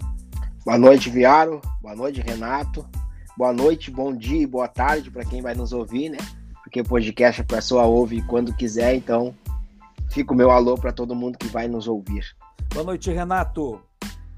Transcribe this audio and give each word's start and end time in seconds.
Boa 0.67 0.77
noite, 0.77 1.09
Viaro. 1.09 1.63
Boa 1.81 1.97
noite, 1.97 2.21
Renato. 2.21 2.87
Boa 3.39 3.55
noite, 3.55 3.91
bom 3.91 4.15
dia 4.15 4.43
e 4.43 4.47
boa 4.47 4.69
tarde 4.69 5.11
para 5.11 5.25
quem 5.25 5.41
vai 5.41 5.55
nos 5.55 5.73
ouvir, 5.73 6.11
né? 6.11 6.19
Porque 6.63 6.83
o 6.83 6.85
podcast 6.85 7.41
a 7.41 7.45
pessoa 7.45 7.85
ouve 7.85 8.21
quando 8.23 8.55
quiser, 8.55 8.95
então 8.95 9.35
fica 10.11 10.35
o 10.35 10.37
meu 10.37 10.51
alô 10.51 10.75
para 10.75 10.93
todo 10.93 11.15
mundo 11.15 11.39
que 11.39 11.47
vai 11.47 11.67
nos 11.67 11.89
ouvir. 11.89 12.37
Boa 12.75 12.85
noite, 12.85 13.11
Renato. 13.11 13.81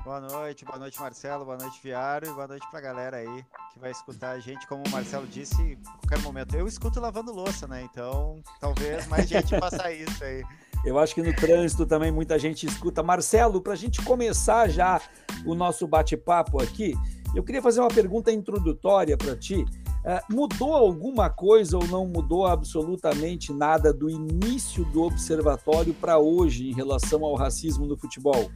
Boa 0.05 0.21
noite, 0.21 0.65
boa 0.65 0.79
noite 0.79 0.99
Marcelo, 1.01 1.45
boa 1.45 1.59
noite 1.59 1.81
Viário 1.83 2.31
e 2.31 2.33
boa 2.33 2.47
noite 2.47 2.67
pra 2.71 2.81
galera 2.81 3.17
aí 3.19 3.45
que 3.73 3.79
vai 3.79 3.91
escutar 3.91 4.31
a 4.31 4.41
gente, 4.41 4.67
como 4.67 4.83
o 4.87 4.91
Marcelo 4.91 5.27
disse, 5.27 5.77
a 5.87 5.99
qualquer 5.99 6.19
momento. 6.21 6.57
Eu 6.57 6.67
escuto 6.67 7.01
lavando 7.01 7.33
louça, 7.33 7.67
né? 7.67 7.87
Então 7.91 8.41
talvez 8.61 9.07
mais 9.09 9.29
gente 9.29 9.59
faça 9.59 9.93
isso 9.93 10.25
aí. 10.25 10.43
Eu 10.85 10.99
acho 10.99 11.15
que 11.15 11.23
no 11.23 11.35
trânsito 11.35 11.85
também 11.85 12.11
muita 12.11 12.39
gente 12.39 12.65
escuta. 12.65 13.03
Marcelo, 13.03 13.61
para 13.61 13.73
a 13.73 13.77
gente 13.77 14.01
começar 14.03 14.69
já 14.69 15.01
o 15.45 15.55
nosso 15.55 15.87
bate-papo 15.87 16.63
aqui, 16.63 16.95
eu 17.35 17.43
queria 17.43 17.61
fazer 17.61 17.81
uma 17.81 17.89
pergunta 17.89 18.33
introdutória 18.33 19.17
para 19.17 19.37
ti. 19.37 19.65
Uh, 19.99 20.35
mudou 20.35 20.75
alguma 20.75 21.29
coisa 21.29 21.77
ou 21.77 21.87
não 21.89 22.07
mudou 22.07 22.47
absolutamente 22.47 23.53
nada 23.53 23.93
do 23.93 24.09
início 24.09 24.85
do 24.87 25.03
observatório 25.03 25.93
para 25.93 26.19
hoje 26.19 26.71
em 26.71 26.73
relação 26.73 27.25
ao 27.25 27.35
racismo 27.35 27.85
no 27.85 27.97
futebol? 27.97 28.49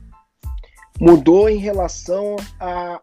Mudou 1.00 1.48
em 1.48 1.58
relação 1.58 2.36
a, 2.60 3.00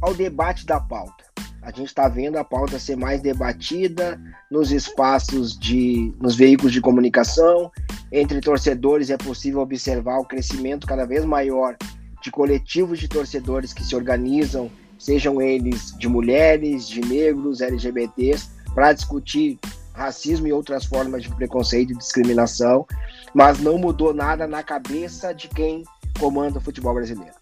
ao 0.00 0.14
debate 0.14 0.66
da 0.66 0.80
pauta. 0.80 1.24
A 1.62 1.70
gente 1.70 1.88
está 1.88 2.08
vendo 2.08 2.36
a 2.36 2.44
pauta 2.44 2.78
ser 2.78 2.96
mais 2.96 3.20
debatida 3.20 4.18
nos 4.50 4.72
espaços 4.72 5.58
de, 5.58 6.12
nos 6.18 6.34
veículos 6.34 6.72
de 6.72 6.80
comunicação, 6.80 7.70
entre 8.10 8.40
torcedores 8.40 9.10
é 9.10 9.16
possível 9.16 9.60
observar 9.60 10.18
o 10.18 10.24
crescimento 10.24 10.86
cada 10.86 11.04
vez 11.04 11.24
maior 11.24 11.76
de 12.22 12.30
coletivos 12.30 12.98
de 12.98 13.08
torcedores 13.08 13.72
que 13.72 13.84
se 13.84 13.94
organizam, 13.94 14.70
sejam 14.98 15.40
eles 15.40 15.96
de 15.98 16.08
mulheres, 16.08 16.88
de 16.88 17.00
negros, 17.00 17.60
LGBTs, 17.60 18.50
para 18.74 18.92
discutir 18.92 19.58
racismo 19.92 20.46
e 20.46 20.52
outras 20.52 20.84
formas 20.84 21.22
de 21.22 21.34
preconceito 21.34 21.92
e 21.92 21.96
discriminação, 21.96 22.86
mas 23.34 23.58
não 23.58 23.78
mudou 23.78 24.14
nada 24.14 24.46
na 24.46 24.62
cabeça 24.62 25.34
de 25.34 25.48
quem 25.48 25.84
comanda 26.18 26.58
o 26.58 26.60
futebol 26.60 26.94
brasileiro. 26.94 27.34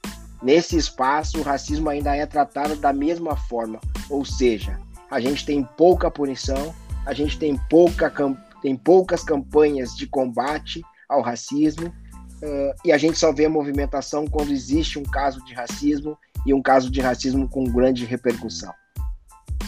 Nesse 0.43 0.77
espaço, 0.77 1.39
o 1.39 1.43
racismo 1.43 1.89
ainda 1.89 2.15
é 2.15 2.25
tratado 2.25 2.77
da 2.77 2.93
mesma 2.93 3.37
forma, 3.37 3.81
ou 4.09 4.25
seja, 4.25 4.79
a 5.11 5.19
gente 5.19 5.45
tem 5.45 5.65
pouca 5.65 6.11
punição, 6.11 6.75
a 7.05 7.13
gente 7.13 7.39
tem, 7.39 7.59
pouca, 7.69 8.13
tem 8.63 8.77
poucas 8.77 9.25
campanhas 9.25 9.97
de 9.97 10.07
combate 10.07 10.83
ao 11.09 11.23
racismo, 11.23 11.89
uh, 11.89 12.75
e 12.85 12.93
a 12.93 12.99
gente 12.99 13.19
só 13.19 13.33
vê 13.33 13.49
movimentação 13.49 14.27
quando 14.27 14.53
existe 14.53 14.99
um 14.99 15.03
caso 15.03 15.45
de 15.45 15.55
racismo 15.55 16.17
e 16.47 16.55
um 16.55 16.63
caso 16.63 16.89
de 16.91 17.01
racismo 17.01 17.49
com 17.49 17.65
grande 17.65 18.05
repercussão. 18.05 18.73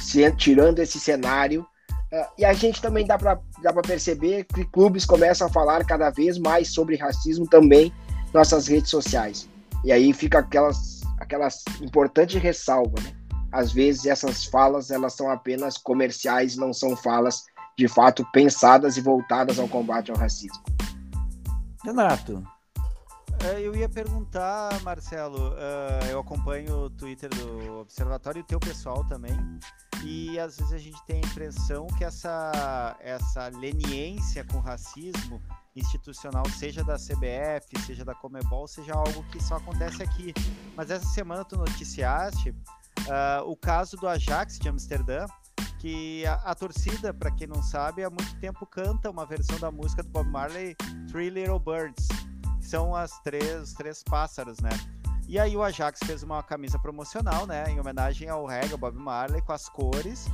Se, 0.01 0.31
tirando 0.33 0.79
esse 0.79 1.01
cenário, 1.01 1.63
uh, 2.13 2.27
e 2.39 2.45
a 2.45 2.53
gente 2.53 2.81
também 2.81 3.05
dá 3.05 3.19
para 3.19 3.41
perceber 3.83 4.45
que 4.45 4.65
clubes 4.65 5.05
começam 5.05 5.49
a 5.49 5.51
falar 5.51 5.85
cada 5.85 6.11
vez 6.11 6.39
mais 6.39 6.69
sobre 6.69 6.95
racismo 6.97 7.49
também 7.49 7.93
nossas 8.33 8.67
redes 8.67 8.91
sociais. 8.91 9.49
E 9.85 9.93
aí 9.93 10.13
fica 10.13 10.39
aquelas, 10.39 11.01
aquelas 11.19 11.65
importante 11.81 12.39
ressalva, 12.39 13.01
né? 13.03 13.13
Às 13.53 13.73
vezes 13.73 14.07
essas 14.07 14.45
falas 14.45 14.91
elas 14.91 15.15
são 15.15 15.31
apenas 15.31 15.77
comerciais, 15.77 16.57
não 16.57 16.73
são 16.73 16.97
falas 16.97 17.43
de 17.77 17.89
fato 17.89 18.25
pensadas 18.33 18.97
e 18.97 19.01
voltadas 19.01 19.59
ao 19.59 19.69
combate 19.69 20.11
ao 20.11 20.17
racismo. 20.17 20.63
Renato. 21.85 22.45
É, 23.43 23.59
eu 23.59 23.75
ia 23.75 23.89
perguntar, 23.89 24.79
Marcelo, 24.83 25.39
uh, 25.39 26.05
eu 26.11 26.21
acompanho 26.21 26.75
o 26.75 26.91
Twitter 26.91 27.31
do 27.31 27.79
Observatório 27.81 28.41
e 28.41 28.43
o 28.43 28.45
teu 28.45 28.61
pessoal 28.61 29.03
também, 29.05 29.35
e 30.05 30.39
às 30.39 30.59
vezes 30.59 30.73
a 30.75 30.79
gente 30.79 31.03
tem 31.07 31.23
a 31.25 31.27
impressão 31.27 31.87
que 31.87 32.05
essa, 32.05 32.97
essa 33.01 33.49
leniência 33.49 34.45
com 34.45 34.59
racismo 34.59 35.41
institucional, 35.75 36.45
seja 36.51 36.83
da 36.83 36.97
CBF, 36.97 37.81
seja 37.87 38.05
da 38.05 38.15
Comebol, 38.15 38.67
seja 38.67 38.95
algo 38.95 39.23
que 39.31 39.43
só 39.43 39.57
acontece 39.57 40.03
aqui. 40.03 40.35
Mas 40.77 40.91
essa 40.91 41.07
semana 41.07 41.45
tu 41.45 41.57
noticiaste 41.57 42.51
uh, 42.51 43.45
o 43.47 43.57
caso 43.57 43.97
do 43.97 44.09
Ajax 44.09 44.59
de 44.59 44.69
Amsterdã, 44.69 45.27
que 45.79 46.27
a, 46.27 46.35
a 46.35 46.55
torcida, 46.55 47.15
para 47.15 47.31
quem 47.31 47.47
não 47.47 47.63
sabe, 47.63 48.05
há 48.05 48.11
muito 48.11 48.39
tempo 48.39 48.67
canta 48.67 49.11
uma 49.11 49.25
versão 49.25 49.59
da 49.59 49.71
música 49.71 50.03
do 50.03 50.11
Bob 50.11 50.29
Marley, 50.29 50.75
Three 51.11 51.31
Little 51.31 51.59
Birds, 51.59 52.09
são 52.61 52.95
as 52.95 53.19
três, 53.21 53.63
os 53.63 53.73
três 53.73 54.03
pássaros, 54.03 54.61
né? 54.61 54.71
E 55.27 55.39
aí 55.39 55.57
o 55.57 55.63
Ajax 55.63 56.01
fez 56.05 56.25
uma 56.25 56.43
camisa 56.43 56.77
promocional, 56.79 57.47
né, 57.47 57.65
em 57.71 57.79
homenagem 57.79 58.29
ao 58.29 58.47
reggae, 58.47 58.77
Bob 58.77 58.99
Marley, 58.99 59.41
com 59.43 59.53
as 59.53 59.69
cores. 59.69 60.27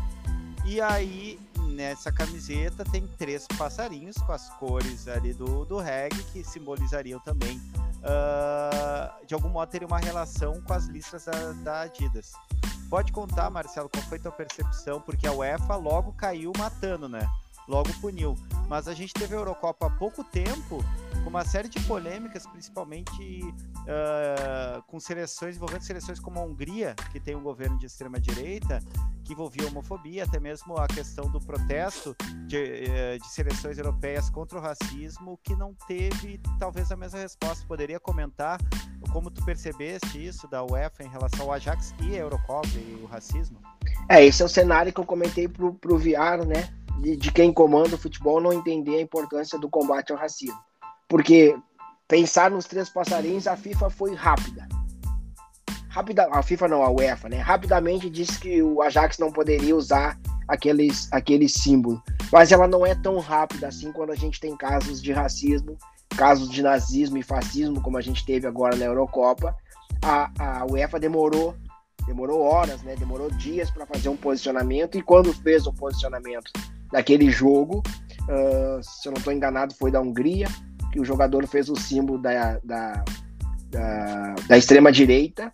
E 0.64 0.80
aí 0.80 1.38
nessa 1.76 2.10
camiseta 2.10 2.82
tem 2.84 3.06
três 3.06 3.46
passarinhos 3.58 4.16
com 4.16 4.32
as 4.32 4.48
cores 4.54 5.06
ali 5.06 5.34
do, 5.34 5.66
do 5.66 5.78
reggae 5.78 6.22
que 6.32 6.42
simbolizariam 6.42 7.20
também, 7.20 7.58
uh, 7.98 9.26
de 9.26 9.34
algum 9.34 9.50
modo, 9.50 9.68
teria 9.68 9.86
uma 9.86 9.98
relação 9.98 10.60
com 10.62 10.72
as 10.72 10.86
listras 10.86 11.26
da, 11.26 11.52
da 11.52 11.80
Adidas. 11.82 12.32
Pode 12.88 13.12
contar, 13.12 13.50
Marcelo, 13.50 13.90
qual 13.90 14.02
foi 14.04 14.16
a 14.16 14.22
tua 14.22 14.32
percepção? 14.32 15.00
Porque 15.00 15.26
a 15.26 15.32
UEFA 15.32 15.76
logo 15.76 16.12
caiu 16.14 16.50
matando, 16.56 17.08
né? 17.08 17.28
Logo 17.68 17.92
puniu. 18.00 18.36
Mas 18.68 18.88
a 18.88 18.94
gente 18.94 19.12
teve 19.12 19.34
a 19.34 19.38
Eurocopa 19.38 19.86
há 19.86 19.90
pouco 19.90 20.24
tempo, 20.24 20.84
com 21.22 21.30
uma 21.30 21.44
série 21.44 21.68
de 21.68 21.78
polêmicas, 21.80 22.46
principalmente 22.46 23.42
uh, 23.42 24.82
com 24.88 24.98
seleções, 24.98 25.56
envolvendo 25.56 25.82
seleções 25.82 26.18
como 26.18 26.38
a 26.40 26.42
Hungria, 26.42 26.94
que 27.12 27.20
tem 27.20 27.36
um 27.36 27.42
governo 27.42 27.78
de 27.78 27.86
extrema-direita, 27.86 28.82
que 29.24 29.32
envolvia 29.32 29.68
homofobia, 29.68 30.24
até 30.24 30.40
mesmo 30.40 30.76
a 30.76 30.86
questão 30.88 31.30
do 31.30 31.40
protesto 31.40 32.16
de, 32.46 32.56
uh, 32.56 33.18
de, 33.20 33.28
seleções 33.28 33.78
europeias 33.78 34.28
contra 34.30 34.58
o 34.58 34.60
racismo, 34.60 35.38
que 35.44 35.54
não 35.54 35.74
teve 35.86 36.40
talvez 36.58 36.90
a 36.90 36.96
mesma 36.96 37.20
resposta. 37.20 37.64
Poderia 37.66 38.00
comentar 38.00 38.58
como 39.12 39.30
tu 39.30 39.44
percebeste 39.44 40.24
isso 40.24 40.48
da 40.48 40.64
UEFA 40.64 41.04
em 41.04 41.08
relação 41.08 41.46
ao 41.46 41.52
Ajax 41.52 41.94
e 42.00 42.16
a 42.16 42.20
Eurocopa 42.20 42.68
e 42.74 43.00
o 43.02 43.06
racismo? 43.06 43.58
É, 44.08 44.24
esse 44.24 44.42
é 44.42 44.44
o 44.44 44.48
cenário 44.48 44.92
que 44.92 45.00
eu 45.00 45.04
comentei 45.04 45.48
pro, 45.48 45.74
pro 45.74 45.96
Viaro, 45.96 46.44
né? 46.44 46.68
De, 47.00 47.16
de 47.16 47.30
quem 47.30 47.52
comanda 47.52 47.94
o 47.94 47.98
futebol 47.98 48.40
não 48.40 48.52
entender 48.52 48.96
a 48.96 49.02
importância 49.02 49.58
do 49.58 49.68
combate 49.68 50.12
ao 50.12 50.18
racismo. 50.18 50.58
Porque 51.08 51.56
pensar 52.08 52.50
nos 52.50 52.66
três 52.66 52.88
passarinhos, 52.88 53.46
a 53.46 53.56
FIFA 53.56 53.90
foi 53.90 54.14
rápida. 54.14 54.66
rapida, 55.88 56.28
a 56.32 56.42
FIFA 56.42 56.68
não, 56.68 56.82
a 56.82 56.90
UEFA, 56.90 57.28
né? 57.28 57.38
Rapidamente 57.38 58.08
disse 58.08 58.38
que 58.38 58.62
o 58.62 58.82
Ajax 58.82 59.18
não 59.18 59.30
poderia 59.30 59.76
usar 59.76 60.18
aqueles, 60.48 61.08
aquele 61.12 61.48
símbolo. 61.48 62.02
Mas 62.32 62.50
ela 62.52 62.66
não 62.66 62.84
é 62.84 62.94
tão 62.94 63.18
rápida 63.18 63.68
assim 63.68 63.92
quando 63.92 64.10
a 64.10 64.16
gente 64.16 64.40
tem 64.40 64.56
casos 64.56 65.00
de 65.02 65.12
racismo, 65.12 65.76
casos 66.16 66.48
de 66.50 66.62
nazismo 66.62 67.18
e 67.18 67.22
fascismo, 67.22 67.80
como 67.80 67.98
a 67.98 68.02
gente 68.02 68.24
teve 68.24 68.46
agora 68.46 68.76
na 68.76 68.84
Eurocopa. 68.84 69.54
A, 70.02 70.30
a 70.38 70.66
UEFA 70.66 70.98
demorou 70.98 71.54
demorou 72.06 72.40
horas, 72.42 72.82
né? 72.82 72.94
Demorou 72.94 73.30
dias 73.32 73.68
para 73.68 73.84
fazer 73.84 74.08
um 74.08 74.16
posicionamento 74.16 74.96
e 74.96 75.02
quando 75.02 75.32
fez 75.32 75.66
o 75.66 75.72
posicionamento 75.72 76.52
daquele 76.90 77.30
jogo, 77.30 77.82
uh, 78.22 78.82
se 78.82 79.08
eu 79.08 79.12
não 79.12 79.18
estou 79.18 79.32
enganado, 79.32 79.74
foi 79.74 79.90
da 79.90 80.00
Hungria, 80.00 80.48
que 80.92 81.00
o 81.00 81.04
jogador 81.04 81.46
fez 81.46 81.68
o 81.68 81.76
símbolo 81.76 82.18
da, 82.18 82.58
da, 82.64 83.04
da, 83.70 84.34
da 84.48 84.58
extrema 84.58 84.90
direita. 84.90 85.52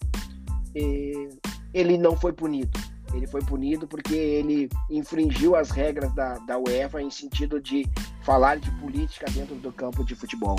ele 1.74 1.98
não 1.98 2.16
foi 2.16 2.32
punido. 2.32 2.78
Ele 3.14 3.26
foi 3.26 3.42
punido 3.42 3.86
porque 3.86 4.14
ele 4.14 4.70
infringiu 4.90 5.54
as 5.54 5.70
regras 5.70 6.14
da, 6.14 6.38
da 6.38 6.58
UEFA 6.58 7.02
em 7.02 7.10
sentido 7.10 7.60
de 7.60 7.86
falar 8.22 8.56
de 8.56 8.70
política 8.72 9.26
dentro 9.30 9.54
do 9.56 9.70
campo 9.72 10.04
de 10.04 10.14
futebol. 10.14 10.56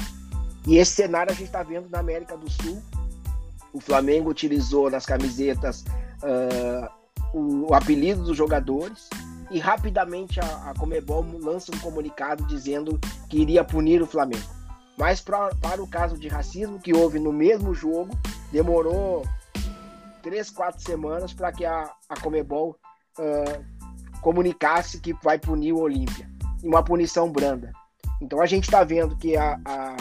E 0.67 0.77
esse 0.77 0.91
cenário 0.91 1.31
a 1.31 1.35
gente 1.35 1.47
está 1.47 1.63
vendo 1.63 1.89
na 1.89 1.99
América 1.99 2.37
do 2.37 2.49
Sul. 2.49 2.81
O 3.73 3.79
Flamengo 3.79 4.29
utilizou 4.29 4.89
nas 4.89 5.05
camisetas 5.05 5.83
uh, 6.21 6.87
o, 7.33 7.71
o, 7.71 7.73
apelido 7.73 8.23
dos 8.23 8.37
jogadores 8.37 9.09
e 9.53 9.59
rapidamente 9.59 10.39
a, 10.39 10.71
a 10.71 10.73
Comebol 10.73 11.23
lança 11.39 11.73
um 11.73 11.79
comunicado 11.79 12.43
dizendo 12.47 12.99
que 13.29 13.37
iria 13.37 13.63
punir 13.63 14.01
o 14.01 14.07
Flamengo. 14.07 14.43
Mas 14.97 15.21
pra, 15.21 15.49
para 15.61 15.81
o 15.81 15.87
caso 15.87 16.17
de 16.17 16.27
racismo 16.27 16.79
que 16.79 16.93
houve 16.93 17.19
no 17.19 17.31
mesmo 17.31 17.73
jogo, 17.73 18.17
demorou 18.51 19.23
três, 20.23 20.49
quatro 20.49 20.81
semanas 20.81 21.33
para 21.33 21.51
que 21.51 21.63
a, 21.65 21.91
a 22.09 22.19
Comebol 22.19 22.75
uh, 23.19 24.19
comunicasse 24.21 24.99
que 24.99 25.13
vai 25.23 25.37
punir 25.37 25.73
o 25.73 25.81
Olímpia. 25.81 26.27
E 26.63 26.67
uma 26.67 26.83
punição 26.83 27.31
branda. 27.31 27.71
Então 28.19 28.41
a 28.41 28.47
gente 28.47 28.63
está 28.63 28.83
vendo 28.83 29.15
que 29.17 29.37
a, 29.37 29.59
a, 29.65 29.97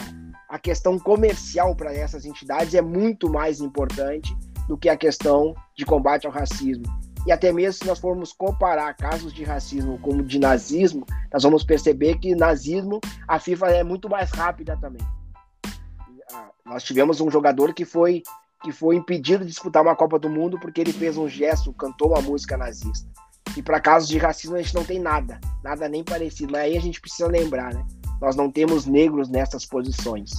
a 0.49 0.57
questão 0.57 0.97
comercial 0.97 1.75
para 1.75 1.93
essas 1.93 2.25
entidades 2.25 2.73
é 2.73 2.81
muito 2.81 3.29
mais 3.29 3.59
importante 3.59 4.35
do 4.67 4.77
que 4.77 4.89
a 4.89 4.97
questão 4.97 5.53
de 5.75 5.85
combate 5.85 6.25
ao 6.25 6.31
racismo. 6.31 6.85
E 7.25 7.31
até 7.31 7.51
mesmo 7.51 7.73
se 7.73 7.85
nós 7.85 7.99
formos 7.99 8.33
comparar 8.33 8.93
casos 8.95 9.33
de 9.33 9.43
racismo 9.43 9.97
como 9.99 10.23
de 10.23 10.39
nazismo, 10.39 11.05
nós 11.31 11.43
vamos 11.43 11.63
perceber 11.63 12.19
que 12.19 12.35
nazismo, 12.35 12.99
a 13.27 13.39
FIFA 13.39 13.67
é 13.71 13.83
muito 13.83 14.09
mais 14.09 14.31
rápida 14.31 14.77
também. 14.77 15.01
Ah, 16.33 16.49
nós 16.65 16.83
tivemos 16.83 17.21
um 17.21 17.31
jogador 17.31 17.73
que 17.73 17.85
foi 17.85 18.23
que 18.61 18.71
foi 18.71 18.95
impedido 18.95 19.43
de 19.43 19.49
disputar 19.49 19.83
uma 19.83 19.95
Copa 19.95 20.17
do 20.17 20.29
Mundo 20.29 20.57
porque 20.57 20.79
ele 20.79 20.93
fez 20.93 21.17
um 21.17 21.27
gesto, 21.27 21.73
cantou 21.73 22.13
uma 22.13 22.21
música 22.21 22.55
nazista. 22.55 23.09
E 23.57 23.61
para 23.61 23.79
casos 23.79 24.07
de 24.07 24.17
racismo 24.17 24.55
a 24.55 24.61
gente 24.61 24.73
não 24.73 24.85
tem 24.85 24.99
nada, 24.99 25.39
nada 25.61 25.89
nem 25.89 26.01
parecido. 26.01 26.53
Mas 26.53 26.61
aí 26.61 26.77
a 26.77 26.81
gente 26.81 27.01
precisa 27.01 27.27
lembrar, 27.27 27.73
né? 27.73 27.85
Nós 28.21 28.37
não 28.37 28.49
temos 28.49 28.85
negros 28.85 29.27
nessas 29.27 29.65
posições. 29.65 30.31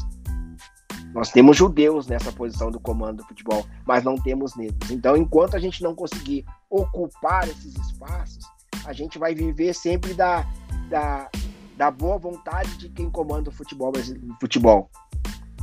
Nós 1.15 1.31
temos 1.31 1.57
judeus 1.57 2.09
nessa 2.09 2.33
posição 2.33 2.73
do 2.73 2.81
comando 2.81 3.19
do 3.19 3.29
futebol, 3.29 3.65
mas 3.87 4.03
não 4.03 4.17
temos 4.17 4.57
negros. 4.57 4.91
Então, 4.91 5.17
enquanto 5.17 5.55
a 5.55 5.61
gente 5.61 5.81
não 5.81 5.95
conseguir 5.95 6.45
ocupar 6.69 7.49
esses 7.49 7.73
espaços, 7.77 8.45
a 8.85 8.93
gente 8.93 9.17
vai 9.17 9.33
viver 9.33 9.73
sempre 9.75 10.13
da, 10.13 10.45
da, 10.91 11.31
da 11.77 11.89
boa 11.89 12.19
vontade 12.19 12.77
de 12.79 12.89
quem 12.89 13.09
comanda 13.09 13.49
o 13.49 13.53
futebol, 13.53 13.93
futebol 14.41 14.91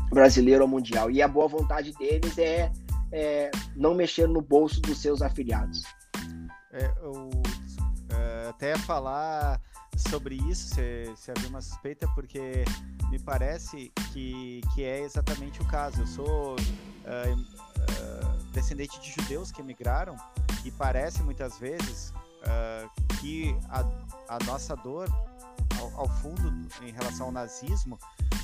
brasileiro 0.10 0.64
ou 0.64 0.70
mundial. 0.70 1.12
E 1.12 1.22
a 1.22 1.28
boa 1.28 1.50
vontade 1.50 1.92
deles 1.94 2.38
é, 2.38 2.72
é 3.12 3.52
não 3.76 3.94
mexer 3.94 4.30
no 4.30 4.42
bolso 4.42 4.80
dos 4.80 5.02
seus 5.02 5.22
afiliados. 5.22 5.84
É, 6.72 6.86
eu, 7.04 7.30
é, 8.10 8.48
até 8.48 8.78
falar 8.78 9.60
sobre 10.12 10.36
isso, 10.36 10.76
se, 10.76 11.14
se 11.16 11.32
havia 11.32 11.48
uma 11.48 11.62
suspeita, 11.62 12.06
porque 12.14 12.66
me 13.10 13.18
parece 13.18 13.94
que, 14.12 14.60
que 14.74 14.84
é 14.84 15.00
exatamente 15.00 15.62
o 15.62 15.66
caso. 15.66 16.02
Eu 16.02 16.08
sou 16.08 16.56
uh, 16.56 17.34
uh, 17.34 18.44
descendente 18.52 19.00
de 19.00 19.10
judeus 19.10 19.54
que 19.54 19.62
emigraram 19.62 20.18
e 20.66 20.72
parece 20.72 21.24
muitas 21.24 21.58
vezes 21.58 22.14
uh, 22.42 23.16
que 23.22 23.56
a, 23.70 23.86
a 24.36 24.44
nossa 24.46 24.76
dor 24.76 25.08
ao, 25.80 26.02
ao, 26.02 26.10
fundo 26.18 26.52
em 26.82 26.92
relação 26.92 27.28
ao 27.28 27.32
nazismo 27.32 27.98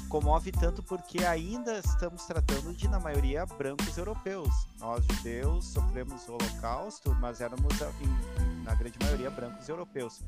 comove 0.08 0.54
tanto 0.54 0.82
porque 0.82 1.26
ainda 1.26 1.80
estamos 1.80 2.24
tratando 2.24 2.74
de, 2.74 2.88
na 2.88 2.98
maioria, 2.98 3.46
brancos 3.46 3.98
europeus. 3.98 4.70
Nós, 4.80 5.04
judeus, 5.04 5.66
sofremos 5.66 6.30
o 6.30 6.36
holocausto, 6.36 7.14
mas 7.16 7.42
éramos, 7.42 7.74
em, 7.82 8.47
na 8.68 8.76
grande 8.76 9.00
maioria, 9.02 9.32
brancos 9.32 9.68
europeus. 9.70 10.22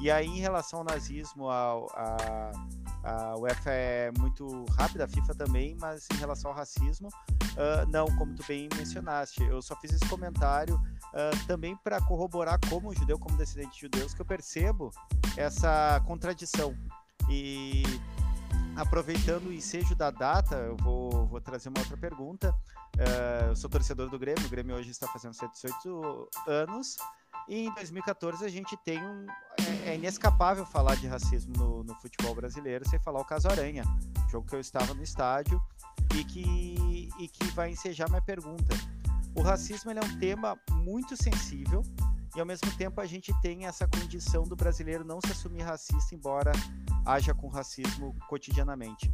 E 0.00 0.10
aí, 0.10 0.26
em 0.26 0.40
relação 0.40 0.80
ao 0.80 0.84
nazismo, 0.84 1.48
ao, 1.48 1.88
a, 1.94 2.50
a 3.04 3.36
UEFA 3.38 3.70
é 3.70 4.12
muito 4.18 4.64
rápida, 4.76 5.04
a 5.04 5.08
FIFA 5.08 5.34
também, 5.34 5.76
mas 5.80 6.08
em 6.12 6.16
relação 6.16 6.50
ao 6.50 6.56
racismo, 6.56 7.08
uh, 7.08 7.88
não, 7.88 8.06
como 8.16 8.34
tu 8.34 8.44
bem 8.48 8.68
mencionaste. 8.76 9.42
Eu 9.44 9.62
só 9.62 9.76
fiz 9.76 9.92
esse 9.92 10.06
comentário 10.08 10.74
uh, 10.74 11.46
também 11.46 11.76
para 11.76 12.00
corroborar 12.00 12.58
como 12.68 12.92
judeu, 12.92 13.18
como 13.18 13.36
descendente 13.36 13.74
de 13.76 13.82
judeus, 13.82 14.12
que 14.12 14.20
eu 14.20 14.26
percebo 14.26 14.90
essa 15.36 16.02
contradição. 16.04 16.76
E 17.30 17.84
aproveitando 18.76 19.46
o 19.46 19.52
ensejo 19.52 19.94
da 19.94 20.10
data, 20.10 20.56
eu 20.56 20.76
vou, 20.78 21.26
vou 21.28 21.40
trazer 21.40 21.68
uma 21.68 21.78
outra 21.78 21.96
pergunta. 21.96 22.50
Uh, 22.96 23.50
eu 23.50 23.56
sou 23.56 23.70
torcedor 23.70 24.10
do 24.10 24.18
Grêmio, 24.18 24.44
o 24.44 24.50
Grêmio 24.50 24.74
hoje 24.74 24.90
está 24.90 25.06
fazendo 25.06 25.34
118 25.34 26.28
anos. 26.48 26.96
E 27.48 27.66
em 27.66 27.74
2014 27.74 28.44
a 28.44 28.48
gente 28.48 28.76
tem 28.78 29.02
um. 29.02 29.26
É, 29.84 29.90
é 29.90 29.94
inescapável 29.94 30.64
falar 30.64 30.96
de 30.96 31.06
racismo 31.06 31.52
no, 31.56 31.84
no, 31.84 31.94
futebol 31.96 32.34
brasileiro 32.34 32.88
sem 32.88 32.98
falar 32.98 33.20
o 33.20 33.24
caso 33.24 33.48
Aranha, 33.48 33.84
jogo 34.30 34.46
que 34.46 34.54
eu 34.54 34.60
estava 34.60 34.94
no 34.94 35.02
estádio 35.02 35.60
e 36.16 36.24
que, 36.24 37.08
e 37.18 37.28
que 37.28 37.44
vai 37.52 37.70
ensejar 37.70 38.08
minha 38.08 38.22
pergunta. 38.22 38.74
O 39.34 39.42
racismo 39.42 39.90
é 39.90 39.94
um 39.94 40.18
tema 40.18 40.58
muito 40.70 41.16
sensível 41.16 41.82
e 42.34 42.40
ao 42.40 42.46
mesmo 42.46 42.70
tempo 42.76 43.00
a 43.00 43.06
gente 43.06 43.32
tem 43.40 43.66
essa 43.66 43.86
condição 43.86 44.44
do 44.44 44.56
brasileiro 44.56 45.04
não 45.04 45.20
se 45.20 45.30
assumir 45.30 45.62
racista, 45.62 46.14
embora 46.14 46.52
haja 47.04 47.32
com 47.32 47.48
racismo 47.48 48.14
cotidianamente. 48.28 49.10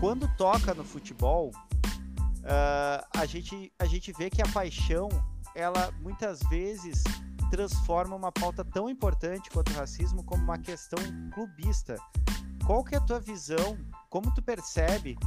Quando 0.00 0.28
toca 0.36 0.74
no 0.74 0.84
futebol, 0.84 1.50
uh, 1.50 3.06
a, 3.16 3.26
gente, 3.26 3.72
a 3.78 3.86
gente 3.86 4.12
vê 4.12 4.28
que 4.28 4.42
a 4.42 4.48
paixão, 4.48 5.08
ela 5.54 5.92
muitas 6.00 6.40
vezes 6.50 7.02
transforma 7.50 8.16
uma 8.16 8.32
pauta 8.32 8.64
tão 8.64 8.88
importante 8.88 9.50
quanto 9.50 9.72
o 9.72 9.74
racismo 9.74 10.24
como 10.24 10.42
uma 10.42 10.58
questão 10.58 10.98
clubista. 11.34 11.96
Qual 12.66 12.82
que 12.82 12.94
é 12.94 12.98
a 12.98 13.00
tua 13.00 13.20
visão? 13.20 13.76
Como 14.08 14.32
tu 14.34 14.40
percebe 14.40 15.18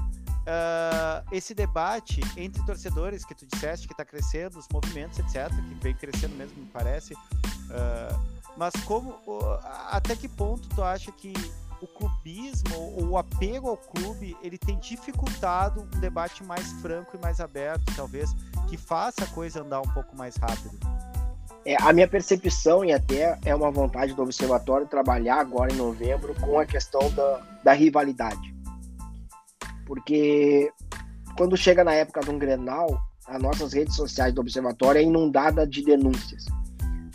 uh, 0.45 1.25
esse 1.31 1.53
debate 1.53 2.21
entre 2.37 2.63
torcedores 2.65 3.25
que 3.25 3.35
tu 3.35 3.45
disseste 3.45 3.87
que 3.87 3.93
está 3.93 4.05
crescendo, 4.05 4.57
os 4.57 4.67
movimentos, 4.71 5.19
etc., 5.19 5.49
que 5.49 5.75
vem 5.75 5.93
crescendo 5.93 6.35
mesmo, 6.35 6.63
me 6.63 6.69
parece. 6.69 7.13
Uh, 7.13 8.35
mas 8.57 8.73
como, 8.85 9.11
uh, 9.27 9.59
até 9.89 10.15
que 10.15 10.27
ponto 10.27 10.67
tu 10.69 10.81
acha 10.81 11.11
que 11.11 11.33
o 11.81 11.87
clubismo, 11.87 13.03
o 13.03 13.17
apego 13.17 13.69
ao 13.69 13.77
clube, 13.77 14.35
ele 14.41 14.57
tem 14.57 14.79
dificultado 14.79 15.81
um 15.81 15.99
debate 15.99 16.43
mais 16.43 16.71
franco 16.81 17.15
e 17.15 17.19
mais 17.19 17.39
aberto, 17.39 17.83
talvez, 17.95 18.33
que 18.65 18.77
faça 18.77 19.23
a 19.23 19.27
coisa 19.27 19.61
andar 19.61 19.81
um 19.81 19.93
pouco 19.93 20.15
mais 20.15 20.35
rápido? 20.35 20.77
É, 21.65 21.75
a 21.81 21.91
minha 21.91 22.07
percepção, 22.07 22.85
e 22.85 22.93
até 22.93 23.37
é 23.43 23.55
uma 23.55 23.71
vontade 23.71 24.13
do 24.13 24.21
Observatório, 24.21 24.87
trabalhar 24.87 25.39
agora 25.39 25.73
em 25.73 25.77
novembro 25.77 26.35
com 26.35 26.59
a 26.59 26.65
questão 26.65 27.09
da, 27.11 27.41
da 27.63 27.73
rivalidade. 27.73 28.53
Porque 29.85 30.71
quando 31.37 31.57
chega 31.57 31.83
na 31.83 31.93
época 31.93 32.21
de 32.21 32.29
um 32.29 32.37
Grenal, 32.37 32.99
as 33.27 33.41
nossas 33.41 33.73
redes 33.73 33.95
sociais 33.95 34.33
do 34.33 34.41
Observatório 34.41 34.99
é 34.99 35.03
inundada 35.03 35.65
de 35.65 35.83
denúncias. 35.83 36.45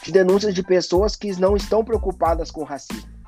De 0.03 0.11
denúncias 0.11 0.55
de 0.55 0.63
pessoas 0.63 1.15
que 1.15 1.39
não 1.39 1.57
estão 1.57 1.85
preocupadas 1.85 2.51
com 2.51 2.65
racismo 2.65 3.21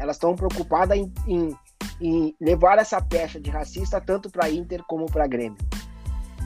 elas 0.00 0.16
estão 0.16 0.34
preocupadas 0.34 0.96
em, 0.96 1.12
em, 1.26 1.56
em, 2.00 2.34
levar 2.40 2.78
essa 2.78 3.02
pecha 3.02 3.38
de 3.38 3.50
racista 3.50 4.00
tanto 4.00 4.30
para 4.30 4.50
Inter 4.50 4.82
como 4.88 5.04
para 5.04 5.26
Grêmio. 5.26 5.58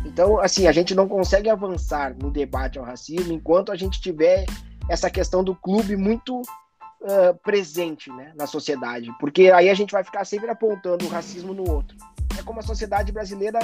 Então, 0.04 0.38
assim, 0.38 0.66
a 0.66 0.72
gente 0.72 0.94
não 0.94 1.08
consegue 1.08 1.48
avançar 1.48 2.14
no 2.14 2.30
debate 2.30 2.78
ao 2.78 2.84
racismo 2.84 3.32
enquanto 3.32 3.72
a 3.72 3.76
gente 3.76 4.00
tiver 4.00 4.44
essa 4.88 5.08
questão 5.08 5.42
do 5.42 5.54
clube 5.54 5.96
muito 5.96 6.40
uh, 6.40 7.34
presente 7.42 8.10
né, 8.10 8.32
na 8.36 8.46
sociedade, 8.46 9.10
porque 9.18 9.50
aí 9.50 9.70
a 9.70 9.74
gente 9.74 9.92
vai 9.92 10.04
ficar 10.04 10.24
sempre 10.24 10.50
apontando 10.50 11.06
o 11.06 11.08
racismo 11.08 11.54
no 11.54 11.68
outro. 11.70 11.96
É 12.38 12.42
como 12.42 12.60
a 12.60 12.62
sociedade 12.62 13.12
brasileira 13.12 13.58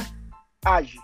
age. 0.65 0.99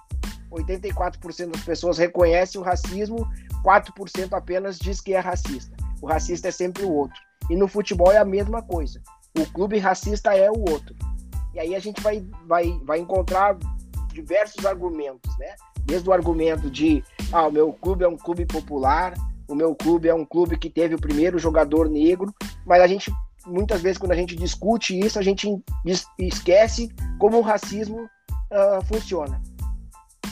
84% 0.51 1.51
das 1.51 1.65
pessoas 1.65 1.99
reconhecem 1.99 2.61
o 2.61 2.65
racismo, 2.65 3.29
4% 3.65 4.33
apenas 4.33 4.79
diz 4.79 5.01
que 5.01 5.13
é 5.13 5.19
racista. 5.19 5.77
O 6.01 6.07
racista 6.07 6.49
é 6.49 6.53
sempre 6.53 6.85
o 6.85 6.93
outro. 6.93 7.21
E 7.51 7.57
no 7.57 7.69
futebol 7.69 8.13
é 8.13 8.19
a 8.19 8.25
mesma 8.25 8.63
coisa. 8.63 9.03
O 9.37 9.45
clube 9.47 9.79
racista 9.79 10.35
é 10.35 10.51
o 10.51 10.59
outro. 10.71 10.95
E 11.53 11.59
aí 11.59 11.75
a 11.75 11.79
gente 11.79 12.01
vai, 12.01 12.25
vai, 12.47 12.81
vai 12.85 12.99
encontrar 13.01 13.57
diversos 14.17 14.65
argumentos, 14.65 15.37
né? 15.39 15.55
Desde 15.85 16.09
o 16.09 16.13
argumento 16.13 16.71
de 16.71 17.05
ah, 17.33 17.47
o 17.47 17.53
meu 17.53 17.73
clube 17.73 18.05
é 18.05 18.09
um 18.09 18.17
clube 18.17 18.47
popular, 18.47 19.15
o 19.47 19.55
meu 19.55 19.75
clube 19.75 20.09
é 20.09 20.15
um 20.15 20.25
clube 20.25 20.59
que 20.59 20.71
teve 20.71 20.95
o 20.95 21.01
primeiro 21.01 21.39
jogador 21.39 21.89
negro, 21.89 22.35
mas 22.65 22.83
a 22.83 22.87
gente 22.87 23.13
muitas 23.47 23.81
vezes 23.81 23.99
quando 23.99 24.13
a 24.13 24.17
gente 24.17 24.35
discute 24.35 24.99
isso, 24.99 25.19
a 25.19 25.23
gente 25.23 25.49
esquece 26.19 26.91
como 27.19 27.39
o 27.39 27.43
racismo 27.43 28.03
uh, 28.03 28.85
funciona. 28.87 29.41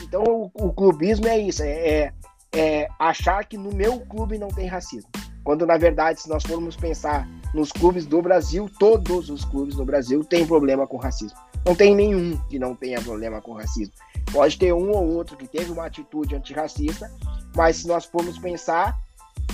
Então 0.03 0.23
o, 0.23 0.51
o, 0.53 0.73
clubismo 0.73 1.27
é 1.27 1.37
isso, 1.37 1.63
é, 1.63 1.69
é, 1.71 2.13
é 2.53 2.87
achar 2.99 3.45
que 3.45 3.57
no 3.57 3.71
meu 3.71 4.01
clube 4.01 4.37
não 4.37 4.49
tem 4.49 4.67
racismo. 4.67 5.09
Quando 5.45 5.65
na 5.65 5.77
verdade, 5.77 6.21
se 6.21 6.27
nós 6.27 6.43
formos 6.43 6.75
pensar 6.75 7.25
nos 7.53 7.71
clubes 7.71 8.05
do 8.05 8.21
Brasil, 8.21 8.69
todos 8.77 9.29
os 9.29 9.45
clubes 9.45 9.75
do 9.75 9.85
Brasil 9.85 10.23
têm 10.23 10.45
problema 10.45 10.85
com 10.85 10.97
racismo. 10.97 11.37
Não 11.65 11.73
tem 11.73 11.95
nenhum 11.95 12.37
que 12.47 12.59
não 12.59 12.75
tenha 12.75 13.01
problema 13.01 13.41
com 13.41 13.53
racismo. 13.53 13.93
Pode 14.31 14.57
ter 14.57 14.71
um 14.71 14.91
ou 14.91 15.15
outro 15.15 15.35
que 15.35 15.47
teve 15.47 15.71
uma 15.71 15.87
atitude 15.87 16.35
antirracista, 16.35 17.11
mas 17.55 17.77
se 17.77 17.87
nós 17.87 18.05
formos 18.05 18.37
pensar, 18.37 18.95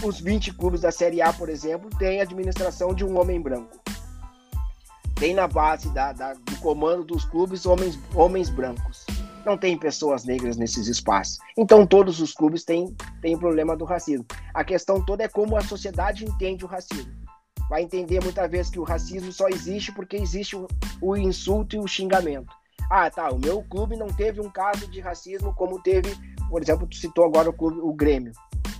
os 0.03 0.19
20 0.19 0.53
clubes 0.55 0.81
da 0.81 0.91
Série 0.91 1.21
A, 1.21 1.31
por 1.31 1.47
exemplo, 1.47 1.89
têm 1.97 2.19
administração 2.19 2.93
de 2.93 3.05
um 3.05 3.17
homem 3.17 3.39
branco. 3.39 3.79
Tem 5.15 5.33
na 5.33 5.47
base 5.47 5.87
da, 5.93 6.11
da, 6.11 6.33
do 6.33 6.57
comando 6.57 7.05
dos 7.05 7.23
clubes 7.23 7.65
homens, 7.65 7.97
homens 8.13 8.49
brancos. 8.49 9.05
Não 9.45 9.57
tem 9.57 9.77
pessoas 9.77 10.25
negras 10.25 10.57
nesses 10.57 10.87
espaços. 10.87 11.37
Então 11.57 11.85
todos 11.85 12.19
os 12.19 12.33
clubes 12.33 12.65
têm, 12.65 12.93
têm 13.21 13.37
problema 13.37 13.77
do 13.77 13.85
racismo. 13.85 14.25
A 14.53 14.63
questão 14.63 15.03
toda 15.03 15.23
é 15.23 15.29
como 15.29 15.55
a 15.55 15.61
sociedade 15.61 16.25
entende 16.25 16.65
o 16.65 16.67
racismo. 16.67 17.20
Vai 17.71 17.83
entender 17.83 18.21
muitas 18.21 18.51
vezes 18.51 18.69
que 18.69 18.79
o 18.79 18.83
racismo 18.83 19.31
só 19.31 19.47
existe 19.47 19.91
porque 19.93 20.17
existe 20.17 20.55
o, 20.55 20.67
o 21.01 21.15
insulto 21.15 21.77
e 21.77 21.79
o 21.79 21.87
xingamento. 21.87 22.53
Ah, 22.91 23.09
tá, 23.09 23.31
o 23.31 23.39
meu 23.39 23.63
clube 23.63 23.95
não 23.95 24.07
teve 24.07 24.41
um 24.41 24.49
caso 24.49 24.85
de 24.91 24.99
racismo 24.99 25.55
como 25.55 25.81
teve, 25.81 26.13
por 26.49 26.61
exemplo, 26.61 26.85
tu 26.85 26.97
citou 26.97 27.23
agora 27.23 27.49
o 27.49 27.53
clube, 27.53 27.79
o 27.79 27.93
Grêmio 27.93 28.33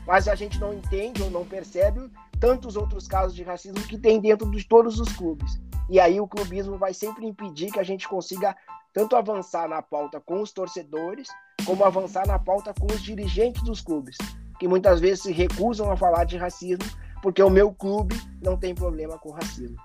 mas 0.05 0.27
a 0.27 0.36
gente 0.36 0.60
não 0.60 0.74
entende 0.74 1.21
ou 1.21 1.29
não 1.29 1.45
percebe 1.45 2.12
tantos 2.39 2.75
outros 2.75 3.07
casos 3.07 3.36
de 3.36 3.43
racismo 3.43 3.79
que 3.88 3.98
tem 3.98 4.19
dentro 4.19 4.50
de 4.50 4.63
todos 4.67 5.00
os 5.00 5.13
clubes. 5.13 5.62
E 5.89 6.00
aí 6.00 6.19
o 6.19 6.27
clubismo 6.27 6.77
vai 6.77 6.93
sempre 6.93 7.25
impedir 7.25 7.71
que 7.71 7.79
a 7.79 7.83
gente 7.83 8.07
consiga 8.07 8.55
tanto 8.93 9.15
avançar 9.15 9.69
na 9.69 9.81
pauta 9.81 10.19
com 10.19 10.41
os 10.41 10.51
torcedores, 10.51 11.27
como 11.65 11.86
avançar 11.86 12.25
na 12.25 12.39
pauta 12.39 12.74
com 12.74 12.88
os 12.88 13.01
dirigentes 13.01 13.62
dos 13.63 13.81
clubes, 13.81 14.17
que 14.60 14.67
muitas 14.67 15.00
vezes 15.00 15.24
se 15.24 15.31
recusam 15.31 15.91
a 15.91 15.98
falar 15.98 16.25
de 16.25 16.38
racismo 16.38 16.83
porque 17.22 17.42
o 17.42 17.50
meu 17.50 17.72
clube 17.74 18.20
não 18.42 18.58
tem 18.58 18.74
problema 18.74 19.18
com 19.18 19.32
racismo. 19.32 19.78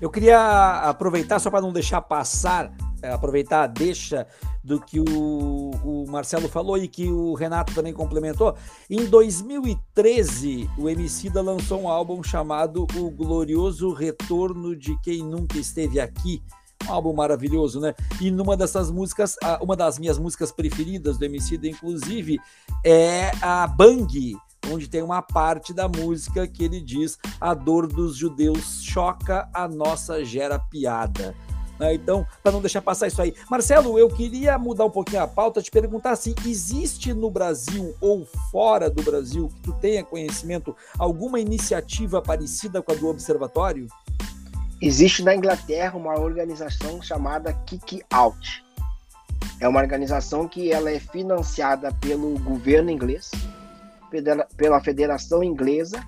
Eu 0.00 0.10
queria 0.10 0.80
aproveitar, 0.88 1.38
só 1.38 1.50
para 1.50 1.60
não 1.60 1.72
deixar 1.72 2.00
passar, 2.00 2.72
é, 3.00 3.10
aproveitar 3.12 3.62
a 3.62 3.66
deixa 3.66 4.26
do 4.62 4.80
que 4.80 4.98
o, 4.98 5.70
o, 5.84 6.04
Marcelo 6.08 6.48
falou 6.48 6.76
e 6.78 6.88
que 6.88 7.08
o 7.08 7.34
Renato 7.34 7.74
também 7.74 7.92
complementou. 7.92 8.56
Em 8.88 9.06
2013, 9.06 10.68
o 10.78 10.88
Emicida 10.88 11.40
lançou 11.42 11.82
um 11.82 11.88
álbum 11.88 12.22
chamado 12.22 12.86
O 12.96 13.10
Glorioso 13.10 13.92
Retorno 13.92 14.74
de 14.74 14.98
Quem 15.00 15.22
Nunca 15.22 15.58
Esteve 15.58 16.00
Aqui. 16.00 16.42
Um 16.88 16.92
álbum 16.92 17.14
maravilhoso, 17.14 17.80
né? 17.80 17.94
E 18.20 18.30
numa 18.30 18.56
dessas 18.56 18.90
músicas, 18.90 19.36
uma 19.60 19.76
das 19.76 19.98
minhas 19.98 20.18
músicas 20.18 20.50
preferidas 20.50 21.16
do 21.16 21.24
Emicida, 21.24 21.66
inclusive, 21.66 22.38
é 22.84 23.30
a 23.40 23.66
Bang, 23.66 24.36
onde 24.70 24.88
tem 24.88 25.02
uma 25.02 25.22
parte 25.22 25.72
da 25.72 25.88
música 25.88 26.46
que 26.46 26.64
ele 26.64 26.80
diz: 26.80 27.18
A 27.40 27.54
dor 27.54 27.86
dos 27.86 28.16
judeus 28.16 28.82
choca, 28.82 29.48
a 29.52 29.68
nossa 29.68 30.24
gera 30.24 30.58
piada. 30.58 31.34
Né? 31.78 31.94
Então, 31.94 32.26
para 32.42 32.52
não 32.52 32.60
deixar 32.60 32.82
passar 32.82 33.08
isso 33.08 33.20
aí. 33.20 33.34
Marcelo, 33.50 33.98
eu 33.98 34.08
queria 34.08 34.58
mudar 34.58 34.84
um 34.84 34.90
pouquinho 34.90 35.22
a 35.22 35.26
pauta, 35.26 35.62
te 35.62 35.70
perguntar 35.70 36.16
se 36.16 36.34
existe 36.46 37.12
no 37.12 37.30
Brasil 37.30 37.94
ou 38.00 38.24
fora 38.50 38.88
do 38.88 39.02
Brasil, 39.02 39.48
que 39.48 39.62
tu 39.62 39.72
tenha 39.74 40.04
conhecimento, 40.04 40.76
alguma 40.98 41.40
iniciativa 41.40 42.22
parecida 42.22 42.82
com 42.82 42.92
a 42.92 42.94
do 42.94 43.08
Observatório? 43.08 43.86
Existe 44.80 45.22
na 45.22 45.34
Inglaterra 45.34 45.96
uma 45.96 46.18
organização 46.18 47.00
chamada 47.00 47.52
Kick 47.52 48.02
Out. 48.10 48.64
É 49.60 49.68
uma 49.68 49.80
organização 49.80 50.48
que 50.48 50.72
ela 50.72 50.90
é 50.90 50.98
financiada 50.98 51.92
pelo 51.92 52.38
governo 52.40 52.90
inglês, 52.90 53.30
pela 54.56 54.80
Federação 54.80 55.42
Inglesa 55.42 56.02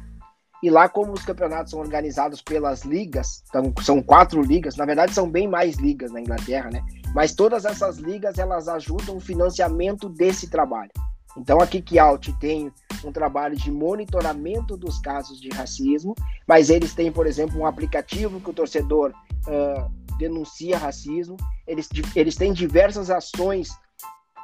e 0.62 0.70
lá, 0.70 0.88
como 0.88 1.12
os 1.12 1.24
campeonatos 1.24 1.70
são 1.70 1.80
organizados 1.80 2.40
pelas 2.40 2.82
ligas, 2.82 3.42
então 3.48 3.72
são 3.82 4.02
quatro 4.02 4.40
ligas, 4.40 4.76
na 4.76 4.86
verdade 4.86 5.12
são 5.12 5.30
bem 5.30 5.46
mais 5.46 5.76
ligas 5.76 6.10
na 6.10 6.20
Inglaterra, 6.20 6.70
né? 6.70 6.82
Mas 7.14 7.34
todas 7.34 7.64
essas 7.64 7.98
ligas 7.98 8.38
elas 8.38 8.68
ajudam 8.68 9.16
o 9.16 9.20
financiamento 9.20 10.08
desse 10.08 10.48
trabalho. 10.48 10.90
Então 11.36 11.60
a 11.60 11.66
Kick 11.66 11.98
Out 11.98 12.32
tem 12.40 12.72
um 13.04 13.12
trabalho 13.12 13.54
de 13.54 13.70
monitoramento 13.70 14.76
dos 14.76 14.98
casos 14.98 15.40
de 15.40 15.50
racismo, 15.50 16.14
mas 16.48 16.70
eles 16.70 16.94
têm, 16.94 17.12
por 17.12 17.26
exemplo, 17.26 17.60
um 17.60 17.66
aplicativo 17.66 18.40
que 18.40 18.50
o 18.50 18.54
torcedor 18.54 19.12
uh, 19.46 20.16
denuncia 20.18 20.78
racismo. 20.78 21.36
Eles, 21.66 21.88
eles 22.14 22.34
têm 22.36 22.52
diversas 22.52 23.10
ações 23.10 23.68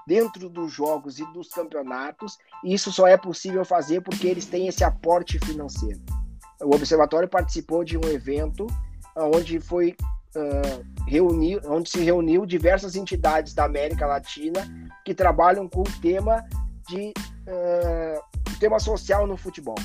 dentro 0.07 0.49
dos 0.49 0.73
jogos 0.73 1.19
e 1.19 1.33
dos 1.33 1.49
campeonatos, 1.49 2.39
e 2.65 2.75
isso 2.75 2.93
só 2.93 3.07
é 3.07 3.17
possível 3.17 3.65
fazer 3.65 4.01
porque 4.01 4.27
eles 4.27 4.47
têm 4.47 4.69
esse 4.69 4.85
aporte 4.85 5.39
financeiro. 5.45 6.01
O 6.63 6.75
Observatório 6.75 7.29
participou 7.29 7.85
de 7.85 7.97
um 7.97 8.05
evento 8.05 8.67
onde 9.17 9.61
foi 9.61 9.97
uh, 10.37 11.05
reunir, 11.07 11.61
onde 11.67 11.91
se 11.91 12.01
reuniu 12.01 12.47
diversas 12.47 12.97
entidades 12.97 13.55
da 13.55 13.65
América 13.65 14.07
Latina 14.07 14.61
que 15.05 15.15
trabalham 15.15 15.69
com 15.69 15.81
o 15.81 16.01
tema 16.01 16.45
de 16.89 17.13
uh, 17.47 18.59
tema 18.59 18.79
social 18.79 19.27
no 19.27 19.37
futebol. 19.37 19.77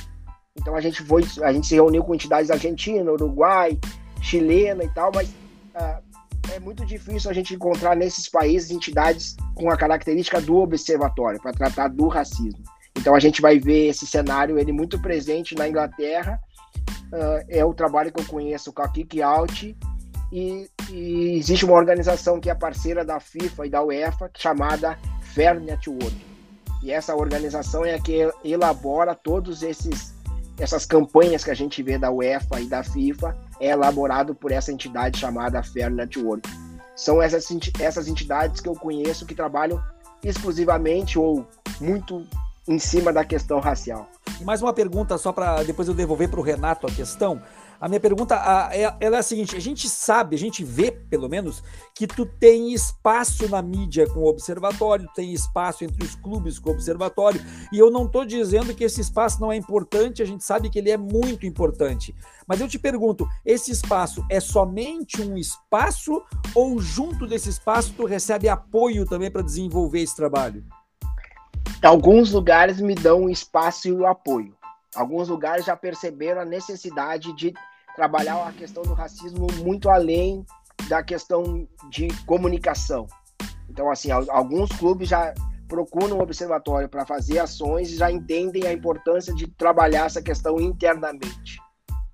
Então 0.55 0.75
a 0.75 0.81
gente 0.81 1.03
foi, 1.03 1.23
a 1.43 1.53
gente 1.53 1.67
se 1.67 1.75
reuniu 1.75 2.03
com 2.03 2.15
entidades 2.15 2.49
argentina, 2.49 3.11
Uruguai, 3.11 3.77
chilena 4.21 4.83
e 4.83 4.89
tal, 4.89 5.11
mas 5.13 5.29
uh, 5.29 6.01
é 6.53 6.59
muito 6.59 6.85
difícil 6.85 7.29
a 7.29 7.33
gente 7.33 7.53
encontrar 7.53 7.95
nesses 7.95 8.29
países 8.29 8.71
entidades 8.71 9.35
com 9.55 9.69
a 9.69 9.77
característica 9.77 10.39
do 10.41 10.57
observatório 10.57 11.41
para 11.41 11.51
tratar 11.51 11.89
do 11.89 12.07
racismo. 12.07 12.63
Então 12.97 13.13
a 13.13 13.19
gente 13.19 13.41
vai 13.41 13.59
ver 13.59 13.87
esse 13.87 14.05
cenário 14.05 14.57
ele 14.57 14.71
muito 14.71 14.99
presente 14.99 15.55
na 15.55 15.67
Inglaterra. 15.67 16.39
Uh, 17.07 17.45
é 17.47 17.63
o 17.63 17.73
trabalho 17.73 18.11
que 18.11 18.19
eu 18.19 18.25
conheço 18.25 18.73
com 18.73 18.81
a 18.81 18.89
Kick 18.89 19.21
Out 19.21 19.77
e, 20.31 20.69
e, 20.89 21.37
existe 21.37 21.63
uma 21.63 21.75
organização 21.75 22.39
que 22.39 22.49
é 22.49 22.55
parceira 22.55 23.05
da 23.05 23.19
FIFA 23.19 23.65
e 23.65 23.69
da 23.69 23.81
UEFA 23.81 24.29
chamada 24.35 24.97
Fair 25.21 25.59
Network. 25.59 26.15
E 26.83 26.91
essa 26.91 27.15
organização 27.15 27.85
é 27.85 27.95
a 27.95 27.99
que 27.99 28.29
elabora 28.43 29.15
todos 29.15 29.63
esses 29.63 30.13
essas 30.59 30.85
campanhas 30.85 31.43
que 31.43 31.51
a 31.51 31.55
gente 31.55 31.81
vê 31.83 31.97
da 31.97 32.11
UEFA 32.11 32.59
e 32.59 32.65
da 32.65 32.83
FIFA 32.83 33.37
é 33.59 33.69
elaborado 33.69 34.33
por 34.33 34.51
essa 34.51 34.71
entidade 34.71 35.19
chamada 35.19 35.61
Fair 35.61 35.91
Network. 35.91 36.49
São 36.95 37.21
essas, 37.21 37.47
essas 37.79 38.07
entidades 38.07 38.59
que 38.59 38.67
eu 38.67 38.73
conheço 38.73 39.25
que 39.25 39.35
trabalham 39.35 39.81
exclusivamente 40.23 41.19
ou 41.19 41.45
muito 41.79 42.25
em 42.67 42.79
cima 42.79 43.13
da 43.13 43.23
questão 43.23 43.59
racial. 43.59 44.09
E 44.41 44.43
mais 44.43 44.61
uma 44.61 44.73
pergunta 44.73 45.17
só 45.17 45.31
para 45.31 45.63
depois 45.63 45.87
eu 45.87 45.93
devolver 45.93 46.29
para 46.29 46.39
o 46.39 46.43
Renato 46.43 46.87
a 46.87 46.91
questão. 46.91 47.41
A 47.79 47.87
minha 47.87 47.99
pergunta 47.99 48.35
é, 48.71 48.95
ela 48.99 49.17
é 49.17 49.19
a 49.19 49.23
seguinte: 49.23 49.55
a 49.55 49.59
gente 49.59 49.87
sabe, 49.87 50.35
a 50.35 50.39
gente 50.39 50.63
vê, 50.63 50.91
pelo 50.91 51.29
menos, 51.29 51.63
que 51.93 52.07
tu 52.07 52.25
tem 52.25 52.73
espaço 52.73 53.47
na 53.49 53.61
mídia 53.61 54.07
com 54.07 54.21
o 54.21 54.27
observatório, 54.27 55.07
tem 55.15 55.31
espaço 55.31 55.83
entre 55.83 56.03
os 56.03 56.15
clubes 56.15 56.57
com 56.57 56.71
o 56.71 56.73
observatório, 56.73 57.39
e 57.71 57.77
eu 57.77 57.91
não 57.91 58.05
estou 58.05 58.25
dizendo 58.25 58.73
que 58.73 58.83
esse 58.83 59.01
espaço 59.01 59.39
não 59.39 59.51
é 59.51 59.55
importante, 59.55 60.23
a 60.23 60.25
gente 60.25 60.43
sabe 60.43 60.69
que 60.69 60.79
ele 60.79 60.89
é 60.89 60.97
muito 60.97 61.45
importante. 61.45 62.15
Mas 62.47 62.59
eu 62.59 62.67
te 62.67 62.79
pergunto: 62.79 63.27
esse 63.45 63.71
espaço 63.71 64.25
é 64.29 64.39
somente 64.39 65.21
um 65.21 65.37
espaço 65.37 66.23
ou 66.55 66.79
junto 66.79 67.27
desse 67.27 67.49
espaço 67.49 67.93
tu 67.95 68.05
recebe 68.05 68.49
apoio 68.49 69.05
também 69.05 69.29
para 69.29 69.43
desenvolver 69.43 70.01
esse 70.01 70.15
trabalho? 70.15 70.65
Alguns 71.83 72.31
lugares 72.31 72.81
me 72.81 72.95
dão 72.95 73.29
espaço 73.29 73.87
e 73.87 74.05
apoio. 74.05 74.56
Alguns 74.97 75.29
lugares 75.29 75.63
já 75.63 75.77
perceberam 75.77 76.41
a 76.41 76.45
necessidade 76.45 77.31
de 77.33 77.53
trabalhar 77.95 78.47
a 78.47 78.51
questão 78.51 78.81
do 78.81 78.93
racismo 78.93 79.45
muito 79.63 79.89
além 79.89 80.43
da 80.89 81.03
questão 81.03 81.67
de 81.89 82.07
comunicação. 82.25 83.05
Então, 83.69 83.91
assim, 83.91 84.09
alguns 84.11 84.71
clubes 84.71 85.07
já 85.07 85.35
procuram 85.67 86.17
o 86.17 86.21
observatório 86.21 86.89
para 86.89 87.05
fazer 87.05 87.37
ações 87.37 87.91
e 87.91 87.97
já 87.97 88.09
entendem 88.09 88.65
a 88.65 88.73
importância 88.73 89.35
de 89.35 89.45
trabalhar 89.47 90.07
essa 90.07 90.21
questão 90.21 90.59
internamente. 90.59 91.59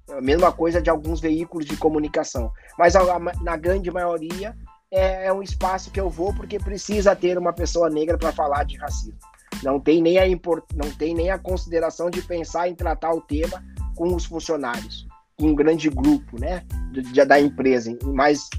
A 0.10 0.20
mesma 0.20 0.52
coisa 0.52 0.82
de 0.82 0.90
alguns 0.90 1.22
veículos 1.22 1.66
de 1.66 1.78
comunicação. 1.78 2.52
Mas 2.78 2.96
na 3.42 3.56
grande 3.56 3.90
maioria 3.92 4.58
é, 4.92 5.28
é 5.28 5.34
um 5.34 5.42
espaço 5.42 5.90
que 5.90 6.02
eu 6.02 6.10
vou 6.10 6.34
porque 6.36 6.60
precisa 6.60 7.16
ter 7.16 7.38
uma 7.38 7.54
pessoa 7.54 7.90
negra 7.90 8.18
para 8.18 8.34
falar 8.34 8.66
de 8.66 8.78
racismo. 8.78 9.18
Não 9.62 9.80
tem 9.80 10.02
nem 10.02 10.18
a 10.18 10.28
import... 10.28 10.64
não 10.76 10.90
tem 10.92 11.14
nem 11.14 11.30
a 11.30 11.38
consideração 11.38 12.10
de 12.10 12.22
pensar 12.22 12.68
em 12.68 12.76
tratar 12.76 13.14
o 13.14 13.22
tema 13.22 13.64
com 13.96 14.16
os 14.16 14.26
funcionários, 14.26 15.08
com 15.38 15.48
um 15.48 15.56
grande 15.56 15.90
grupo, 15.90 16.40
né, 16.40 16.64
de, 16.92 17.26
da 17.26 17.40
empresa. 17.40 17.98
Mas 18.04 18.50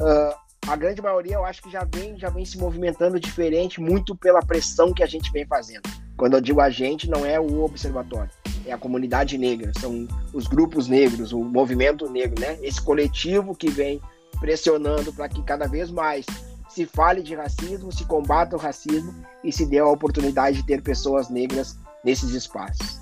uh, 0.00 0.34
a 0.66 0.76
grande 0.76 1.00
maioria 1.00 1.34
eu 1.34 1.44
acho 1.44 1.62
que 1.62 1.70
já 1.70 1.84
vem, 1.84 2.18
já 2.18 2.28
vem 2.28 2.44
se 2.44 2.58
movimentando 2.58 3.18
diferente, 3.18 3.80
muito 3.80 4.14
pela 4.14 4.40
pressão 4.40 4.92
que 4.92 5.02
a 5.02 5.06
gente 5.06 5.32
vem 5.32 5.46
fazendo. 5.46 5.82
Quando 6.16 6.34
eu 6.34 6.40
digo 6.40 6.60
a 6.60 6.68
gente, 6.68 7.08
não 7.08 7.24
é 7.24 7.40
o 7.40 7.62
observatório, 7.62 8.30
é 8.66 8.72
a 8.72 8.78
comunidade 8.78 9.38
negra, 9.38 9.72
são 9.80 10.06
os 10.34 10.46
grupos 10.46 10.86
negros, 10.86 11.32
o 11.32 11.42
movimento 11.42 12.10
negro, 12.10 12.38
né? 12.40 12.58
Esse 12.62 12.80
coletivo 12.80 13.54
que 13.54 13.70
vem 13.70 14.00
pressionando 14.38 15.12
para 15.12 15.28
que 15.28 15.42
cada 15.42 15.66
vez 15.66 15.90
mais 15.90 16.26
se 16.70 16.86
fale 16.86 17.22
de 17.22 17.34
racismo, 17.34 17.92
se 17.92 18.04
combata 18.04 18.56
o 18.56 18.58
racismo 18.58 19.12
e 19.42 19.52
se 19.52 19.66
dê 19.66 19.78
a 19.78 19.86
oportunidade 19.86 20.58
de 20.58 20.62
ter 20.62 20.82
pessoas 20.82 21.28
negras 21.28 21.76
nesses 22.04 22.30
espaços. 22.30 23.00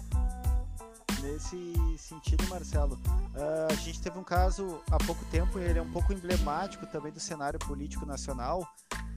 Nesse 1.22 1.74
sentido, 1.98 2.48
Marcelo, 2.48 2.94
uh, 2.94 3.70
a 3.70 3.74
gente 3.74 4.00
teve 4.00 4.18
um 4.18 4.24
caso 4.24 4.80
há 4.90 4.96
pouco 5.04 5.24
tempo, 5.26 5.58
ele 5.58 5.78
é 5.78 5.82
um 5.82 5.90
pouco 5.90 6.12
emblemático 6.12 6.86
também 6.86 7.12
do 7.12 7.20
cenário 7.20 7.58
político 7.58 8.06
nacional, 8.06 8.66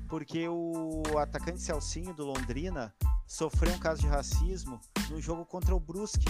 porque 0.10 0.48
o 0.50 1.04
atacante 1.18 1.62
Celcinho 1.62 2.14
do 2.14 2.26
Londrina 2.26 2.94
sofreu 3.26 3.74
um 3.74 3.80
caso 3.80 4.02
de 4.02 4.08
racismo 4.08 4.82
no 5.10 5.22
jogo 5.22 5.46
contra 5.46 5.74
o 5.74 5.80
Brusque, 5.80 6.26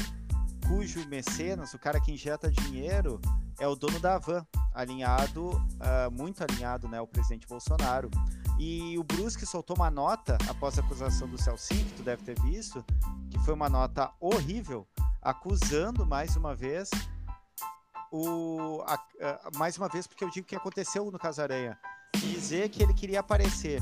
cujo 0.68 1.08
mecenas, 1.08 1.74
o 1.74 1.80
cara 1.80 2.00
que 2.00 2.12
injeta 2.12 2.52
dinheiro, 2.52 3.20
é 3.60 3.68
o 3.68 3.76
dono 3.76 4.00
da 4.00 4.18
Van, 4.18 4.46
alinhado, 4.74 5.50
uh, 5.50 6.12
muito 6.12 6.44
alinhado, 6.44 6.88
né, 6.88 6.98
ao 6.98 7.08
presidente 7.08 7.48
Bolsonaro. 7.48 8.10
E 8.58 8.98
o 8.98 9.04
Brusque 9.04 9.46
soltou 9.46 9.76
uma 9.76 9.90
nota 9.90 10.38
após 10.50 10.78
a 10.78 10.82
acusação 10.82 11.28
do 11.28 11.38
Celcinho, 11.38 11.86
que 11.86 11.94
tu 11.94 12.04
deve 12.04 12.24
ter 12.24 12.40
visto, 12.42 12.84
que 13.30 13.40
foi 13.40 13.54
uma 13.54 13.70
nota 13.70 14.12
horrível, 14.20 14.88
acusando 15.22 16.06
mais 16.06 16.36
uma 16.36 16.56
vez 16.56 16.90
o 18.12 18.84
a, 18.86 18.96
a, 18.96 19.58
mais 19.58 19.78
uma 19.78 19.88
vez 19.88 20.06
porque 20.06 20.24
eu 20.24 20.30
digo 20.30 20.46
que 20.46 20.56
aconteceu 20.56 21.10
no 21.10 21.18
Casaranha, 21.18 21.78
dizer 22.18 22.70
que 22.70 22.84
ele 22.84 22.94
queria 22.94 23.22
aparecer. 23.22 23.82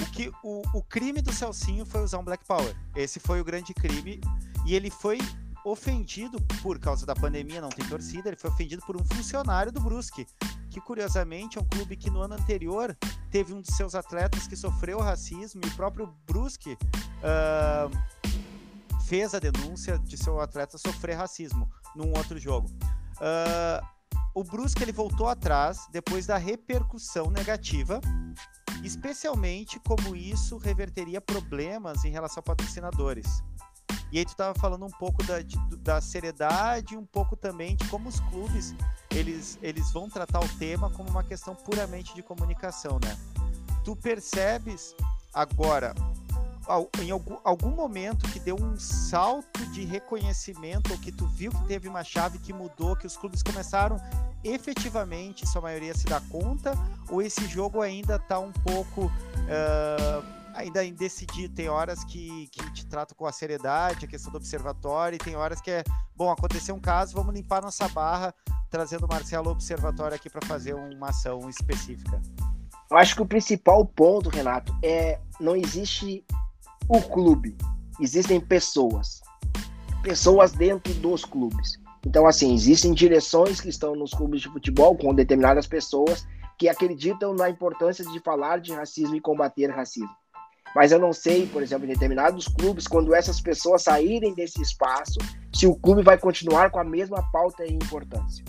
O 0.00 0.06
que 0.12 0.32
o, 0.42 0.62
o 0.72 0.82
crime 0.82 1.20
do 1.20 1.32
Celcinho 1.32 1.84
foi 1.84 2.02
usar 2.02 2.18
um 2.18 2.24
Black 2.24 2.44
Power. 2.44 2.74
Esse 2.94 3.18
foi 3.18 3.40
o 3.40 3.44
grande 3.44 3.74
crime 3.74 4.20
e 4.64 4.74
ele 4.74 4.90
foi 4.90 5.18
ofendido 5.64 6.40
por 6.62 6.78
causa 6.78 7.06
da 7.06 7.14
pandemia, 7.14 7.60
não 7.60 7.70
tem 7.70 7.86
torcida, 7.86 8.28
ele 8.28 8.36
foi 8.36 8.50
ofendido 8.50 8.82
por 8.86 8.96
um 8.96 9.04
funcionário 9.04 9.72
do 9.72 9.80
Brusque, 9.80 10.26
que 10.70 10.80
curiosamente 10.80 11.56
é 11.56 11.60
um 11.60 11.64
clube 11.64 11.96
que 11.96 12.10
no 12.10 12.20
ano 12.20 12.34
anterior 12.34 12.96
teve 13.30 13.54
um 13.54 13.60
de 13.60 13.72
seus 13.72 13.94
atletas 13.94 14.46
que 14.46 14.56
sofreu 14.56 14.98
racismo 15.00 15.60
e 15.64 15.68
o 15.68 15.74
próprio 15.74 16.12
Brusque 16.26 16.74
uh, 16.74 17.90
fez 19.06 19.34
a 19.34 19.38
denúncia 19.38 19.98
de 19.98 20.16
seu 20.16 20.40
atleta 20.40 20.76
sofrer 20.78 21.16
racismo 21.16 21.70
num 21.96 22.12
outro 22.16 22.38
jogo. 22.38 22.68
Uh, 23.16 23.94
o 24.34 24.42
Brusque 24.42 24.82
ele 24.82 24.92
voltou 24.92 25.28
atrás 25.28 25.86
depois 25.92 26.26
da 26.26 26.36
repercussão 26.36 27.30
negativa, 27.30 28.00
especialmente 28.82 29.78
como 29.80 30.16
isso 30.16 30.58
reverteria 30.58 31.20
problemas 31.20 32.04
em 32.04 32.10
relação 32.10 32.40
a 32.40 32.42
patrocinadores. 32.42 33.42
E 34.14 34.18
aí 34.18 34.24
tu 34.24 34.28
estava 34.28 34.56
falando 34.56 34.86
um 34.86 34.90
pouco 34.90 35.24
da, 35.24 35.42
de, 35.42 35.58
da 35.78 36.00
seriedade, 36.00 36.96
um 36.96 37.04
pouco 37.04 37.34
também 37.34 37.74
de 37.74 37.84
como 37.88 38.08
os 38.08 38.20
clubes 38.20 38.72
eles, 39.10 39.58
eles 39.60 39.90
vão 39.90 40.08
tratar 40.08 40.38
o 40.38 40.48
tema 40.56 40.88
como 40.88 41.10
uma 41.10 41.24
questão 41.24 41.52
puramente 41.52 42.14
de 42.14 42.22
comunicação, 42.22 43.00
né? 43.02 43.18
Tu 43.82 43.96
percebes 43.96 44.94
agora 45.32 45.92
em 47.02 47.10
algum, 47.10 47.36
algum 47.42 47.70
momento 47.70 48.30
que 48.30 48.38
deu 48.38 48.54
um 48.54 48.78
salto 48.78 49.66
de 49.72 49.84
reconhecimento 49.84 50.92
ou 50.92 50.98
que 50.98 51.10
tu 51.10 51.26
viu 51.26 51.50
que 51.50 51.64
teve 51.64 51.88
uma 51.88 52.04
chave 52.04 52.38
que 52.38 52.52
mudou, 52.52 52.94
que 52.94 53.08
os 53.08 53.16
clubes 53.16 53.42
começaram 53.42 54.00
efetivamente, 54.44 55.44
sua 55.44 55.60
maioria 55.60 55.92
se 55.92 56.06
dá 56.06 56.20
conta, 56.20 56.72
ou 57.10 57.20
esse 57.20 57.48
jogo 57.48 57.82
ainda 57.82 58.14
está 58.14 58.38
um 58.38 58.52
pouco 58.52 59.06
uh, 59.06 60.43
ainda 60.54 60.84
indecidido. 60.84 61.54
Tem 61.54 61.68
horas 61.68 62.04
que, 62.04 62.48
que 62.48 62.72
te 62.72 62.86
tratam 62.86 63.16
com 63.16 63.26
a 63.26 63.32
seriedade, 63.32 64.04
a 64.04 64.08
questão 64.08 64.32
do 64.32 64.36
observatório, 64.36 65.16
e 65.16 65.18
tem 65.18 65.36
horas 65.36 65.60
que 65.60 65.70
é, 65.70 65.84
bom, 66.16 66.30
aconteceu 66.30 66.74
um 66.74 66.80
caso, 66.80 67.14
vamos 67.14 67.34
limpar 67.34 67.62
nossa 67.62 67.88
barra, 67.88 68.34
trazendo 68.70 69.04
o 69.04 69.08
Marcelo 69.08 69.50
Observatório 69.50 70.14
aqui 70.14 70.30
para 70.30 70.46
fazer 70.46 70.74
uma 70.74 71.08
ação 71.08 71.48
específica. 71.48 72.20
Eu 72.90 72.96
acho 72.96 73.14
que 73.14 73.22
o 73.22 73.26
principal 73.26 73.84
ponto, 73.84 74.28
Renato, 74.30 74.74
é 74.82 75.20
não 75.40 75.56
existe 75.56 76.24
o 76.88 77.00
clube, 77.00 77.56
existem 78.00 78.40
pessoas. 78.40 79.20
Pessoas 80.02 80.52
dentro 80.52 80.92
dos 80.94 81.24
clubes. 81.24 81.78
Então, 82.06 82.26
assim, 82.26 82.52
existem 82.52 82.92
direções 82.92 83.60
que 83.60 83.70
estão 83.70 83.96
nos 83.96 84.12
clubes 84.12 84.42
de 84.42 84.48
futebol 84.48 84.96
com 84.96 85.14
determinadas 85.14 85.66
pessoas 85.66 86.26
que 86.58 86.68
acreditam 86.68 87.34
na 87.34 87.48
importância 87.48 88.04
de 88.04 88.20
falar 88.20 88.60
de 88.60 88.72
racismo 88.72 89.16
e 89.16 89.20
combater 89.20 89.70
racismo. 89.70 90.14
Mas 90.74 90.90
eu 90.90 90.98
não 90.98 91.12
sei, 91.12 91.46
por 91.46 91.62
exemplo, 91.62 91.86
em 91.86 91.92
determinados 91.92 92.48
clubes, 92.48 92.86
quando 92.86 93.14
essas 93.14 93.40
pessoas 93.40 93.82
saírem 93.82 94.34
desse 94.34 94.60
espaço, 94.60 95.18
se 95.54 95.66
o 95.66 95.74
clube 95.74 96.02
vai 96.02 96.18
continuar 96.18 96.70
com 96.70 96.80
a 96.80 96.84
mesma 96.84 97.22
pauta 97.30 97.64
e 97.64 97.72
importância. 97.72 98.44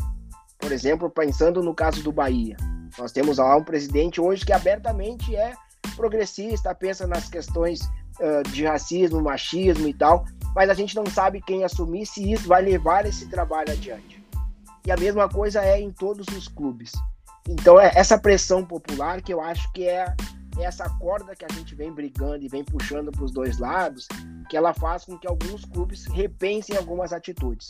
Por 0.57 0.71
exemplo, 0.71 1.09
pensando 1.09 1.61
no 1.61 1.75
caso 1.75 2.01
do 2.01 2.11
Bahia, 2.11 2.57
nós 2.97 3.11
temos 3.11 3.37
lá 3.37 3.55
um 3.55 3.63
presidente 3.63 4.19
hoje 4.19 4.45
que 4.45 4.53
abertamente 4.53 5.35
é 5.35 5.53
progressista, 5.95 6.73
pensa 6.73 7.05
nas 7.05 7.29
questões 7.29 7.81
uh, 8.19 8.41
de 8.51 8.65
racismo, 8.65 9.21
machismo 9.21 9.87
e 9.87 9.93
tal, 9.93 10.25
mas 10.55 10.69
a 10.69 10.73
gente 10.73 10.95
não 10.95 11.05
sabe 11.05 11.41
quem 11.41 11.63
assumir 11.63 12.05
se 12.05 12.31
isso 12.31 12.47
vai 12.47 12.61
levar 12.61 13.05
esse 13.05 13.27
trabalho 13.27 13.71
adiante. 13.71 14.23
E 14.85 14.91
a 14.91 14.97
mesma 14.97 15.29
coisa 15.29 15.61
é 15.63 15.79
em 15.79 15.91
todos 15.91 16.27
os 16.35 16.47
clubes. 16.47 16.91
Então, 17.47 17.79
é 17.79 17.91
essa 17.95 18.17
pressão 18.17 18.65
popular 18.65 19.21
que 19.21 19.33
eu 19.33 19.41
acho 19.41 19.71
que 19.73 19.87
é 19.87 20.05
essa 20.57 20.89
corda 20.97 21.35
que 21.35 21.45
a 21.45 21.53
gente 21.53 21.75
vem 21.75 21.91
brigando 21.91 22.43
e 22.43 22.47
vem 22.47 22.63
puxando 22.63 23.11
para 23.11 23.23
os 23.23 23.31
dois 23.31 23.57
lados, 23.57 24.07
que 24.49 24.55
ela 24.55 24.73
faz 24.73 25.05
com 25.05 25.17
que 25.17 25.27
alguns 25.27 25.65
clubes 25.65 26.05
repensem 26.05 26.77
algumas 26.77 27.11
atitudes. 27.11 27.69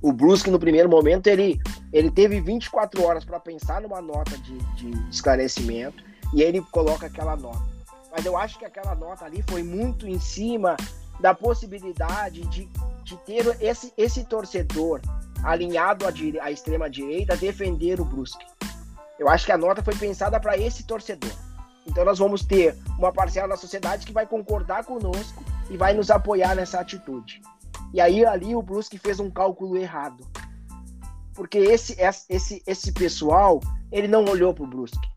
O 0.00 0.12
Brusque, 0.12 0.50
no 0.50 0.60
primeiro 0.60 0.88
momento, 0.88 1.26
ele, 1.26 1.60
ele 1.92 2.10
teve 2.10 2.40
24 2.40 3.02
horas 3.04 3.24
para 3.24 3.40
pensar 3.40 3.80
numa 3.80 4.00
nota 4.00 4.38
de, 4.38 4.58
de 4.74 5.10
esclarecimento 5.10 6.02
e 6.32 6.42
ele 6.42 6.60
coloca 6.70 7.06
aquela 7.06 7.36
nota. 7.36 7.66
Mas 8.12 8.24
eu 8.24 8.36
acho 8.36 8.58
que 8.58 8.64
aquela 8.64 8.94
nota 8.94 9.24
ali 9.24 9.42
foi 9.48 9.62
muito 9.62 10.06
em 10.06 10.18
cima 10.20 10.76
da 11.20 11.34
possibilidade 11.34 12.42
de, 12.46 12.68
de 13.02 13.16
ter 13.18 13.56
esse, 13.60 13.92
esse 13.96 14.24
torcedor 14.24 15.00
alinhado 15.42 16.06
à, 16.06 16.12
à 16.42 16.50
extrema-direita 16.50 17.36
defender 17.36 18.00
o 18.00 18.04
Brusque. 18.04 18.46
Eu 19.18 19.28
acho 19.28 19.44
que 19.44 19.52
a 19.52 19.58
nota 19.58 19.82
foi 19.82 19.96
pensada 19.96 20.38
para 20.38 20.56
esse 20.56 20.84
torcedor. 20.84 21.32
Então 21.88 22.04
nós 22.04 22.18
vamos 22.18 22.44
ter 22.44 22.76
uma 22.98 23.12
parcela 23.12 23.48
da 23.48 23.56
sociedade 23.56 24.06
que 24.06 24.12
vai 24.12 24.26
concordar 24.26 24.84
conosco 24.84 25.42
e 25.70 25.76
vai 25.76 25.94
nos 25.94 26.10
apoiar 26.10 26.54
nessa 26.54 26.78
atitude. 26.78 27.40
E 27.92 28.00
aí 28.00 28.24
ali 28.24 28.54
o 28.54 28.62
Brusque 28.62 28.98
fez 28.98 29.18
um 29.18 29.30
cálculo 29.30 29.76
errado. 29.76 30.24
Porque 31.34 31.58
esse 31.58 31.96
esse 32.28 32.62
esse 32.66 32.92
pessoal, 32.92 33.60
ele 33.90 34.06
não 34.06 34.24
olhou 34.26 34.52
para 34.52 34.64
o 34.64 34.66
Brusque. 34.66 35.08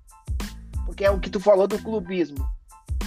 Porque 0.86 1.04
é 1.04 1.12
o 1.12 1.20
que 1.20 1.30
tu 1.30 1.40
falou 1.40 1.68
do 1.68 1.78
clubismo. 1.80 2.50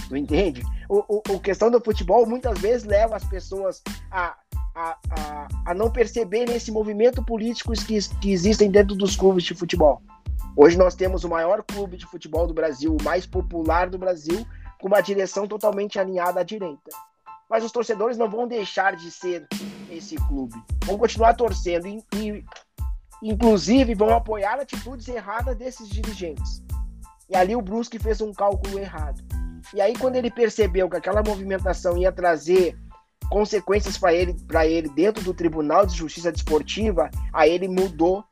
Tu 0.07 0.15
entende? 0.15 0.61
O, 0.87 0.99
o, 1.15 1.35
o 1.35 1.39
questão 1.39 1.71
do 1.71 1.81
futebol 1.83 2.27
muitas 2.27 2.59
vezes 2.59 2.85
leva 2.85 3.15
as 3.15 3.25
pessoas 3.25 3.81
a, 4.11 4.37
a, 4.75 4.97
a, 5.09 5.47
a 5.67 5.73
não 5.73 5.89
perceberem 5.89 6.55
esse 6.55 6.71
movimento 6.71 7.23
político 7.23 7.71
que, 7.71 7.97
que 8.19 8.31
existem 8.31 8.69
dentro 8.69 8.95
dos 8.95 9.15
clubes 9.15 9.45
de 9.45 9.55
futebol. 9.55 10.01
Hoje 10.55 10.77
nós 10.77 10.95
temos 10.95 11.23
o 11.23 11.29
maior 11.29 11.63
clube 11.63 11.97
de 11.97 12.05
futebol 12.05 12.45
do 12.45 12.53
Brasil, 12.53 12.95
o 12.95 13.03
mais 13.03 13.25
popular 13.25 13.89
do 13.89 13.97
Brasil, 13.97 14.45
com 14.79 14.87
uma 14.87 15.01
direção 15.01 15.47
totalmente 15.47 15.97
alinhada 15.97 16.41
à 16.41 16.43
direita. 16.43 16.89
Mas 17.49 17.63
os 17.63 17.71
torcedores 17.71 18.17
não 18.17 18.29
vão 18.29 18.47
deixar 18.47 18.95
de 18.95 19.09
ser 19.11 19.47
esse 19.89 20.15
clube. 20.15 20.55
Vão 20.83 20.97
continuar 20.97 21.35
torcendo 21.35 21.87
e, 21.87 22.03
e 22.13 22.43
inclusive, 23.21 23.95
vão 23.95 24.09
apoiar 24.09 24.59
atitudes 24.59 25.07
erradas 25.07 25.55
desses 25.55 25.87
dirigentes. 25.87 26.63
E 27.29 27.35
ali 27.35 27.55
o 27.55 27.61
Brusque 27.61 27.99
fez 27.99 28.19
um 28.21 28.33
cálculo 28.33 28.77
errado. 28.79 29.23
E 29.73 29.81
aí, 29.81 29.97
quando 29.97 30.15
ele 30.15 30.29
percebeu 30.29 30.89
que 30.89 30.97
aquela 30.97 31.23
movimentação 31.23 31.97
ia 31.97 32.11
trazer 32.11 32.77
consequências 33.29 33.97
para 33.97 34.13
ele, 34.13 34.35
ele 34.65 34.89
dentro 34.89 35.23
do 35.23 35.33
Tribunal 35.33 35.85
de 35.85 35.95
Justiça 35.95 36.31
Desportiva, 36.31 37.09
aí 37.33 37.51
ele 37.51 37.67
mudou 37.67 38.23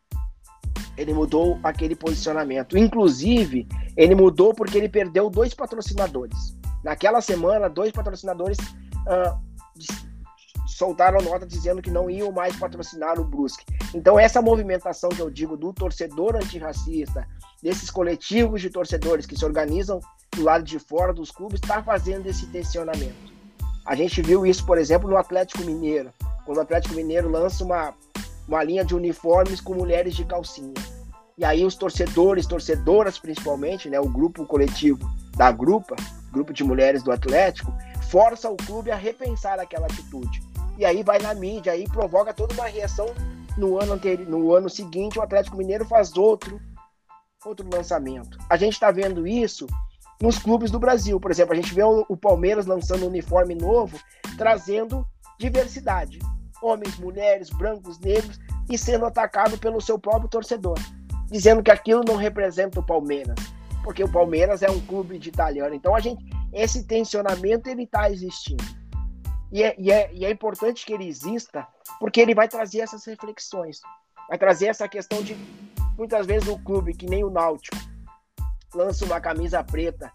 ele 0.96 1.14
mudou 1.14 1.60
aquele 1.64 1.96
posicionamento. 1.96 2.78
Inclusive, 2.78 3.68
ele 3.98 4.14
mudou 4.14 4.54
porque 4.54 4.78
ele 4.78 4.88
perdeu 4.88 5.30
dois 5.30 5.54
patrocinadores. 5.54 6.56
Naquela 6.84 7.20
semana, 7.22 7.68
dois 7.68 7.92
patrocinadores 7.92 8.58
uh, 8.60 9.36
soltaram 10.68 11.22
nota 11.22 11.46
dizendo 11.46 11.82
que 11.82 11.90
não 11.90 12.10
iam 12.10 12.32
mais 12.32 12.56
patrocinar 12.58 13.20
o 13.20 13.24
Brusque. 13.24 13.66
Então, 13.94 14.20
essa 14.20 14.42
movimentação 14.42 15.10
que 15.10 15.22
eu 15.22 15.30
digo 15.30 15.58
do 15.58 15.74
torcedor 15.74 16.36
antirracista, 16.36 17.28
desses 17.62 17.90
coletivos 17.90 18.62
de 18.62 18.70
torcedores 18.70 19.26
que 19.26 19.38
se 19.38 19.46
organizam 19.46 20.00
do 20.36 20.44
lado 20.44 20.64
de 20.64 20.78
fora 20.78 21.14
dos 21.14 21.32
clubes, 21.32 21.60
está 21.62 21.82
fazendo 21.82 22.28
esse 22.28 22.48
tensionamento. 22.48 23.33
A 23.86 23.96
gente 23.96 24.22
viu 24.22 24.46
isso, 24.46 24.66
por 24.66 24.78
exemplo, 24.78 25.10
no 25.10 25.18
Atlético 25.18 25.64
Mineiro. 25.64 26.12
Quando 26.46 26.58
o 26.58 26.62
Atlético 26.62 26.96
Mineiro 26.96 27.30
lança 27.30 27.64
uma 27.64 27.94
uma 28.48 28.64
linha 28.64 28.84
de 28.84 28.96
uniformes 28.96 29.62
com 29.62 29.74
mulheres 29.74 30.16
de 30.16 30.26
calcinha. 30.26 30.74
E 31.38 31.44
aí 31.44 31.66
os 31.66 31.76
torcedores, 31.76 32.46
torcedoras 32.46 33.18
principalmente, 33.18 33.90
né, 33.90 34.00
o 34.00 34.08
grupo 34.08 34.46
coletivo 34.46 35.00
da 35.36 35.52
grupa, 35.52 35.96
grupo 36.32 36.54
de 36.54 36.64
mulheres 36.64 37.02
do 37.02 37.12
Atlético, 37.12 37.74
força 38.10 38.50
o 38.50 38.58
clube 38.58 38.92
a 38.92 38.96
repensar 38.96 39.60
aquela 39.60 39.88
atitude. 39.88 40.42
E 40.78 40.86
aí 40.86 41.02
vai 41.02 41.20
na 41.20 41.34
mídia, 41.34 41.72
aí 41.74 41.88
provoca 41.88 42.34
toda 42.34 42.54
uma 42.54 42.68
reação 42.68 43.08
no 43.58 43.80
ano 43.80 43.94
anterior, 43.94 44.28
no 44.28 44.54
ano 44.54 44.70
seguinte, 44.70 45.18
o 45.18 45.22
Atlético 45.22 45.58
Mineiro 45.58 45.86
faz 45.86 46.16
outro 46.16 46.60
outro 47.46 47.68
lançamento. 47.72 48.38
A 48.50 48.56
gente 48.56 48.74
está 48.74 48.90
vendo 48.90 49.28
isso 49.28 49.68
nos 50.22 50.38
clubes 50.38 50.72
do 50.72 50.80
Brasil. 50.80 51.20
Por 51.20 51.32
exemplo, 51.32 51.54
a 51.54 51.56
gente 51.56 51.74
vê 51.74 51.84
o, 51.84 52.06
o 52.08 52.18
Palmeiras 52.18 52.66
lançando 52.66 53.04
um 53.04 53.08
uniforme 53.08 53.56
novo, 53.56 54.00
trazendo 54.38 55.06
diversidade. 55.40 56.20
Homens, 56.62 56.98
mulheres, 56.98 57.50
brancos, 57.50 58.00
negros, 58.00 58.40
e 58.70 58.78
sendo 58.78 59.06
atacado 59.06 59.58
pelo 59.58 59.82
seu 59.82 60.00
próprio 60.00 60.30
torcedor, 60.30 60.78
dizendo 61.30 61.62
que 61.62 61.72
aquilo 61.72 62.04
não 62.06 62.16
representa 62.16 62.80
o 62.80 62.86
Palmeiras, 62.86 63.36
porque 63.84 64.04
o 64.04 64.12
Palmeiras 64.12 64.62
é 64.62 64.72
um 64.72 64.80
clube 64.80 65.20
de 65.20 65.30
italiano. 65.30 65.76
Então 65.76 65.94
a 65.94 66.00
gente, 66.00 66.24
esse 66.54 66.86
tensionamento 66.86 67.70
ele 67.70 67.84
está 67.84 68.10
existindo. 68.10 68.64
E 69.52 69.62
é, 69.62 69.76
e, 69.78 69.92
é, 69.92 70.10
e 70.14 70.26
é 70.26 70.32
importante 70.32 70.86
que 70.86 70.94
ele 70.94 71.08
exista, 71.08 71.68
porque 72.00 72.22
ele 72.22 72.34
vai 72.34 72.48
trazer 72.48 72.80
essas 72.80 73.06
reflexões, 73.06 73.82
vai 74.30 74.38
trazer 74.38 74.68
essa 74.68 74.88
questão 74.88 75.22
de 75.22 75.36
muitas 75.98 76.26
vezes 76.26 76.48
o 76.48 76.58
clube 76.58 76.94
que 76.94 77.06
nem 77.06 77.24
o 77.24 77.30
Náutico 77.30 77.93
lança 78.76 79.06
uma 79.06 79.20
camisa 79.20 79.64
preta 79.64 80.12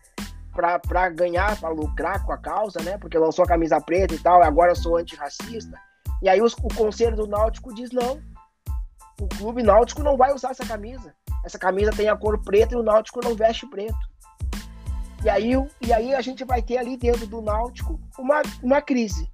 para 0.52 1.08
ganhar, 1.10 1.58
para 1.60 1.68
lucrar 1.68 2.24
com 2.24 2.32
a 2.32 2.38
causa, 2.38 2.82
né? 2.82 2.98
Porque 2.98 3.16
lançou 3.16 3.44
a 3.44 3.48
camisa 3.48 3.80
preta 3.80 4.14
e 4.14 4.18
tal, 4.18 4.42
agora 4.42 4.72
eu 4.72 4.76
sou 4.76 4.96
antirracista. 4.96 5.78
E 6.20 6.28
aí 6.28 6.42
os, 6.42 6.52
o 6.54 6.74
conselho 6.74 7.16
do 7.16 7.26
Náutico 7.26 7.72
diz 7.72 7.90
não. 7.92 8.20
O 9.20 9.28
clube 9.28 9.62
náutico 9.64 10.02
não 10.02 10.16
vai 10.16 10.32
usar 10.32 10.50
essa 10.50 10.64
camisa. 10.64 11.12
Essa 11.44 11.58
camisa 11.58 11.90
tem 11.90 12.08
a 12.08 12.16
cor 12.16 12.40
preta 12.42 12.74
e 12.74 12.78
o 12.78 12.82
Náutico 12.82 13.20
não 13.22 13.34
veste 13.34 13.66
preto. 13.66 13.98
E 15.24 15.28
aí, 15.28 15.52
e 15.80 15.92
aí 15.92 16.14
a 16.14 16.20
gente 16.20 16.44
vai 16.44 16.62
ter 16.62 16.78
ali 16.78 16.96
dentro 16.96 17.26
do 17.26 17.42
Náutico 17.42 17.98
uma, 18.16 18.42
uma 18.62 18.80
crise. 18.80 19.28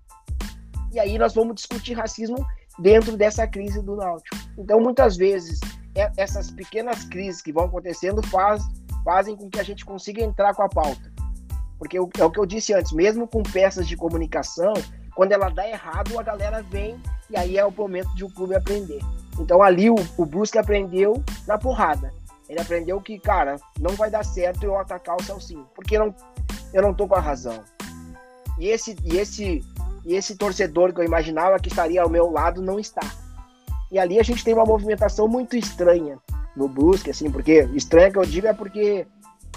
E 0.93 0.99
aí 0.99 1.19
nós 1.19 1.35
vamos 1.35 1.57
discutir 1.57 1.95
racismo 1.95 2.37
dentro 2.79 3.17
dessa 3.17 3.47
crise 3.47 3.83
do 3.83 3.97
Náutico. 3.97 4.37
Então, 4.57 4.81
muitas 4.81 5.17
vezes, 5.17 5.61
é, 5.95 6.11
essas 6.17 6.51
pequenas 6.51 7.05
crises 7.05 7.43
que 7.43 7.53
vão 7.53 7.65
acontecendo 7.65 8.23
faz, 8.29 8.63
fazem 9.05 9.37
com 9.37 9.51
que 9.51 9.61
a 9.61 9.63
gente 9.63 9.85
consiga 9.85 10.23
entrar 10.23 10.55
com 10.55 10.63
a 10.63 10.69
pauta. 10.69 11.13
Porque 11.79 11.99
é 11.99 12.01
o 12.01 12.31
que 12.31 12.39
eu 12.39 12.47
disse 12.47 12.73
antes, 12.73 12.93
mesmo 12.93 13.29
com 13.29 13.43
peças 13.43 13.87
de 13.87 13.97
comunicação, 13.97 14.73
quando 15.15 15.33
ela 15.33 15.49
dá 15.49 15.69
errado, 15.69 16.19
a 16.19 16.23
galera 16.23 16.63
vem 16.63 16.99
e 17.31 17.37
aí 17.37 17.59
é 17.59 17.65
o 17.65 17.71
momento 17.71 18.13
de 18.15 18.25
o 18.25 18.31
clube 18.31 18.55
aprender. 18.55 19.01
Então 19.39 19.63
ali 19.63 19.91
o, 19.91 19.97
o 20.17 20.25
Brusque 20.25 20.59
aprendeu 20.59 21.23
na 21.47 21.59
porrada. 21.59 22.13
Ele 22.49 22.61
aprendeu 22.61 23.01
que, 23.01 23.19
cara, 23.19 23.57
não 23.79 23.95
vai 23.95 24.11
dar 24.11 24.25
certo 24.25 24.65
eu 24.65 24.79
atacar 24.79 25.17
o 25.17 25.23
Celcinho, 25.23 25.67
porque 25.75 25.99
não, 25.99 26.15
eu 26.73 26.83
não 26.83 26.95
tô 26.95 27.07
com 27.07 27.15
a 27.15 27.21
razão. 27.21 27.63
E 28.59 28.69
esse, 28.69 28.97
e 29.05 29.17
esse, 29.17 29.65
e 30.05 30.15
esse 30.15 30.37
torcedor 30.37 30.93
que 30.93 31.01
eu 31.01 31.05
imaginava 31.05 31.59
que 31.59 31.69
estaria 31.69 32.03
ao 32.03 32.09
meu 32.09 32.31
lado 32.31 32.63
não 32.63 32.79
está. 32.79 33.03
E 33.91 33.99
ali 33.99 34.19
a 34.19 34.23
gente 34.23 34.45
tem 34.45 34.55
uma 34.55 34.65
movimentação 34.65 35.27
muito 35.27 35.57
estranha 35.57 36.19
no 36.57 36.69
Brusque, 36.69 37.11
assim, 37.11 37.31
porque 37.31 37.69
estranha 37.75 38.11
que 38.11 38.19
eu 38.19 38.25
digo 38.25 38.47
é 38.47 38.53
porque 38.55 39.07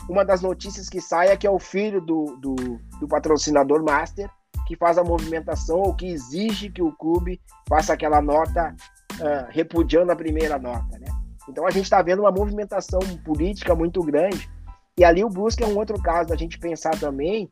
uma 0.09 0.23
das 0.23 0.41
notícias 0.41 0.89
que 0.89 1.01
sai 1.01 1.29
é 1.29 1.37
que 1.37 1.45
é 1.45 1.49
o 1.49 1.59
filho 1.59 2.01
do, 2.01 2.37
do, 2.37 2.55
do 2.99 3.07
patrocinador 3.07 3.83
master 3.83 4.29
que 4.65 4.75
faz 4.75 4.97
a 4.97 5.03
movimentação 5.03 5.77
ou 5.77 5.93
que 5.93 6.07
exige 6.07 6.69
que 6.69 6.81
o 6.81 6.91
clube 6.91 7.39
faça 7.67 7.93
aquela 7.93 8.21
nota 8.21 8.75
uh, 9.13 9.47
repudiando 9.49 10.11
a 10.11 10.15
primeira 10.15 10.57
nota, 10.57 10.97
né? 10.99 11.07
Então 11.47 11.65
a 11.65 11.71
gente 11.71 11.85
está 11.85 12.01
vendo 12.01 12.19
uma 12.19 12.31
movimentação 12.31 12.99
política 13.23 13.73
muito 13.73 14.01
grande 14.01 14.49
e 14.97 15.05
ali 15.05 15.23
o 15.23 15.29
Brusque 15.29 15.63
é 15.63 15.67
um 15.67 15.77
outro 15.77 16.01
caso 16.01 16.29
da 16.29 16.35
gente 16.35 16.59
pensar 16.59 16.99
também 16.99 17.49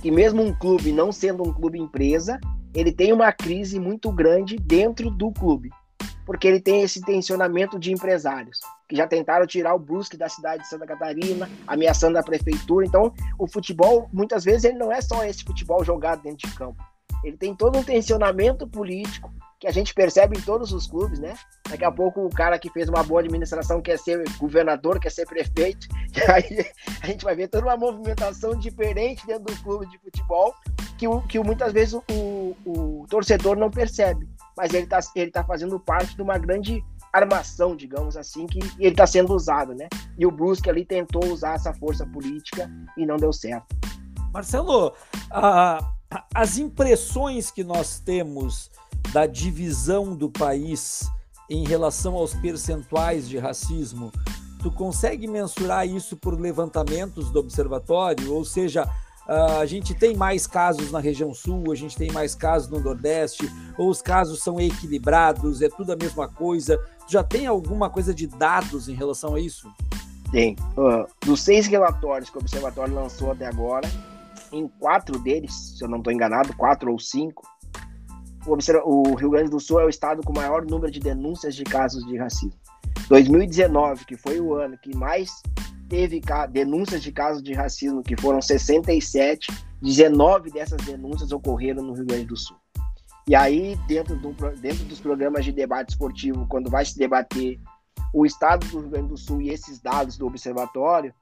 que 0.00 0.10
mesmo 0.10 0.42
um 0.42 0.52
clube 0.52 0.92
não 0.92 1.12
sendo 1.12 1.46
um 1.46 1.52
clube 1.52 1.78
empresa, 1.78 2.40
ele 2.74 2.90
tem 2.90 3.12
uma 3.12 3.30
crise 3.32 3.78
muito 3.78 4.10
grande 4.10 4.56
dentro 4.56 5.10
do 5.10 5.30
clube, 5.30 5.70
porque 6.24 6.46
ele 6.46 6.60
tem 6.60 6.82
esse 6.82 7.00
tensionamento 7.00 7.78
de 7.78 7.92
empresários 7.92 8.60
que 8.88 8.96
já 8.96 9.06
tentaram 9.06 9.46
tirar 9.46 9.74
o 9.74 9.78
Brusque 9.78 10.16
da 10.16 10.28
cidade 10.28 10.62
de 10.62 10.68
Santa 10.68 10.86
Catarina, 10.86 11.48
ameaçando 11.66 12.18
a 12.18 12.22
prefeitura. 12.22 12.86
Então, 12.86 13.12
o 13.38 13.48
futebol, 13.48 14.08
muitas 14.12 14.44
vezes, 14.44 14.64
ele 14.64 14.78
não 14.78 14.92
é 14.92 15.00
só 15.00 15.24
esse 15.24 15.42
futebol 15.44 15.84
jogado 15.84 16.22
dentro 16.22 16.48
de 16.48 16.54
campo. 16.54 16.82
Ele 17.24 17.36
tem 17.36 17.54
todo 17.54 17.78
um 17.78 17.84
tensionamento 17.84 18.66
político 18.66 19.32
que 19.62 19.68
a 19.68 19.70
gente 19.70 19.94
percebe 19.94 20.36
em 20.36 20.40
todos 20.40 20.72
os 20.72 20.88
clubes, 20.88 21.20
né? 21.20 21.34
Daqui 21.70 21.84
a 21.84 21.92
pouco 21.92 22.26
o 22.26 22.30
cara 22.30 22.58
que 22.58 22.68
fez 22.70 22.88
uma 22.88 23.04
boa 23.04 23.20
administração 23.20 23.80
quer 23.80 23.96
ser 23.96 24.24
governador, 24.36 24.98
quer 24.98 25.10
ser 25.10 25.24
prefeito, 25.24 25.86
e 26.16 26.30
aí 26.30 26.66
a 27.00 27.06
gente 27.06 27.24
vai 27.24 27.36
ver 27.36 27.46
toda 27.46 27.66
uma 27.66 27.76
movimentação 27.76 28.56
diferente 28.56 29.24
dentro 29.24 29.44
do 29.44 29.62
clube 29.62 29.86
de 29.86 29.98
futebol 29.98 30.52
que, 30.98 31.06
que 31.28 31.38
muitas 31.38 31.72
vezes 31.72 31.94
o, 31.94 32.02
o, 32.10 32.56
o 32.64 33.06
torcedor 33.08 33.56
não 33.56 33.70
percebe, 33.70 34.28
mas 34.56 34.72
ele 34.72 34.84
está 34.84 35.00
ele 35.14 35.30
tá 35.30 35.44
fazendo 35.44 35.78
parte 35.78 36.14
de 36.14 36.22
uma 36.22 36.38
grande 36.38 36.84
armação, 37.12 37.76
digamos 37.76 38.16
assim, 38.16 38.46
que 38.46 38.58
ele 38.78 38.88
está 38.88 39.06
sendo 39.06 39.34
usado, 39.34 39.74
né? 39.74 39.88
E 40.16 40.26
o 40.26 40.30
Brusque 40.30 40.70
ali 40.70 40.84
tentou 40.84 41.24
usar 41.26 41.54
essa 41.54 41.72
força 41.74 42.06
política 42.06 42.70
e 42.96 43.04
não 43.04 43.16
deu 43.16 43.32
certo. 43.32 43.66
Marcelo, 44.32 44.94
as 46.34 46.56
impressões 46.56 47.50
que 47.50 47.62
nós 47.62 47.98
temos 47.98 48.70
da 49.12 49.26
divisão 49.26 50.16
do 50.16 50.30
país 50.30 51.06
em 51.50 51.66
relação 51.66 52.14
aos 52.14 52.32
percentuais 52.34 53.28
de 53.28 53.38
racismo, 53.38 54.10
tu 54.62 54.70
consegue 54.70 55.26
mensurar 55.26 55.86
isso 55.86 56.16
por 56.16 56.40
levantamentos 56.40 57.30
do 57.30 57.40
observatório? 57.40 58.32
Ou 58.32 58.42
seja, 58.42 58.88
Uh, 59.28 59.60
a 59.60 59.66
gente 59.66 59.94
tem 59.94 60.16
mais 60.16 60.46
casos 60.46 60.90
na 60.90 60.98
região 60.98 61.32
sul, 61.32 61.70
a 61.70 61.74
gente 61.74 61.96
tem 61.96 62.10
mais 62.10 62.34
casos 62.34 62.68
no 62.68 62.80
Nordeste, 62.80 63.48
ou 63.78 63.88
os 63.88 64.02
casos 64.02 64.42
são 64.42 64.60
equilibrados, 64.60 65.62
é 65.62 65.68
tudo 65.68 65.92
a 65.92 65.96
mesma 65.96 66.28
coisa. 66.28 66.80
Já 67.08 67.22
tem 67.22 67.46
alguma 67.46 67.88
coisa 67.88 68.12
de 68.12 68.26
dados 68.26 68.88
em 68.88 68.94
relação 68.94 69.34
a 69.34 69.40
isso? 69.40 69.70
Tem. 70.32 70.56
Uh, 70.76 71.06
dos 71.24 71.42
seis 71.42 71.66
relatórios 71.66 72.30
que 72.30 72.36
o 72.36 72.40
Observatório 72.40 72.94
lançou 72.94 73.30
até 73.30 73.46
agora, 73.46 73.88
em 74.50 74.66
quatro 74.66 75.18
deles, 75.18 75.76
se 75.78 75.84
eu 75.84 75.88
não 75.88 75.98
estou 75.98 76.12
enganado, 76.12 76.54
quatro 76.56 76.90
ou 76.90 76.98
cinco, 76.98 77.46
o, 78.46 78.56
o 78.84 79.14
Rio 79.14 79.30
Grande 79.30 79.50
do 79.50 79.60
Sul 79.60 79.80
é 79.80 79.84
o 79.84 79.88
estado 79.88 80.22
com 80.22 80.32
maior 80.32 80.64
número 80.64 80.90
de 80.90 80.98
denúncias 80.98 81.54
de 81.54 81.64
casos 81.64 82.04
de 82.06 82.16
racismo. 82.16 82.60
2019, 83.08 84.04
que 84.04 84.16
foi 84.16 84.40
o 84.40 84.54
ano 84.54 84.76
que 84.78 84.96
mais 84.96 85.42
teve 85.92 86.22
denúncias 86.48 87.02
de 87.02 87.12
casos 87.12 87.42
de 87.42 87.52
racismo, 87.52 88.02
que 88.02 88.18
foram 88.18 88.40
67, 88.40 89.52
19 89.82 90.50
dessas 90.50 90.80
denúncias 90.86 91.32
ocorreram 91.32 91.82
no 91.82 91.92
Rio 91.92 92.06
Grande 92.06 92.24
do 92.24 92.36
Sul. 92.36 92.56
E 93.28 93.34
aí, 93.36 93.76
dentro, 93.86 94.16
do, 94.16 94.32
dentro 94.56 94.86
dos 94.86 95.00
programas 95.00 95.44
de 95.44 95.52
debate 95.52 95.90
esportivo, 95.90 96.46
quando 96.48 96.70
vai 96.70 96.82
se 96.82 96.96
debater 96.96 97.60
o 98.10 98.24
estado 98.24 98.66
do 98.68 98.80
Rio 98.80 98.88
Grande 98.88 99.08
do 99.08 99.18
Sul 99.18 99.42
e 99.42 99.50
esses 99.50 99.80
dados 99.80 100.16
do 100.16 100.26
observatório, 100.26 101.12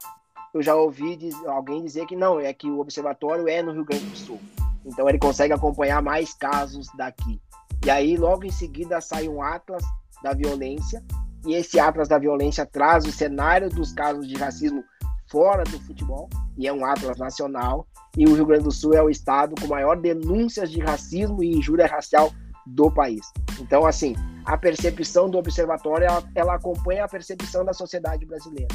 eu 0.54 0.62
já 0.62 0.76
ouvi 0.76 1.16
diz, 1.16 1.35
alguém 1.46 1.83
dizer 1.83 2.06
que 2.06 2.14
não, 2.14 2.38
é 2.38 2.52
que 2.54 2.70
o 2.70 2.78
observatório 2.78 3.48
é 3.48 3.61
no 3.64 3.72
Rio 3.72 3.85
Grande 3.85 4.06
do 4.06 4.16
Sul. 4.16 4.40
Então 4.87 5.09
ele 5.09 5.18
consegue 5.18 5.52
acompanhar 5.52 6.00
mais 6.00 6.33
casos 6.33 6.87
daqui. 6.96 7.42
E 7.85 7.90
aí, 7.90 8.16
logo 8.16 8.44
em 8.44 8.52
seguida, 8.52 9.00
sai 9.00 9.28
um 9.28 9.42
Atlas 9.42 9.83
da 10.22 10.33
violência, 10.33 11.02
e 11.46 11.55
esse 11.55 11.79
Atlas 11.79 12.09
da 12.09 12.18
Violência 12.18 12.66
traz 12.66 13.05
o 13.05 13.12
cenário 13.12 13.68
dos 13.68 13.92
casos 13.92 14.26
de 14.29 14.35
racismo 14.37 14.85
fora 15.31 15.62
do 15.64 15.79
futebol, 15.81 16.29
e 16.59 16.66
é 16.66 16.72
um 16.72 16.85
Atlas 16.85 17.18
nacional, 17.18 17.87
e 18.16 18.26
o 18.26 18.35
Rio 18.35 18.46
Grande 18.46 18.64
do 18.64 18.72
Sul 18.72 18.94
é 18.94 19.03
o 19.03 19.09
estado 19.09 19.55
com 19.61 19.68
maior 19.68 19.96
denúncias 19.96 20.70
de 20.70 20.81
racismo 20.81 21.42
e 21.42 21.57
injúria 21.57 21.87
racial 21.87 22.33
do 22.66 22.90
país. 22.90 23.20
Então, 23.61 23.87
assim, 23.87 24.14
a 24.44 24.59
percepção 24.59 25.31
do 25.31 25.38
observatório, 25.38 26.07
ela, 26.07 26.24
ela 26.35 26.55
acompanha 26.55 27.05
a 27.05 27.09
percepção 27.09 27.64
da 27.64 27.72
sociedade 27.72 28.26
brasileira. 28.26 28.74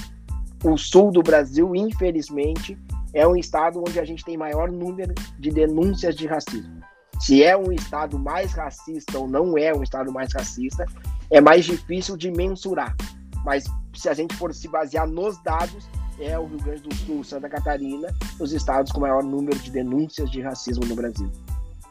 O 0.64 0.78
sul 0.78 1.12
do 1.12 1.22
Brasil, 1.22 1.76
infelizmente, 1.76 2.78
é 3.14 3.28
um 3.28 3.36
estado 3.36 3.80
onde 3.80 4.00
a 4.00 4.06
gente 4.06 4.24
tem 4.24 4.38
maior 4.38 4.72
número 4.72 5.14
de 5.38 5.52
denúncias 5.52 6.16
de 6.16 6.26
racismo. 6.26 6.82
Se 7.20 7.44
é 7.44 7.56
um 7.56 7.72
estado 7.72 8.20
mais 8.20 8.54
racista 8.54 9.18
ou 9.18 9.28
não 9.28 9.58
é 9.58 9.74
um 9.74 9.84
estado 9.84 10.12
mais 10.12 10.34
racista, 10.34 10.86
é 11.30 11.42
mais 11.42 11.66
difícil 11.66 12.18
de 12.18 12.32
mensurar. 12.32 12.96
Mas 13.44 13.66
se 13.94 14.10
a 14.10 14.14
gente 14.14 14.36
for 14.36 14.54
se 14.54 14.68
basear 14.68 15.08
nos 15.08 15.42
dados, 15.44 15.88
é 16.20 16.38
o 16.40 16.46
Rio 16.46 16.60
Grande 16.60 16.82
do 16.82 16.96
Sul, 16.96 17.24
Santa 17.24 17.50
Catarina, 17.50 18.08
os 18.40 18.52
estados 18.54 18.92
com 18.92 19.00
maior 19.00 19.24
número 19.24 19.58
de 19.60 19.70
denúncias 19.70 20.30
de 20.32 20.42
racismo 20.42 20.86
no 20.86 20.96
Brasil. 20.96 21.32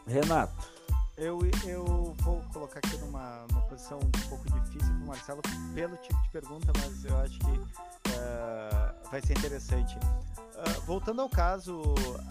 Renato. 0.07 0.75
Eu, 1.17 1.39
eu 1.65 2.13
vou 2.19 2.41
colocar 2.51 2.79
aqui 2.79 2.97
numa, 2.97 3.45
numa 3.49 3.61
posição 3.61 3.99
um 3.99 4.27
pouco 4.27 4.43
difícil 4.59 4.93
para 4.93 5.03
o 5.03 5.07
Marcelo 5.07 5.41
pelo 5.73 5.95
tipo 5.97 6.21
de 6.23 6.29
pergunta, 6.29 6.73
mas 6.77 7.05
eu 7.05 7.17
acho 7.19 7.39
que 7.39 7.51
uh, 7.51 9.09
vai 9.09 9.21
ser 9.21 9.37
interessante. 9.37 9.95
Uh, 9.95 10.81
voltando 10.85 11.21
ao 11.21 11.29
caso 11.29 11.81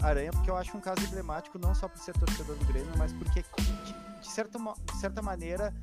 Aranha, 0.03 0.29
porque 0.31 0.51
eu 0.51 0.55
acho 0.55 0.77
um 0.77 0.79
caso 0.79 1.01
emblemático 1.03 1.57
não 1.57 1.73
só 1.73 1.87
por 1.87 1.97
ser 1.97 2.13
torcedor 2.13 2.55
do 2.57 2.65
Grêmio, 2.65 2.91
mas 2.95 3.11
porque 3.13 3.41
de, 3.41 4.21
de 4.21 4.27
certa, 4.29 4.59
de 4.59 4.97
certa 4.99 5.21
maneira 5.21 5.73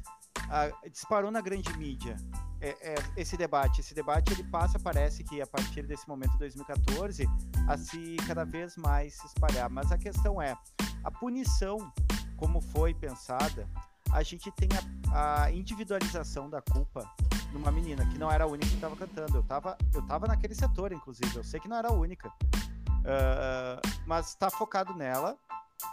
disparou 0.90 1.30
na 1.30 1.40
grande 1.40 1.76
mídia 1.78 2.16
é, 2.60 2.76
é, 2.80 2.94
esse 3.16 3.36
debate. 3.36 3.80
Esse 3.80 3.94
debate 3.94 4.32
ele 4.32 4.44
passa, 4.44 4.78
parece 4.78 5.24
que 5.24 5.40
a 5.40 5.46
partir 5.46 5.82
desse 5.82 6.08
momento 6.08 6.32
de 6.32 6.38
2014, 6.38 7.26
a 7.68 7.76
se 7.76 8.16
cada 8.26 8.44
vez 8.44 8.76
mais 8.76 9.14
se 9.14 9.26
espalhar. 9.26 9.68
Mas 9.68 9.90
a 9.90 9.98
questão 9.98 10.40
é, 10.40 10.56
a 11.02 11.10
punição, 11.10 11.92
como 12.36 12.60
foi 12.60 12.94
pensada, 12.94 13.68
a 14.12 14.22
gente 14.22 14.50
tem 14.52 14.68
a, 15.12 15.44
a 15.44 15.50
individualização 15.50 16.48
da 16.48 16.60
culpa 16.60 17.10
numa 17.52 17.72
menina 17.72 18.06
que 18.06 18.18
não 18.18 18.30
era 18.30 18.44
a 18.44 18.46
única 18.46 18.68
que 18.68 18.74
estava 18.74 18.96
cantando. 18.96 19.36
Eu 19.36 19.40
estava 19.40 19.76
eu 19.94 20.02
tava 20.02 20.26
naquele 20.26 20.54
setor, 20.54 20.92
inclusive. 20.92 21.34
Eu 21.34 21.44
sei 21.44 21.58
que 21.58 21.68
não 21.68 21.76
era 21.76 21.88
a 21.88 21.92
única. 21.92 22.28
Uh, 22.28 23.80
mas 24.06 24.28
está 24.28 24.50
focado 24.50 24.94
nela. 24.94 25.36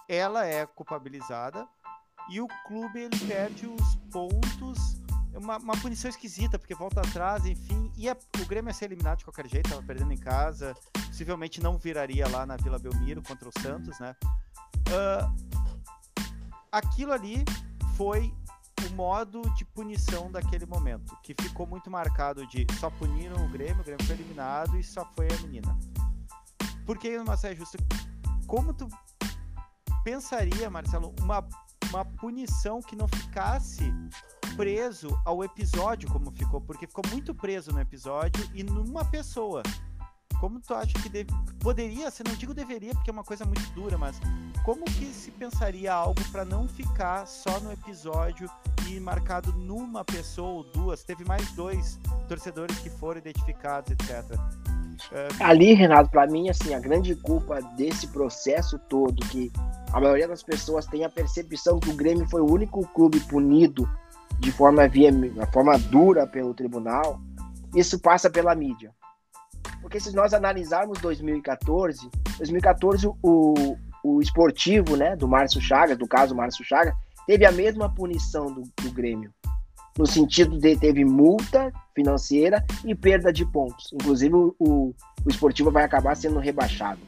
Ela 0.07 0.45
é 0.45 0.65
culpabilizada 0.65 1.67
e 2.29 2.41
o 2.41 2.47
clube 2.67 2.99
ele 2.99 3.19
perde 3.27 3.65
os 3.65 3.95
pontos 4.11 4.99
uma, 5.33 5.57
uma 5.57 5.77
punição 5.77 6.09
esquisita, 6.09 6.57
porque 6.57 6.75
volta 6.75 7.01
atrás, 7.01 7.45
enfim. 7.45 7.91
Ia, 7.95 8.17
o 8.41 8.45
Grêmio 8.45 8.69
ia 8.69 8.73
ser 8.73 8.85
eliminado 8.85 9.19
de 9.19 9.25
qualquer 9.25 9.47
jeito, 9.47 9.69
tava 9.69 9.83
perdendo 9.83 10.11
em 10.11 10.17
casa. 10.17 10.75
Possivelmente 11.07 11.61
não 11.61 11.77
viraria 11.77 12.27
lá 12.27 12.45
na 12.45 12.57
Vila 12.57 12.79
Belmiro 12.79 13.21
contra 13.21 13.47
o 13.47 13.51
Santos, 13.61 13.99
né? 13.99 14.15
Uh, 14.89 15.49
aquilo 16.71 17.11
ali 17.11 17.43
foi 17.95 18.33
o 18.87 18.93
modo 18.93 19.41
de 19.55 19.65
punição 19.65 20.31
daquele 20.31 20.65
momento, 20.65 21.15
que 21.21 21.35
ficou 21.39 21.67
muito 21.67 21.91
marcado 21.91 22.47
de 22.47 22.65
só 22.79 22.89
puniram 22.89 23.45
o 23.45 23.49
Grêmio, 23.49 23.81
o 23.81 23.83
Grêmio 23.83 24.05
foi 24.05 24.15
eliminado 24.15 24.77
e 24.79 24.83
só 24.83 25.05
foi 25.15 25.27
a 25.27 25.41
menina. 25.41 25.77
Por 26.85 26.97
que 26.97 27.17
numa 27.17 27.37
saia 27.37 27.55
justa? 27.55 27.77
Como 28.47 28.73
tu 28.73 28.87
pensaria, 30.03 30.69
Marcelo, 30.69 31.13
uma, 31.21 31.45
uma 31.89 32.05
punição 32.05 32.81
que 32.81 32.95
não 32.95 33.07
ficasse 33.07 33.93
preso 34.55 35.19
ao 35.25 35.43
episódio 35.43 36.09
como 36.09 36.31
ficou, 36.31 36.61
porque 36.61 36.87
ficou 36.87 37.03
muito 37.09 37.33
preso 37.33 37.71
no 37.71 37.79
episódio 37.79 38.49
e 38.53 38.63
numa 38.63 39.05
pessoa. 39.05 39.63
Como 40.39 40.59
tu 40.59 40.73
acha 40.73 40.93
que 40.93 41.09
deve... 41.09 41.29
poderia 41.59 42.09
ser, 42.09 42.27
não 42.27 42.35
digo 42.35 42.53
deveria, 42.53 42.93
porque 42.93 43.09
é 43.09 43.13
uma 43.13 43.23
coisa 43.23 43.43
muito 43.45 43.69
dura, 43.71 43.97
mas 43.97 44.19
como 44.63 44.85
que 44.85 45.05
se 45.07 45.31
pensaria 45.31 45.93
algo 45.93 46.21
para 46.31 46.45
não 46.45 46.67
ficar 46.67 47.25
só 47.25 47.59
no 47.59 47.71
episódio 47.71 48.49
e 48.87 48.99
marcado 48.99 49.51
numa 49.53 50.05
pessoa 50.05 50.49
ou 50.49 50.63
duas? 50.63 51.03
Teve 51.03 51.25
mais 51.25 51.51
dois 51.53 51.99
torcedores 52.27 52.77
que 52.79 52.89
foram 52.89 53.19
identificados, 53.19 53.91
etc. 53.91 54.39
É... 55.11 55.43
Ali, 55.43 55.73
Renato, 55.73 56.09
para 56.09 56.27
mim, 56.27 56.49
assim, 56.49 56.73
a 56.73 56.79
grande 56.79 57.15
culpa 57.15 57.61
desse 57.75 58.07
processo 58.07 58.77
todo, 58.77 59.25
que 59.27 59.51
a 59.93 59.99
maioria 59.99 60.27
das 60.27 60.43
pessoas 60.43 60.85
tem 60.85 61.03
a 61.03 61.09
percepção 61.09 61.79
que 61.79 61.89
o 61.89 61.95
Grêmio 61.95 62.27
foi 62.29 62.41
o 62.41 62.51
único 62.51 62.85
clube 62.87 63.19
punido 63.21 63.89
de 64.39 64.51
forma, 64.51 64.87
via, 64.87 65.11
forma 65.51 65.77
dura 65.77 66.25
pelo 66.25 66.53
tribunal, 66.53 67.19
isso 67.75 67.99
passa 67.99 68.29
pela 68.29 68.55
mídia. 68.55 68.93
Porque 69.81 69.99
se 69.99 70.13
nós 70.15 70.33
analisarmos 70.33 70.99
2014, 70.99 72.09
2014 72.37 73.07
o, 73.21 73.77
o 74.03 74.21
esportivo 74.21 74.95
né, 74.95 75.15
do 75.15 75.27
Márcio 75.27 75.61
Chagas, 75.61 75.97
do 75.97 76.07
caso 76.07 76.35
Márcio 76.35 76.63
Chagas, 76.65 76.93
teve 77.25 77.45
a 77.45 77.51
mesma 77.51 77.93
punição 77.93 78.51
do, 78.51 78.63
do 78.81 78.91
Grêmio. 78.91 79.33
No 79.99 80.07
sentido 80.07 80.57
de 80.57 80.77
teve 80.77 81.03
multa 81.03 81.73
financeira 81.93 82.65
e 82.85 82.95
perda 82.95 83.33
de 83.33 83.45
pontos. 83.45 83.91
Inclusive 83.91 84.33
o, 84.33 84.55
o, 84.57 84.93
esportivo 85.27 85.69
vai 85.71 85.83
acabar 85.83 86.15
sendo 86.15 86.39
rebaixado. 86.39 87.01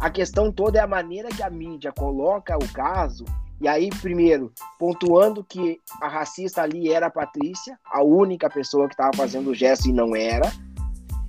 A 0.00 0.08
questão 0.08 0.50
toda 0.50 0.78
é 0.78 0.80
a 0.80 0.86
maneira 0.86 1.28
que 1.28 1.42
a 1.42 1.50
mídia 1.50 1.92
coloca 1.92 2.56
o 2.56 2.66
caso 2.72 3.26
e 3.60 3.68
aí, 3.68 3.90
primeiro, 3.90 4.50
pontuando 4.78 5.44
que 5.44 5.82
a 6.00 6.08
racista 6.08 6.62
ali 6.62 6.90
era 6.90 7.08
a 7.08 7.10
Patrícia, 7.10 7.78
a 7.84 8.02
única 8.02 8.48
pessoa 8.48 8.88
que 8.88 8.94
estava 8.94 9.14
fazendo 9.14 9.50
o 9.50 9.54
gesto 9.54 9.90
e 9.90 9.92
não 9.92 10.16
era. 10.16 10.50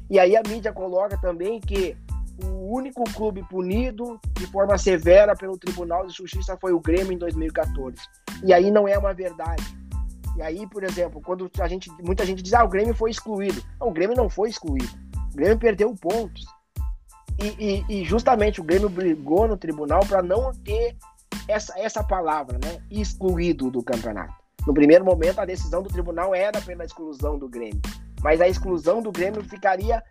E 0.09 0.17
aí 0.17 0.37
a 0.37 0.41
mídia 0.47 0.71
coloca 0.71 1.17
também 1.17 1.59
que 1.59 1.97
o 2.41 2.73
único 2.73 3.03
clube 3.13 3.43
punido 3.49 4.17
de 4.37 4.47
forma 4.47 4.77
severa 4.77 5.35
pelo 5.35 5.57
Tribunal 5.57 6.07
de 6.07 6.13
Justiça 6.13 6.55
foi 6.55 6.71
o 6.71 6.79
Grêmio 6.79 7.11
em 7.11 7.17
2014. 7.17 7.97
E 8.45 8.53
aí 8.53 8.71
não 8.71 8.87
é 8.87 8.97
uma 8.97 9.13
verdade. 9.13 9.77
E 10.39 10.41
aí, 10.41 10.65
por 10.65 10.85
exemplo, 10.85 11.21
quando 11.21 11.51
a 11.59 11.67
gente, 11.67 11.91
muita 12.01 12.25
gente 12.25 12.41
diz, 12.41 12.53
ah, 12.53 12.63
o 12.63 12.69
Grêmio 12.69 12.95
foi 12.95 13.11
excluído. 13.11 13.61
Não, 13.77 13.89
o 13.89 13.91
Grêmio 13.91 14.15
não 14.15 14.29
foi 14.29 14.49
excluído. 14.49 14.87
O 15.33 15.35
Grêmio 15.35 15.59
perdeu 15.59 15.93
pontos. 15.93 16.45
E, 17.37 17.83
e, 17.89 17.99
e 18.01 18.05
justamente 18.05 18.61
o 18.61 18.63
Grêmio 18.63 18.87
brigou 18.87 19.49
no 19.49 19.57
tribunal 19.57 19.99
para 20.07 20.23
não 20.23 20.53
ter 20.63 20.95
essa, 21.45 21.77
essa 21.77 22.01
palavra, 22.01 22.57
né? 22.57 22.81
Excluído 22.89 23.69
do 23.69 23.83
campeonato. 23.83 24.33
No 24.65 24.73
primeiro 24.73 25.03
momento, 25.03 25.39
a 25.39 25.45
decisão 25.45 25.83
do 25.83 25.89
tribunal 25.89 26.33
era 26.33 26.61
pela 26.61 26.85
exclusão 26.85 27.37
do 27.37 27.49
Grêmio. 27.49 27.81
Mas 28.23 28.39
a 28.39 28.47
exclusão 28.47 29.01
do 29.01 29.11
Grêmio 29.11 29.43
ficaria 29.43 30.01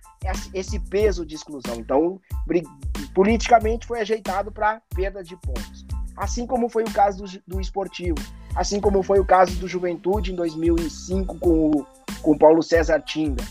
esse 0.53 0.79
peso 0.79 1.25
de 1.25 1.37
exclusão. 1.37 1.77
Então, 1.77 2.21
politicamente 3.14 3.87
foi 3.87 4.01
ajeitado 4.01 4.53
para 4.53 4.83
perda 4.95 5.25
de 5.25 5.35
pontos. 5.37 5.87
Assim 6.18 6.46
como 6.46 6.68
foi 6.68 6.85
o 6.85 6.90
caso 6.90 7.24
do, 7.24 7.42
do 7.46 7.61
esportivo. 7.61 8.18
Assim 8.54 8.81
como 8.81 9.02
foi 9.02 9.20
o 9.20 9.24
caso 9.24 9.52
do 9.57 9.68
Juventude 9.68 10.33
em 10.33 10.37
2005 10.37 11.38
com 11.38 11.70
o, 11.70 11.87
com 12.22 12.33
o 12.33 12.38
Paulo 12.38 12.62
César 12.62 13.00
Tinga. 13.00 13.44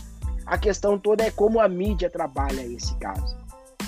A 0.44 0.56
questão 0.58 0.98
toda 0.98 1.24
é 1.24 1.30
como 1.30 1.60
a 1.60 1.68
mídia 1.68 2.10
trabalha 2.10 2.62
esse 2.62 2.94
caso. 2.96 3.36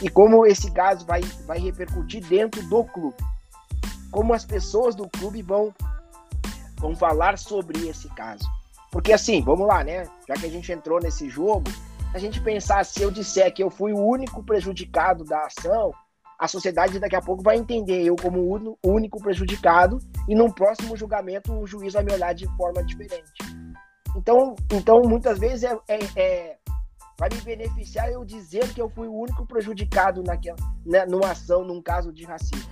E 0.03 0.09
como 0.09 0.47
esse 0.47 0.71
caso 0.71 1.05
vai, 1.05 1.21
vai 1.47 1.59
repercutir 1.59 2.25
dentro 2.27 2.63
do 2.69 2.85
clube 2.85 3.17
como 4.11 4.35
as 4.35 4.45
pessoas 4.45 4.95
do 4.95 5.09
clube 5.09 5.43
vão, 5.43 5.73
vão 6.79 6.95
falar 6.97 7.39
sobre 7.39 7.89
esse 7.89 8.09
caso. 8.11 8.45
Porque 8.91 9.13
assim, 9.13 9.43
vamos 9.43 9.67
lá, 9.67 9.85
né? 9.85 10.09
Já 10.29 10.35
que 10.35 10.47
a 10.47 10.51
gente 10.51 10.73
entrou 10.73 11.01
nesse 11.01 11.29
jogo, 11.29 11.71
a 12.13 12.19
gente 12.19 12.41
pensar, 12.41 12.85
se 12.85 13.01
eu 13.01 13.11
disser 13.11 13.53
que 13.55 13.63
eu 13.63 13.71
fui 13.71 13.93
o 13.93 14.05
único 14.05 14.43
prejudicado 14.43 15.25
da 15.25 15.47
ação, 15.47 15.95
a 16.41 16.49
sociedade 16.49 16.99
daqui 16.99 17.15
a 17.15 17.21
pouco 17.21 17.43
vai 17.43 17.57
entender 17.57 18.03
eu 18.03 18.17
como 18.17 18.41
o 18.41 18.89
único 18.89 19.21
prejudicado 19.21 19.99
e 20.27 20.35
num 20.35 20.51
próximo 20.51 20.97
julgamento 20.97 21.53
o 21.53 21.67
juiz 21.67 21.93
vai 21.93 22.03
me 22.03 22.13
olhar 22.13 22.33
de 22.33 22.47
forma 22.57 22.83
diferente. 22.83 23.31
Então, 24.17 24.57
então 24.73 25.03
muitas 25.03 25.39
vezes 25.39 25.65
é, 25.65 25.79
é, 25.87 25.99
é 26.17 26.57
vai 27.19 27.29
me 27.29 27.41
beneficiar 27.43 28.11
eu 28.11 28.25
dizer 28.25 28.73
que 28.73 28.81
eu 28.81 28.89
fui 28.89 29.07
o 29.07 29.15
único 29.15 29.45
prejudicado 29.45 30.23
naquela, 30.23 30.57
né, 30.87 31.05
numa 31.05 31.33
ação, 31.33 31.63
num 31.63 31.83
caso 31.83 32.11
de 32.11 32.25
racismo. 32.25 32.71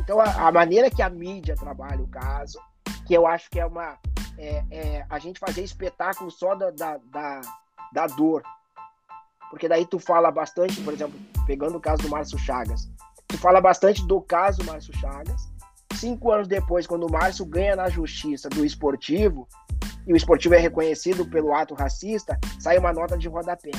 Então, 0.00 0.20
a, 0.20 0.48
a, 0.48 0.50
maneira 0.50 0.90
que 0.90 1.00
a 1.00 1.08
mídia 1.08 1.54
trabalha 1.54 2.02
o 2.02 2.08
caso, 2.08 2.58
que 3.06 3.14
eu 3.14 3.24
acho 3.24 3.48
que 3.48 3.60
é 3.60 3.64
uma. 3.64 3.96
É, 4.36 4.64
é 4.70 5.06
a 5.08 5.18
gente 5.20 5.38
fazer 5.38 5.62
espetáculo 5.62 6.28
só 6.28 6.56
da, 6.56 6.70
da, 6.70 6.98
da, 7.04 7.40
da, 7.92 8.06
dor. 8.08 8.42
Porque 9.52 9.68
daí 9.68 9.84
tu 9.84 9.98
fala 9.98 10.30
bastante, 10.30 10.80
por 10.80 10.94
exemplo, 10.94 11.20
pegando 11.46 11.76
o 11.76 11.80
caso 11.80 12.00
do 12.00 12.08
Márcio 12.08 12.38
Chagas, 12.38 12.88
tu 13.26 13.36
fala 13.36 13.60
bastante 13.60 14.02
do 14.06 14.18
caso 14.18 14.64
Márcio 14.64 14.96
Chagas. 14.96 15.52
Cinco 15.92 16.32
anos 16.32 16.48
depois, 16.48 16.86
quando 16.86 17.06
o 17.06 17.12
Márcio 17.12 17.44
ganha 17.44 17.76
na 17.76 17.90
justiça 17.90 18.48
do 18.48 18.64
esportivo, 18.64 19.46
e 20.06 20.12
o 20.14 20.16
esportivo 20.16 20.54
é 20.54 20.58
reconhecido 20.58 21.26
pelo 21.26 21.52
ato 21.52 21.74
racista, 21.74 22.40
sai 22.58 22.78
uma 22.78 22.94
nota 22.94 23.18
de 23.18 23.28
rodapé. 23.28 23.72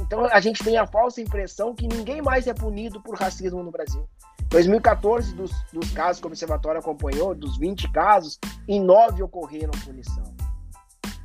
Então 0.00 0.24
a 0.24 0.40
gente 0.40 0.64
tem 0.64 0.76
a 0.76 0.84
falsa 0.84 1.20
impressão 1.20 1.72
que 1.72 1.86
ninguém 1.86 2.20
mais 2.20 2.48
é 2.48 2.52
punido 2.52 3.00
por 3.00 3.14
racismo 3.14 3.62
no 3.62 3.70
Brasil. 3.70 4.08
2014, 4.48 5.36
dos, 5.36 5.52
dos 5.72 5.92
casos 5.92 6.20
que 6.20 6.26
o 6.26 6.30
Observatório 6.30 6.80
acompanhou, 6.80 7.32
dos 7.32 7.56
20 7.56 7.92
casos, 7.92 8.40
em 8.66 8.80
9 8.80 9.22
ocorreram 9.22 9.70
punição. 9.84 10.34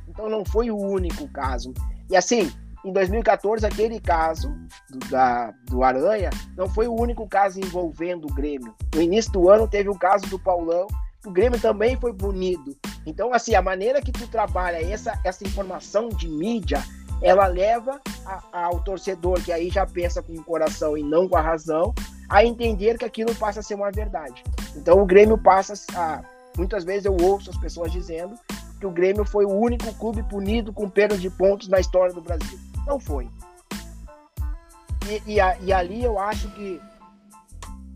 Então 0.06 0.28
não 0.28 0.44
foi 0.44 0.70
o 0.70 0.78
único 0.78 1.28
caso. 1.32 1.74
E 2.10 2.16
assim, 2.16 2.52
em 2.84 2.92
2014, 2.92 3.64
aquele 3.66 3.98
caso 3.98 4.54
do, 4.90 4.98
da, 5.08 5.52
do 5.66 5.82
Aranha 5.82 6.30
não 6.56 6.68
foi 6.68 6.86
o 6.86 6.94
único 6.94 7.26
caso 7.26 7.58
envolvendo 7.58 8.26
o 8.26 8.34
Grêmio. 8.34 8.74
No 8.94 9.00
início 9.00 9.32
do 9.32 9.48
ano 9.48 9.66
teve 9.66 9.88
o 9.88 9.98
caso 9.98 10.26
do 10.26 10.38
Paulão, 10.38 10.86
o 11.24 11.30
Grêmio 11.30 11.58
também 11.58 11.96
foi 11.96 12.12
punido. 12.12 12.76
Então, 13.06 13.32
assim, 13.32 13.54
a 13.54 13.62
maneira 13.62 14.02
que 14.02 14.12
tu 14.12 14.26
trabalha 14.28 14.76
essa, 14.76 15.18
essa 15.24 15.44
informação 15.44 16.10
de 16.10 16.28
mídia 16.28 16.82
ela 17.22 17.46
leva 17.46 18.00
a, 18.26 18.66
ao 18.66 18.80
torcedor, 18.80 19.42
que 19.42 19.50
aí 19.50 19.70
já 19.70 19.86
pensa 19.86 20.22
com 20.22 20.34
o 20.34 20.44
coração 20.44 20.96
e 20.96 21.02
não 21.02 21.26
com 21.26 21.36
a 21.36 21.40
razão, 21.40 21.94
a 22.28 22.44
entender 22.44 22.98
que 22.98 23.04
aquilo 23.04 23.34
passa 23.34 23.60
a 23.60 23.62
ser 23.62 23.74
uma 23.74 23.90
verdade. 23.90 24.42
Então 24.76 25.00
o 25.00 25.06
Grêmio 25.06 25.38
passa 25.38 25.74
a. 25.96 26.22
Muitas 26.56 26.84
vezes 26.84 27.06
eu 27.06 27.16
ouço 27.20 27.50
as 27.50 27.56
pessoas 27.56 27.90
dizendo 27.90 28.38
que 28.84 28.86
o 28.86 28.90
Grêmio 28.90 29.24
foi 29.24 29.46
o 29.46 29.50
único 29.50 29.94
clube 29.94 30.22
punido 30.24 30.70
com 30.70 30.90
perda 30.90 31.16
de 31.16 31.30
pontos 31.30 31.68
na 31.68 31.80
história 31.80 32.12
do 32.12 32.20
Brasil. 32.20 32.58
Não 32.86 33.00
foi. 33.00 33.30
E, 35.08 35.32
e, 35.32 35.38
e 35.62 35.72
ali 35.72 36.04
eu 36.04 36.18
acho 36.18 36.50
que 36.50 36.78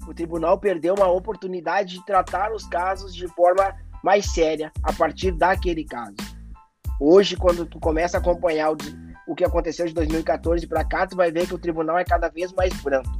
o 0.06 0.14
tribunal 0.14 0.58
perdeu 0.58 0.94
uma 0.94 1.06
oportunidade 1.06 1.96
de 1.96 2.06
tratar 2.06 2.54
os 2.54 2.66
casos 2.66 3.14
de 3.14 3.28
forma 3.28 3.76
mais 4.02 4.32
séria 4.32 4.72
a 4.82 4.90
partir 4.90 5.32
daquele 5.32 5.84
caso. 5.84 6.16
Hoje, 6.98 7.36
quando 7.36 7.66
tu 7.66 7.78
começa 7.78 8.16
a 8.16 8.20
acompanhar 8.20 8.72
o, 8.72 8.76
o 9.26 9.34
que 9.34 9.44
aconteceu 9.44 9.84
de 9.84 9.92
2014 9.92 10.66
para 10.66 10.86
cá, 10.86 11.06
tu 11.06 11.16
vai 11.16 11.30
ver 11.30 11.46
que 11.46 11.54
o 11.54 11.58
tribunal 11.58 11.98
é 11.98 12.04
cada 12.04 12.30
vez 12.30 12.50
mais 12.54 12.72
branco. 12.80 13.10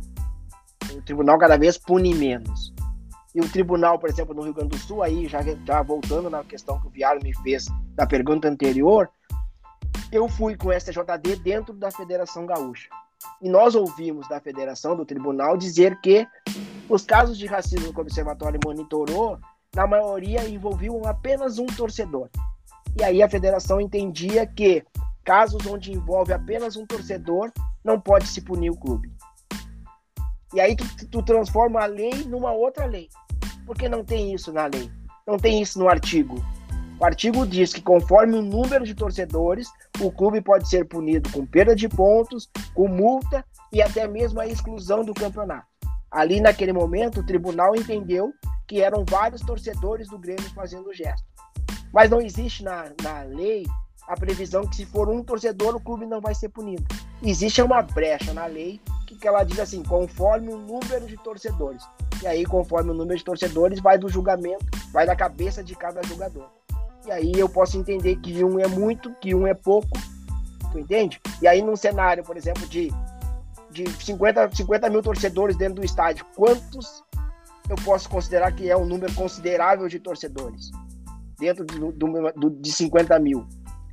O 0.91 1.03
tribunal 1.03 1.37
cada 1.37 1.59
vez 1.59 1.77
pune 1.77 2.15
menos. 2.15 2.73
E 3.35 3.41
o 3.41 3.49
tribunal, 3.49 3.99
por 3.99 4.09
exemplo, 4.09 4.35
no 4.35 4.43
Rio 4.43 4.55
Grande 4.55 4.71
do 4.71 4.79
Sul, 4.79 5.03
aí 5.03 5.27
já, 5.29 5.41
já 5.43 5.83
voltando 5.83 6.31
na 6.31 6.43
questão 6.45 6.81
que 6.81 6.87
o 6.87 6.91
Viário 6.91 7.23
me 7.23 7.35
fez 7.43 7.67
da 7.95 8.07
pergunta 8.07 8.49
anterior, 8.49 9.11
eu 10.11 10.29
fui 10.29 10.57
com 10.57 10.69
o 10.69 10.73
STJD 10.73 11.37
dentro 11.43 11.75
da 11.75 11.91
Federação 11.91 12.47
Gaúcha. 12.47 12.89
E 13.43 13.49
nós 13.49 13.75
ouvimos 13.75 14.29
da 14.29 14.41
federação, 14.41 14.97
do 14.97 15.05
tribunal, 15.05 15.57
dizer 15.57 16.01
que 16.01 16.27
os 16.89 17.05
casos 17.05 17.37
de 17.37 17.47
racismo 17.47 17.93
que 17.93 17.99
o 17.99 18.03
observatório 18.03 18.61
monitorou, 18.65 19.39
na 19.75 19.87
maioria 19.87 20.49
envolviam 20.49 21.03
apenas 21.05 21.59
um 21.59 21.67
torcedor. 21.67 22.29
E 22.99 23.05
aí 23.05 23.23
a 23.23 23.29
federação 23.29 23.81
entendia 23.81 24.47
que 24.47 24.85
casos 25.25 25.67
onde 25.67 25.93
envolve 25.93 26.33
apenas 26.33 26.77
um 26.77 26.87
torcedor, 26.87 27.53
não 27.85 28.01
pode 28.01 28.27
se 28.27 28.41
punir 28.41 28.71
o 28.71 28.77
clube. 28.77 29.13
E 30.55 30.61
aí 30.61 30.75
tu, 30.75 30.85
tu 31.09 31.23
transforma 31.23 31.83
a 31.83 31.87
lei 31.87 32.25
numa 32.25 32.53
outra 32.53 32.87
lei. 32.87 33.09
Porque 33.67 33.89
não 33.89 34.05
tem 34.05 34.35
isso 34.35 34.53
na 34.53 34.67
lei. 34.67 34.91
Não 35.27 35.37
tem 35.37 35.61
isso 35.61 35.79
no 35.79 35.89
artigo. 35.89 36.43
O 36.99 37.05
artigo 37.05 37.47
diz 37.47 37.73
que 37.73 37.81
conforme 37.81 38.37
o 38.37 38.43
número 38.43 38.85
de 38.85 38.95
torcedores, 38.95 39.69
o 40.01 40.11
clube 40.11 40.41
pode 40.41 40.69
ser 40.69 40.85
punido 40.85 41.31
com 41.31 41.47
perda 41.47 41.77
de 41.77 41.89
pontos, 41.89 42.51
com 42.75 42.89
multa 42.89 43.45
e 43.73 43.81
até 43.81 44.09
mesmo 44.09 44.41
a 44.41 44.47
exclusão 44.47 45.05
do 45.05 45.15
campeonato. 45.15 45.67
Ali 46.11 46.41
naquele 46.41 46.73
momento, 46.73 47.21
o 47.21 47.27
tribunal 47.27 47.77
entendeu 47.77 48.33
que 48.67 48.81
eram 48.81 49.05
vários 49.09 49.43
torcedores 49.43 50.09
do 50.09 50.19
Grêmio 50.19 50.51
fazendo 50.55 50.89
o 50.89 50.95
gesto. 50.95 51.25
Mas 51.93 52.11
não 52.11 52.21
existe 52.21 52.65
na, 52.65 52.91
na 53.03 53.23
lei 53.23 53.65
a 54.09 54.17
previsão 54.17 54.67
que 54.67 54.77
se 54.77 54.87
for 54.87 55.09
um 55.09 55.23
torcedor, 55.23 55.77
o 55.77 55.81
clube 55.81 56.07
não 56.07 56.21
vai 56.21 56.35
ser 56.35 56.49
punido. 56.49 56.83
Existe 57.23 57.63
uma 57.63 57.83
brecha 57.83 58.33
na 58.33 58.47
lei 58.47 58.81
que, 59.19 59.29
ela 59.29 59.45
diz 59.45 59.59
assim, 59.59 59.83
conforme 59.83 60.53
o 60.53 60.59
número 60.59 61.07
de 61.07 61.17
torcedores. 61.17 61.83
E 62.23 62.27
aí, 62.27 62.45
conforme 62.45 62.91
o 62.91 62.95
número 62.95 63.17
de 63.17 63.25
torcedores, 63.25 63.81
vai 63.81 63.99
do 63.99 64.09
julgamento, 64.09 64.67
vai 64.93 65.07
da 65.07 65.15
cabeça 65.15 65.63
de 65.63 65.75
cada 65.75 66.03
jogador. 66.03 66.49
E 67.07 67.11
aí 67.11 67.33
eu 67.37 67.49
posso 67.49 67.79
entender 67.79 68.17
que 68.17 68.45
um 68.45 68.59
é 68.59 68.67
muito, 68.67 69.15
que 69.15 69.35
um 69.35 69.47
é 69.47 69.55
pouco, 69.55 69.89
tu 70.71 70.79
entende? 70.79 71.21
E 71.41 71.49
aí 71.49 71.63
num 71.63 71.77
cenário, 71.77 72.23
por 72.23 72.37
exemplo, 72.37 72.67
de, 72.67 72.93
de 73.71 73.89
50, 74.05 74.55
50 74.55 74.91
mil 74.91 75.03
torcedores 75.03 75.57
dentro 75.57 75.77
do 75.77 75.85
estádio, 75.85 76.27
quantos 76.37 77.03
eu 77.69 77.77
posso 77.77 78.09
considerar 78.09 78.53
que 78.53 78.69
é 78.69 78.77
um 78.77 78.85
número 78.85 79.15
considerável 79.15 79.89
de 79.89 79.99
torcedores? 79.99 80.71
Dentro 81.39 81.65
do, 81.65 81.93
do, 81.93 82.33
do, 82.33 82.51
de 82.51 82.73
50 82.73 83.19
mil. 83.21 83.47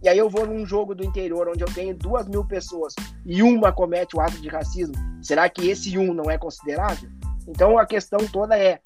E 0.06 0.08
aí 0.08 0.20
eu 0.20 0.30
vou 0.30 0.46
num 0.46 0.63
jogo 0.68 0.94
do 0.94 1.04
interior 1.04 1.48
onde 1.50 1.63
eu 1.63 1.74
tenho 1.74 1.96
duas 1.96 2.28
mil 2.28 2.46
pessoas 2.46 2.94
e 3.26 3.41
uma 3.41 3.74
comete 3.74 4.15
o 4.15 4.22
ato 4.22 4.39
de 4.39 4.48
racismo, 4.48 4.94
será 5.20 5.50
que 5.50 5.68
esse 5.68 5.98
um 5.98 6.13
não 6.13 6.30
é 6.30 6.38
considerável? 6.38 7.10
Então 7.48 7.80
a 7.80 7.88
questão 7.88 8.20
toda 8.32 8.56
é 8.56 8.80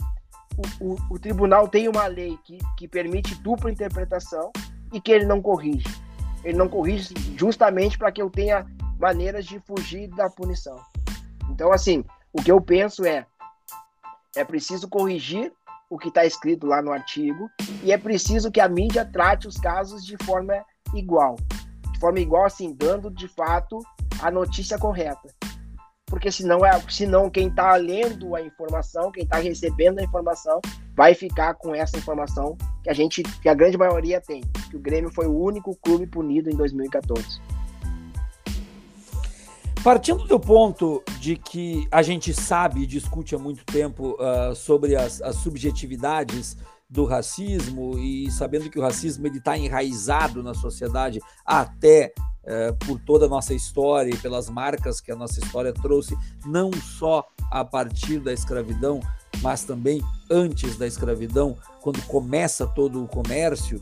o, 0.80 0.94
o, 0.94 0.98
o 1.10 1.20
tribunal 1.20 1.68
tem 1.68 1.90
uma 1.90 2.08
lei 2.08 2.40
que, 2.46 2.58
que 2.78 2.88
permite 2.88 3.36
dupla 3.36 3.70
interpretação 3.70 4.50
e 4.94 5.02
que 5.02 5.12
ele 5.12 5.26
não 5.26 5.42
corrige. 5.42 5.84
Ele 6.42 6.58
não 6.58 6.70
corrige 6.70 7.14
justamente 7.38 7.98
para 7.98 8.14
que 8.14 8.22
eu 8.22 8.30
tenha 8.30 8.66
maneiras 8.98 9.46
de 9.46 9.60
fugir 9.60 10.08
da 10.16 10.30
punição. 10.30 10.80
Então, 11.50 11.74
assim, 11.74 12.06
o 12.32 12.42
que 12.42 12.50
eu 12.50 12.62
penso 12.62 13.06
é 13.06 13.26
é 14.38 14.46
preciso 14.46 14.88
corrigir 14.88 15.52
o 15.90 15.98
que 15.98 16.08
está 16.08 16.26
escrito 16.26 16.66
lá 16.66 16.82
no 16.82 16.94
artigo 16.94 17.50
e 17.84 17.92
é 17.92 17.98
preciso 17.98 18.50
que 18.50 18.62
a 18.62 18.70
mídia 18.70 19.04
trate 19.04 19.50
os 19.50 19.58
casos 19.58 20.06
de 20.06 20.16
forma 20.24 20.64
igual. 20.94 21.36
De 21.92 22.00
forma 22.00 22.20
igual, 22.20 22.46
assim, 22.46 22.74
dando 22.74 23.10
de 23.10 23.28
fato 23.28 23.80
a 24.22 24.30
notícia 24.30 24.78
correta. 24.78 25.34
Porque 26.06 26.32
senão, 26.32 26.66
é, 26.66 26.72
senão 26.90 27.30
quem 27.30 27.48
está 27.48 27.76
lendo 27.76 28.36
a 28.36 28.42
informação, 28.42 29.12
quem 29.12 29.24
está 29.24 29.38
recebendo 29.38 30.00
a 30.00 30.04
informação, 30.04 30.60
vai 30.96 31.14
ficar 31.14 31.54
com 31.54 31.74
essa 31.76 31.98
informação 31.98 32.58
que 32.84 32.90
a 32.90 32.94
gente, 32.94 33.22
que 33.22 33.48
a 33.48 33.54
grande 33.54 33.78
maioria 33.78 34.20
tem, 34.20 34.42
que 34.70 34.76
o 34.76 34.80
Grêmio 34.80 35.12
foi 35.14 35.28
o 35.28 35.40
único 35.40 35.76
clube 35.76 36.08
punido 36.08 36.50
em 36.50 36.56
2014. 36.56 37.40
Partindo 39.84 40.26
do 40.26 40.40
ponto 40.40 41.02
de 41.20 41.38
que 41.38 41.88
a 41.90 42.02
gente 42.02 42.34
sabe 42.34 42.82
e 42.82 42.86
discute 42.86 43.34
há 43.34 43.38
muito 43.38 43.64
tempo 43.64 44.18
uh, 44.20 44.54
sobre 44.54 44.96
as, 44.96 45.22
as 45.22 45.38
subjetividades 45.38 46.58
do 46.90 47.06
racismo 47.06 47.98
e 48.00 48.32
sabendo 48.32 48.70
que 48.70 48.80
o 48.80 48.82
racismo 48.82 49.28
está 49.28 49.58
enraizado 49.58 50.42
na 50.42 50.54
sociedade 50.54 51.20
até 51.46 52.12
é, 52.44 52.72
por 52.72 53.00
toda 53.00 53.28
a 53.28 53.30
nossa 53.30 53.54
história 53.54 54.10
e 54.12 54.18
pelas 54.18 54.50
marcas 54.50 55.00
que 55.00 55.12
a 55.12 55.16
nossa 55.16 55.40
história 55.40 55.72
trouxe, 55.72 56.18
não 56.46 56.72
só 56.74 57.28
a 57.52 57.64
partir 57.64 58.20
da 58.20 58.34
escravidão, 58.34 59.00
mas 59.42 59.64
também 59.64 60.02
antes 60.32 60.78
da 60.78 60.88
escravidão, 60.88 61.56
quando 61.82 62.02
começa 62.08 62.66
todo 62.66 63.04
o 63.04 63.08
comércio. 63.08 63.82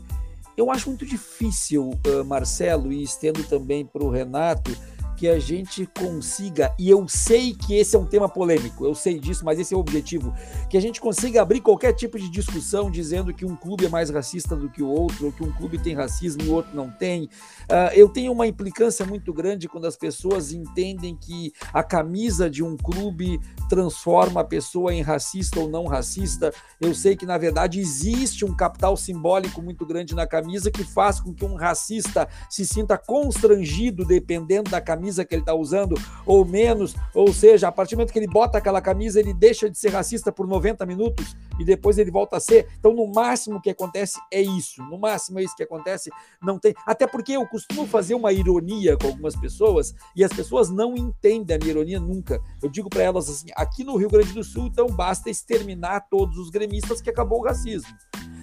Eu 0.56 0.70
acho 0.70 0.88
muito 0.88 1.06
difícil, 1.06 1.90
uh, 1.90 2.24
Marcelo, 2.24 2.92
e 2.92 3.02
estendo 3.02 3.42
também 3.44 3.86
para 3.86 4.04
o 4.04 4.10
Renato, 4.10 4.76
que 5.18 5.28
a 5.28 5.38
gente 5.40 5.84
consiga, 5.98 6.72
e 6.78 6.88
eu 6.88 7.08
sei 7.08 7.52
que 7.52 7.74
esse 7.74 7.96
é 7.96 7.98
um 7.98 8.06
tema 8.06 8.28
polêmico, 8.28 8.86
eu 8.86 8.94
sei 8.94 9.18
disso, 9.18 9.44
mas 9.44 9.58
esse 9.58 9.74
é 9.74 9.76
o 9.76 9.80
objetivo, 9.80 10.32
que 10.70 10.76
a 10.76 10.80
gente 10.80 11.00
consiga 11.00 11.42
abrir 11.42 11.60
qualquer 11.60 11.92
tipo 11.92 12.16
de 12.16 12.30
discussão 12.30 12.88
dizendo 12.88 13.34
que 13.34 13.44
um 13.44 13.56
clube 13.56 13.86
é 13.86 13.88
mais 13.88 14.10
racista 14.10 14.54
do 14.54 14.70
que 14.70 14.80
o 14.80 14.86
outro, 14.86 15.26
ou 15.26 15.32
que 15.32 15.42
um 15.42 15.50
clube 15.50 15.76
tem 15.76 15.92
racismo 15.92 16.42
e 16.42 16.48
o 16.48 16.54
outro 16.54 16.76
não 16.76 16.88
tem. 16.88 17.24
Uh, 17.24 17.90
eu 17.94 18.08
tenho 18.08 18.30
uma 18.30 18.46
implicância 18.46 19.04
muito 19.04 19.32
grande 19.32 19.68
quando 19.68 19.86
as 19.86 19.96
pessoas 19.96 20.52
entendem 20.52 21.16
que 21.16 21.52
a 21.72 21.82
camisa 21.82 22.48
de 22.48 22.62
um 22.62 22.76
clube 22.76 23.40
transforma 23.68 24.42
a 24.42 24.44
pessoa 24.44 24.94
em 24.94 25.02
racista 25.02 25.58
ou 25.58 25.68
não 25.68 25.86
racista. 25.86 26.54
Eu 26.80 26.94
sei 26.94 27.16
que, 27.16 27.26
na 27.26 27.36
verdade, 27.36 27.80
existe 27.80 28.44
um 28.44 28.54
capital 28.54 28.96
simbólico 28.96 29.60
muito 29.60 29.84
grande 29.84 30.14
na 30.14 30.28
camisa 30.28 30.70
que 30.70 30.84
faz 30.84 31.20
com 31.20 31.34
que 31.34 31.44
um 31.44 31.56
racista 31.56 32.28
se 32.48 32.64
sinta 32.64 32.96
constrangido 32.96 34.04
dependendo 34.04 34.70
da 34.70 34.80
camisa 34.80 35.07
camisa 35.08 35.24
que 35.24 35.34
ele 35.34 35.42
está 35.42 35.54
usando, 35.54 35.94
ou 36.26 36.44
menos, 36.44 36.94
ou 37.14 37.32
seja, 37.32 37.68
a 37.68 37.72
partir 37.72 37.94
do 37.94 37.98
momento 37.98 38.12
que 38.12 38.18
ele 38.18 38.28
bota 38.28 38.58
aquela 38.58 38.80
camisa, 38.80 39.18
ele 39.18 39.32
deixa 39.32 39.70
de 39.70 39.78
ser 39.78 39.90
racista 39.90 40.30
por 40.30 40.46
90 40.46 40.84
minutos 40.84 41.34
e 41.58 41.64
depois 41.64 41.98
ele 41.98 42.10
volta 42.10 42.36
a 42.36 42.40
ser. 42.40 42.68
Então, 42.78 42.92
no 42.92 43.06
máximo 43.06 43.60
que 43.60 43.70
acontece 43.70 44.20
é 44.32 44.40
isso, 44.40 44.82
no 44.82 44.98
máximo 44.98 45.38
é 45.38 45.42
isso 45.42 45.56
que 45.56 45.62
acontece, 45.62 46.10
não 46.42 46.58
tem. 46.58 46.74
Até 46.86 47.06
porque 47.06 47.32
eu 47.32 47.46
costumo 47.46 47.86
fazer 47.86 48.14
uma 48.14 48.32
ironia 48.32 48.96
com 48.96 49.06
algumas 49.06 49.34
pessoas 49.34 49.94
e 50.14 50.22
as 50.22 50.32
pessoas 50.32 50.68
não 50.70 50.94
entendem 50.96 51.56
a 51.56 51.58
minha 51.58 51.70
ironia 51.70 52.00
nunca. 52.00 52.40
Eu 52.62 52.68
digo 52.68 52.90
para 52.90 53.02
elas 53.02 53.28
assim: 53.28 53.46
aqui 53.56 53.82
no 53.82 53.96
Rio 53.96 54.08
Grande 54.08 54.32
do 54.32 54.44
Sul, 54.44 54.66
então 54.66 54.86
basta 54.88 55.30
exterminar 55.30 56.08
todos 56.10 56.36
os 56.38 56.50
gremistas 56.50 57.00
que 57.00 57.10
acabou 57.10 57.40
o 57.40 57.44
racismo 57.44 57.88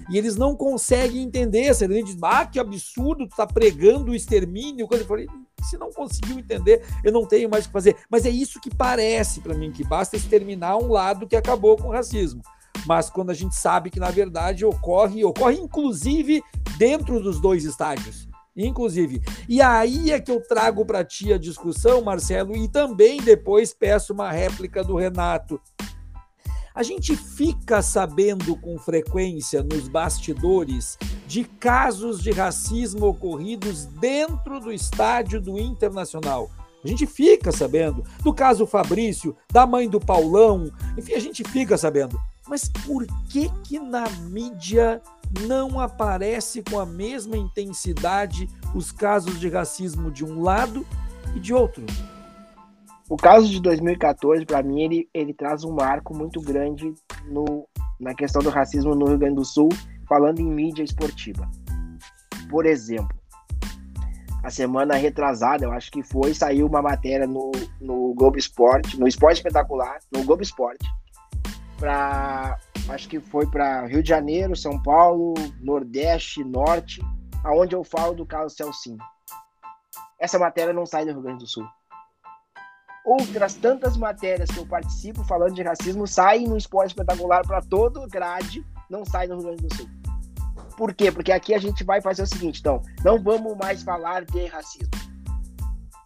e 0.10 0.17
eles 0.17 0.36
não 0.36 0.56
conseguem 0.56 1.23
entender. 1.23 1.73
Você 1.73 1.88
diz, 1.88 2.17
ah, 2.21 2.45
que 2.45 2.60
absurdo, 2.60 3.28
tu 3.28 3.36
tá 3.36 3.47
pregando 3.47 4.12
o 4.12 4.15
extermínio. 4.15 4.88
Quando 4.88 5.01
eu 5.01 5.08
falei, 5.08 5.28
se 5.65 5.78
não 5.78 5.91
conseguiu 5.91 6.39
entender, 6.39 6.84
eu 7.04 7.12
não 7.12 7.25
tenho 7.25 7.49
mais 7.49 7.65
o 7.65 7.67
que 7.67 7.73
fazer. 7.73 7.95
Mas 8.10 8.25
é 8.25 8.30
isso 8.30 8.60
que 8.60 8.73
parece 8.73 9.41
para 9.41 9.54
mim, 9.54 9.71
que 9.71 9.84
basta 9.84 10.15
exterminar 10.15 10.78
um 10.78 10.91
lado 10.91 11.28
que 11.28 11.36
acabou 11.36 11.75
com 11.75 11.89
o 11.89 11.91
racismo. 11.91 12.41
Mas 12.86 13.10
quando 13.10 13.32
a 13.32 13.34
gente 13.34 13.56
sabe 13.56 13.89
que, 13.89 13.99
na 13.99 14.12
verdade, 14.12 14.65
ocorre, 14.65 15.23
ocorre 15.23 15.58
inclusive 15.58 16.43
dentro 16.78 17.19
dos 17.19 17.39
dois 17.39 17.63
estádios. 17.63 18.28
Inclusive. 18.56 19.21
E 19.49 19.62
aí 19.62 20.12
é 20.12 20.19
que 20.19 20.32
eu 20.32 20.41
trago 20.41 20.86
para 20.86 21.04
ti 21.04 21.34
a 21.34 21.38
discussão, 21.38 22.01
Marcelo, 22.01 22.56
e 22.56 22.69
também 22.69 23.21
depois 23.21 23.73
peço 23.73 24.13
uma 24.13 24.32
réplica 24.32 24.82
do 24.82 24.95
Renato. 24.95 25.60
A 26.75 26.83
gente 26.83 27.15
fica 27.15 27.81
sabendo 27.81 28.53
com 28.57 28.77
frequência 28.77 29.63
nos 29.63 29.88
bastidores 29.88 30.97
de 31.25 31.45
casos 31.45 32.21
de 32.21 32.31
racismo 32.31 33.05
ocorridos 33.05 33.85
dentro 33.85 34.59
do 34.59 34.73
estádio 34.73 35.39
do 35.39 35.57
Internacional. 35.57 36.51
A 36.83 36.88
gente 36.88 37.07
fica 37.07 37.49
sabendo 37.49 38.03
do 38.21 38.33
caso 38.33 38.67
Fabrício, 38.67 39.33
da 39.49 39.65
mãe 39.65 39.88
do 39.88 40.01
Paulão, 40.01 40.69
enfim, 40.97 41.13
a 41.13 41.19
gente 41.19 41.45
fica 41.45 41.77
sabendo. 41.77 42.19
Mas 42.45 42.67
por 42.85 43.07
que 43.29 43.49
que 43.63 43.79
na 43.79 44.09
mídia 44.29 45.01
não 45.47 45.79
aparece 45.79 46.61
com 46.61 46.77
a 46.77 46.85
mesma 46.85 47.37
intensidade 47.37 48.50
os 48.75 48.91
casos 48.91 49.39
de 49.39 49.47
racismo 49.47 50.12
de 50.12 50.25
um 50.25 50.41
lado 50.41 50.85
e 51.33 51.39
de 51.39 51.54
outro? 51.54 51.85
O 53.08 53.15
caso 53.15 53.47
de 53.49 53.62
2014, 53.62 54.45
para 54.45 54.63
mim, 54.63 54.81
ele, 54.81 55.10
ele 55.13 55.33
traz 55.33 55.63
um 55.63 55.71
marco 55.71 56.15
muito 56.15 56.41
grande 56.41 56.93
no, 57.25 57.67
na 57.99 58.15
questão 58.15 58.41
do 58.41 58.49
racismo 58.49 58.95
no 58.95 59.06
Rio 59.06 59.19
Grande 59.19 59.35
do 59.35 59.45
Sul, 59.45 59.69
falando 60.08 60.39
em 60.39 60.45
mídia 60.45 60.83
esportiva. 60.83 61.47
Por 62.49 62.65
exemplo, 62.65 63.15
a 64.43 64.49
semana 64.49 64.95
retrasada, 64.95 65.65
eu 65.65 65.71
acho 65.71 65.91
que 65.91 66.01
foi, 66.01 66.33
saiu 66.33 66.65
uma 66.65 66.81
matéria 66.81 67.27
no, 67.27 67.51
no 67.79 68.13
Globo 68.15 68.37
Esporte, 68.37 68.99
no 68.99 69.08
Esporte 69.08 69.37
Espetacular, 69.37 69.99
no 70.12 70.23
Globo 70.23 70.41
Esporte, 70.41 70.85
para 71.77 72.58
acho 72.89 73.10
que 73.10 73.19
foi 73.19 73.45
para 73.47 73.85
Rio 73.85 74.01
de 74.01 74.10
Janeiro, 74.10 74.56
São 74.56 74.81
Paulo, 74.81 75.33
Nordeste, 75.62 76.43
Norte, 76.43 77.01
aonde 77.43 77.75
eu 77.75 77.83
falo 77.83 78.13
do 78.13 78.25
caso 78.25 78.56
Celcinho. 78.56 78.99
Essa 80.19 80.39
matéria 80.39 80.73
não 80.73 80.85
sai 80.85 81.06
do 81.06 81.12
Rio 81.12 81.21
Grande 81.21 81.39
do 81.39 81.47
Sul. 81.47 81.65
Outras 83.06 83.53
tantas 83.53 83.95
matérias 83.95 84.49
que 84.49 84.58
eu 84.58 84.65
participo 84.65 85.23
falando 85.23 85.53
de 85.53 85.62
racismo 85.62 86.08
saem 86.08 86.47
no 86.47 86.58
esporte 86.58 86.89
espetacular 86.89 87.45
para 87.45 87.62
todo 87.62 88.08
grade, 88.08 88.65
não 88.89 89.06
sai 89.06 89.27
no 89.27 89.35
Rio 89.35 89.43
Grande 89.45 89.67
do 89.67 89.75
Sul. 89.75 89.87
Por 90.75 90.93
quê? 90.93 91.12
Porque 91.12 91.31
aqui 91.31 91.53
a 91.53 91.60
gente 91.60 91.83
vai 91.83 92.01
fazer 92.01 92.23
o 92.23 92.27
seguinte, 92.27 92.60
então, 92.60 92.81
não 93.03 93.21
vamos 93.21 93.56
mais 93.58 93.83
falar 93.83 94.25
de 94.25 94.45
racismo. 94.47 94.89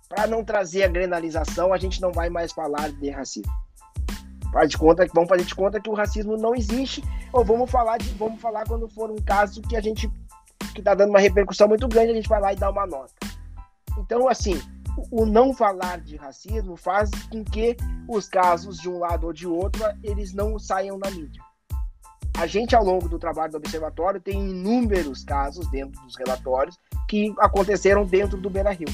Para 0.07 0.27
não 0.27 0.43
trazer 0.43 0.83
a 0.83 0.87
granalização, 0.87 1.73
a 1.73 1.77
gente 1.77 2.01
não 2.01 2.11
vai 2.11 2.29
mais 2.29 2.51
falar 2.51 2.91
de 2.91 3.09
racismo. 3.09 3.51
Faz 4.51 4.69
de 4.69 4.77
conta, 4.77 5.07
vamos 5.13 5.29
fazer 5.29 5.43
de 5.43 5.55
conta 5.55 5.79
que 5.79 5.89
o 5.89 5.93
racismo 5.93 6.35
não 6.35 6.53
existe, 6.53 7.03
ou 7.31 7.45
vamos 7.45 7.69
falar 7.69 7.97
de, 7.97 8.09
vamos 8.15 8.41
falar 8.41 8.65
quando 8.65 8.89
for 8.89 9.09
um 9.09 9.17
caso 9.17 9.61
que 9.61 9.75
a 9.75 9.81
gente 9.81 10.11
que 10.73 10.81
está 10.81 10.93
dando 10.93 11.09
uma 11.09 11.19
repercussão 11.19 11.67
muito 11.67 11.87
grande, 11.87 12.11
a 12.11 12.15
gente 12.15 12.29
vai 12.29 12.41
lá 12.41 12.53
e 12.53 12.55
dá 12.55 12.69
uma 12.69 12.85
nota. 12.85 13.13
Então, 13.97 14.27
assim, 14.27 14.59
o 15.11 15.25
não 15.25 15.53
falar 15.53 15.99
de 16.01 16.15
racismo 16.15 16.75
faz 16.75 17.09
com 17.29 17.43
que 17.43 17.75
os 18.07 18.27
casos 18.27 18.77
de 18.77 18.89
um 18.89 18.99
lado 18.99 19.27
ou 19.27 19.33
de 19.33 19.47
outro 19.47 19.83
eles 20.03 20.33
não 20.33 20.57
saiam 20.57 20.97
na 20.97 21.09
mídia. 21.11 21.41
A 22.37 22.47
gente, 22.47 22.75
ao 22.75 22.83
longo 22.83 23.09
do 23.09 23.19
trabalho 23.19 23.51
do 23.51 23.57
observatório, 23.57 24.21
tem 24.21 24.49
inúmeros 24.49 25.25
casos 25.25 25.69
dentro 25.69 26.01
dos 26.03 26.15
relatórios 26.15 26.79
que 27.07 27.33
aconteceram 27.37 28.05
dentro 28.05 28.37
do 28.37 28.49
Beira 28.49 28.71
Rio. 28.71 28.87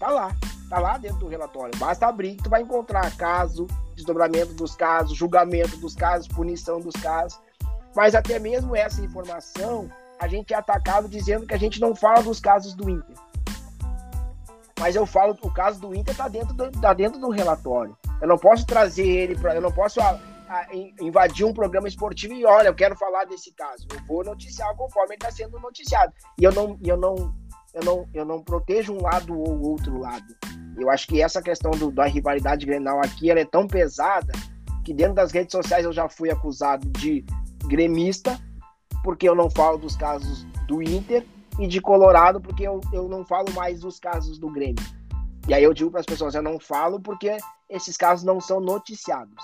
Tá 0.00 0.08
lá, 0.08 0.34
tá 0.70 0.78
lá 0.78 0.96
dentro 0.96 1.18
do 1.18 1.28
relatório. 1.28 1.76
Basta 1.78 2.06
abrir 2.06 2.36
que 2.36 2.44
tu 2.44 2.50
vai 2.50 2.62
encontrar 2.62 3.14
caso, 3.16 3.66
desdobramento 3.94 4.54
dos 4.54 4.74
casos, 4.74 5.16
julgamento 5.16 5.76
dos 5.76 5.94
casos, 5.94 6.26
punição 6.26 6.80
dos 6.80 6.94
casos. 6.94 7.38
Mas 7.94 8.14
até 8.14 8.38
mesmo 8.38 8.74
essa 8.74 9.02
informação, 9.02 9.90
a 10.18 10.26
gente 10.26 10.54
é 10.54 10.56
atacado 10.56 11.08
dizendo 11.08 11.46
que 11.46 11.54
a 11.54 11.58
gente 11.58 11.80
não 11.80 11.94
fala 11.94 12.22
dos 12.22 12.40
casos 12.40 12.74
do 12.74 12.88
Inter. 12.88 13.16
Mas 14.78 14.96
eu 14.96 15.06
falo, 15.06 15.36
o 15.42 15.50
caso 15.52 15.80
do 15.80 15.94
Inter 15.94 16.12
está 16.12 16.28
dentro, 16.28 16.52
do, 16.54 16.70
tá 16.72 16.92
dentro 16.92 17.20
do 17.20 17.30
relatório. 17.30 17.96
Eu 18.20 18.28
não 18.28 18.36
posso 18.36 18.66
trazer 18.66 19.06
ele 19.06 19.36
para. 19.36 19.54
Eu 19.54 19.60
não 19.60 19.70
posso 19.70 20.00
a, 20.00 20.20
a, 20.48 20.66
invadir 21.00 21.44
um 21.46 21.52
programa 21.52 21.86
esportivo 21.86 22.34
e 22.34 22.44
olha, 22.44 22.68
eu 22.68 22.74
quero 22.74 22.96
falar 22.96 23.24
desse 23.24 23.52
caso. 23.52 23.86
Eu 23.92 24.04
vou 24.06 24.24
noticiar 24.24 24.74
conforme 24.76 25.14
ele 25.14 25.16
está 25.16 25.30
sendo 25.30 25.58
noticiado. 25.60 26.12
E 26.38 26.44
eu 26.44 26.52
não, 26.52 26.78
eu 26.82 26.96
não, 26.96 27.34
eu 27.72 27.84
não, 27.84 28.08
eu 28.12 28.24
não 28.24 28.42
protejo 28.42 28.92
um 28.92 29.02
lado 29.02 29.38
ou 29.38 29.62
outro 29.62 29.98
lado. 29.98 30.26
Eu 30.76 30.90
acho 30.90 31.06
que 31.06 31.22
essa 31.22 31.40
questão 31.40 31.70
do, 31.70 31.90
da 31.90 32.04
rivalidade 32.04 32.66
grenal 32.66 32.98
aqui 32.98 33.30
ela 33.30 33.40
é 33.40 33.44
tão 33.44 33.66
pesada 33.66 34.32
que 34.84 34.92
dentro 34.92 35.14
das 35.14 35.32
redes 35.32 35.52
sociais 35.52 35.84
eu 35.84 35.92
já 35.92 36.08
fui 36.08 36.30
acusado 36.30 36.86
de 36.98 37.24
gremista, 37.66 38.38
porque 39.02 39.28
eu 39.28 39.34
não 39.34 39.48
falo 39.50 39.78
dos 39.78 39.96
casos 39.96 40.44
do 40.66 40.82
Inter, 40.82 41.24
e 41.58 41.66
de 41.66 41.80
Colorado, 41.80 42.40
porque 42.40 42.66
eu, 42.66 42.80
eu 42.92 43.08
não 43.08 43.24
falo 43.24 43.52
mais 43.52 43.80
dos 43.80 43.98
casos 43.98 44.38
do 44.38 44.50
Grêmio. 44.50 44.84
E 45.46 45.54
aí 45.54 45.62
eu 45.62 45.74
digo 45.74 45.90
para 45.90 46.00
as 46.00 46.06
pessoas, 46.06 46.34
eu 46.34 46.42
não 46.42 46.58
falo 46.58 47.00
porque 47.00 47.36
esses 47.68 47.96
casos 47.96 48.24
não 48.24 48.40
são 48.40 48.60
noticiados. 48.60 49.42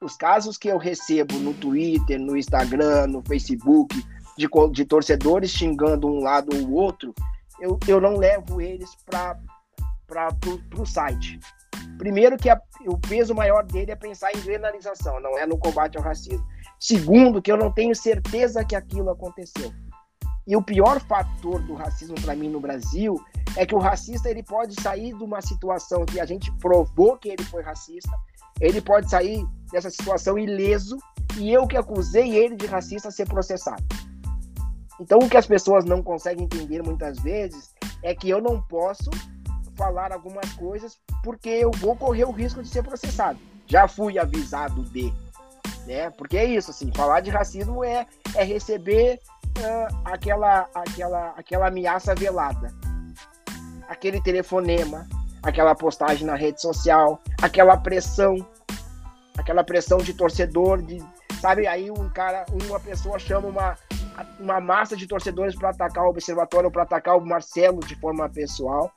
Os 0.00 0.16
casos 0.16 0.58
que 0.58 0.68
eu 0.68 0.78
recebo 0.78 1.34
no 1.38 1.54
Twitter, 1.54 2.18
no 2.18 2.36
Instagram, 2.36 3.06
no 3.06 3.22
Facebook, 3.22 3.94
de, 4.36 4.48
de 4.72 4.84
torcedores 4.84 5.50
xingando 5.50 6.08
um 6.08 6.22
lado 6.22 6.50
ou 6.56 6.72
outro, 6.72 7.14
eu, 7.60 7.78
eu 7.86 8.00
não 8.00 8.16
levo 8.16 8.60
eles 8.60 8.96
para 9.06 9.38
o 10.78 10.84
site. 10.84 11.38
Primeiro 11.98 12.36
que 12.36 12.50
a, 12.50 12.60
o 12.86 12.98
peso 12.98 13.34
maior 13.34 13.64
dele 13.64 13.92
é 13.92 13.96
pensar 13.96 14.34
em 14.34 14.40
granalização, 14.40 15.20
não 15.20 15.38
é 15.38 15.46
no 15.46 15.56
combate 15.56 15.96
ao 15.96 16.02
racismo. 16.02 16.44
Segundo, 16.78 17.40
que 17.40 17.50
eu 17.50 17.56
não 17.56 17.70
tenho 17.70 17.94
certeza 17.94 18.64
que 18.64 18.74
aquilo 18.74 19.10
aconteceu. 19.10 19.72
E 20.46 20.56
o 20.56 20.62
pior 20.62 21.00
fator 21.00 21.60
do 21.62 21.74
racismo 21.74 22.14
para 22.20 22.36
mim 22.36 22.48
no 22.48 22.60
Brasil 22.60 23.18
é 23.56 23.64
que 23.64 23.74
o 23.74 23.78
racista 23.78 24.28
ele 24.28 24.42
pode 24.42 24.80
sair 24.80 25.16
de 25.16 25.22
uma 25.22 25.40
situação 25.40 26.04
que 26.04 26.20
a 26.20 26.26
gente 26.26 26.52
provou 26.58 27.16
que 27.16 27.28
ele 27.28 27.44
foi 27.44 27.62
racista, 27.62 28.10
ele 28.60 28.80
pode 28.80 29.08
sair 29.08 29.46
dessa 29.72 29.90
situação 29.90 30.38
ileso 30.38 30.98
e 31.36 31.52
eu 31.52 31.66
que 31.66 31.76
acusei 31.76 32.36
ele 32.36 32.56
de 32.56 32.66
racista 32.66 33.10
ser 33.10 33.26
processado. 33.26 33.82
Então 35.00 35.18
o 35.18 35.28
que 35.28 35.36
as 35.36 35.46
pessoas 35.46 35.84
não 35.84 36.02
conseguem 36.02 36.44
entender 36.44 36.82
muitas 36.82 37.18
vezes 37.20 37.74
é 38.02 38.14
que 38.14 38.28
eu 38.28 38.40
não 38.40 38.60
posso 38.60 39.10
falar 39.76 40.12
algumas 40.12 40.52
coisas 40.52 40.98
porque 41.22 41.48
eu 41.48 41.70
vou 41.72 41.96
correr 41.96 42.24
o 42.24 42.30
risco 42.30 42.62
de 42.62 42.68
ser 42.68 42.82
processado. 42.82 43.38
Já 43.66 43.88
fui 43.88 44.18
avisado 44.18 44.84
de, 44.84 45.12
né? 45.86 46.10
Porque 46.10 46.36
é 46.36 46.44
isso 46.44 46.70
assim, 46.70 46.92
falar 46.94 47.20
de 47.20 47.30
racismo 47.30 47.82
é 47.82 48.06
é 48.34 48.44
receber 48.44 49.20
uh, 49.58 50.00
aquela, 50.04 50.68
aquela, 50.74 51.28
aquela 51.36 51.68
ameaça 51.68 52.14
velada. 52.14 52.72
Aquele 53.88 54.20
telefonema, 54.20 55.06
aquela 55.42 55.74
postagem 55.74 56.26
na 56.26 56.34
rede 56.34 56.60
social, 56.60 57.20
aquela 57.40 57.76
pressão, 57.76 58.36
aquela 59.36 59.62
pressão 59.62 59.98
de 59.98 60.14
torcedor, 60.14 60.82
de, 60.82 61.02
sabe? 61.40 61.66
Aí 61.66 61.90
um 61.90 62.08
cara, 62.10 62.46
uma 62.66 62.80
pessoa 62.80 63.18
chama 63.18 63.48
uma, 63.48 63.78
uma 64.40 64.60
massa 64.60 64.96
de 64.96 65.06
torcedores 65.06 65.54
para 65.54 65.70
atacar 65.70 66.04
o 66.04 66.10
observatório, 66.10 66.70
para 66.70 66.82
atacar 66.82 67.16
o 67.16 67.24
Marcelo 67.24 67.80
de 67.80 67.94
forma 67.96 68.28
pessoal. 68.28 68.90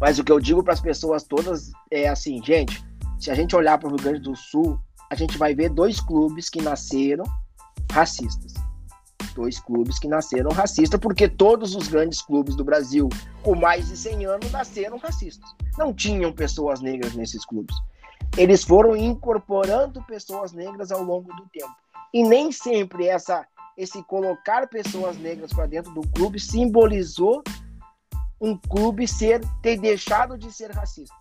Mas 0.00 0.18
o 0.18 0.24
que 0.24 0.30
eu 0.30 0.38
digo 0.38 0.62
para 0.62 0.74
as 0.74 0.80
pessoas 0.80 1.24
todas 1.24 1.72
é 1.90 2.08
assim, 2.08 2.40
gente, 2.44 2.84
se 3.18 3.30
a 3.30 3.34
gente 3.34 3.56
olhar 3.56 3.78
para 3.78 3.88
o 3.88 3.90
Rio 3.90 4.02
Grande 4.02 4.20
do 4.20 4.36
Sul, 4.36 4.78
a 5.10 5.14
gente 5.14 5.36
vai 5.36 5.54
ver 5.54 5.70
dois 5.70 6.00
clubes 6.00 6.48
que 6.48 6.62
nasceram 6.62 7.24
racistas 7.90 8.52
dois 9.38 9.60
clubes 9.60 10.00
que 10.00 10.08
nasceram 10.08 10.50
racistas, 10.50 10.98
porque 10.98 11.28
todos 11.28 11.76
os 11.76 11.86
grandes 11.86 12.20
clubes 12.20 12.56
do 12.56 12.64
Brasil 12.64 13.08
com 13.40 13.54
mais 13.54 13.86
de 13.86 13.96
100 13.96 14.26
anos 14.26 14.50
nasceram 14.50 14.98
racistas. 14.98 15.48
Não 15.78 15.94
tinham 15.94 16.32
pessoas 16.32 16.80
negras 16.80 17.14
nesses 17.14 17.44
clubes. 17.44 17.76
Eles 18.36 18.64
foram 18.64 18.96
incorporando 18.96 20.02
pessoas 20.02 20.52
negras 20.52 20.90
ao 20.90 21.04
longo 21.04 21.32
do 21.34 21.46
tempo. 21.52 21.72
E 22.12 22.24
nem 22.24 22.50
sempre 22.50 23.06
essa 23.06 23.46
esse 23.76 24.02
colocar 24.02 24.66
pessoas 24.66 25.16
negras 25.18 25.52
para 25.52 25.66
dentro 25.66 25.94
do 25.94 26.00
clube 26.08 26.40
simbolizou 26.40 27.44
um 28.40 28.56
clube 28.56 29.06
ser 29.06 29.40
ter 29.62 29.78
deixado 29.78 30.36
de 30.36 30.50
ser 30.50 30.72
racista. 30.72 31.14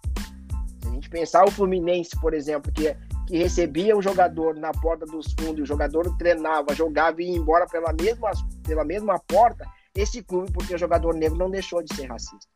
Se 0.82 0.88
a 0.88 0.92
gente 0.92 1.08
pensar 1.08 1.46
o 1.46 1.52
Fluminense, 1.52 2.20
por 2.20 2.34
exemplo, 2.34 2.72
que 2.72 2.98
que 3.28 3.38
recebia 3.38 3.96
o 3.96 4.02
jogador 4.02 4.56
na 4.56 4.72
porta 4.72 5.06
dos 5.06 5.34
fundos, 5.38 5.64
o 5.64 5.66
jogador 5.66 6.18
treinava, 6.18 6.74
jogava 6.74 7.22
e 7.22 7.26
ia 7.26 7.38
embora 7.38 7.68
pela 7.68 7.94
mesma, 7.94 8.32
pela 8.64 8.86
mesma 8.86 9.20
porta, 9.20 9.66
esse 9.94 10.24
clube, 10.24 10.52
porque 10.52 10.74
o 10.74 10.78
jogador 10.78 11.14
negro 11.14 11.38
não 11.38 11.52
deixou 11.52 11.84
de 11.84 11.94
ser 11.94 12.06
racista. 12.06 12.48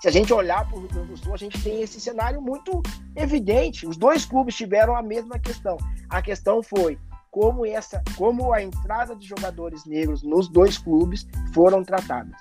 Se 0.00 0.08
a 0.08 0.10
gente 0.10 0.32
olhar 0.32 0.66
para 0.66 0.76
o 0.76 0.80
Rio 0.80 0.88
Grande 0.88 1.08
do 1.08 1.16
Sul, 1.16 1.34
a 1.34 1.36
gente 1.36 1.62
tem 1.62 1.82
esse 1.82 2.00
cenário 2.00 2.40
muito 2.40 2.80
evidente. 3.14 3.86
Os 3.86 3.98
dois 3.98 4.24
clubes 4.24 4.54
tiveram 4.54 4.96
a 4.96 5.02
mesma 5.02 5.38
questão. 5.38 5.76
A 6.08 6.22
questão 6.22 6.62
foi 6.62 6.98
como 7.30 7.66
essa, 7.66 8.02
como 8.16 8.52
a 8.52 8.62
entrada 8.62 9.14
de 9.14 9.26
jogadores 9.26 9.84
negros 9.84 10.22
nos 10.22 10.48
dois 10.48 10.78
clubes 10.78 11.26
foram 11.52 11.84
tratadas. 11.84 12.40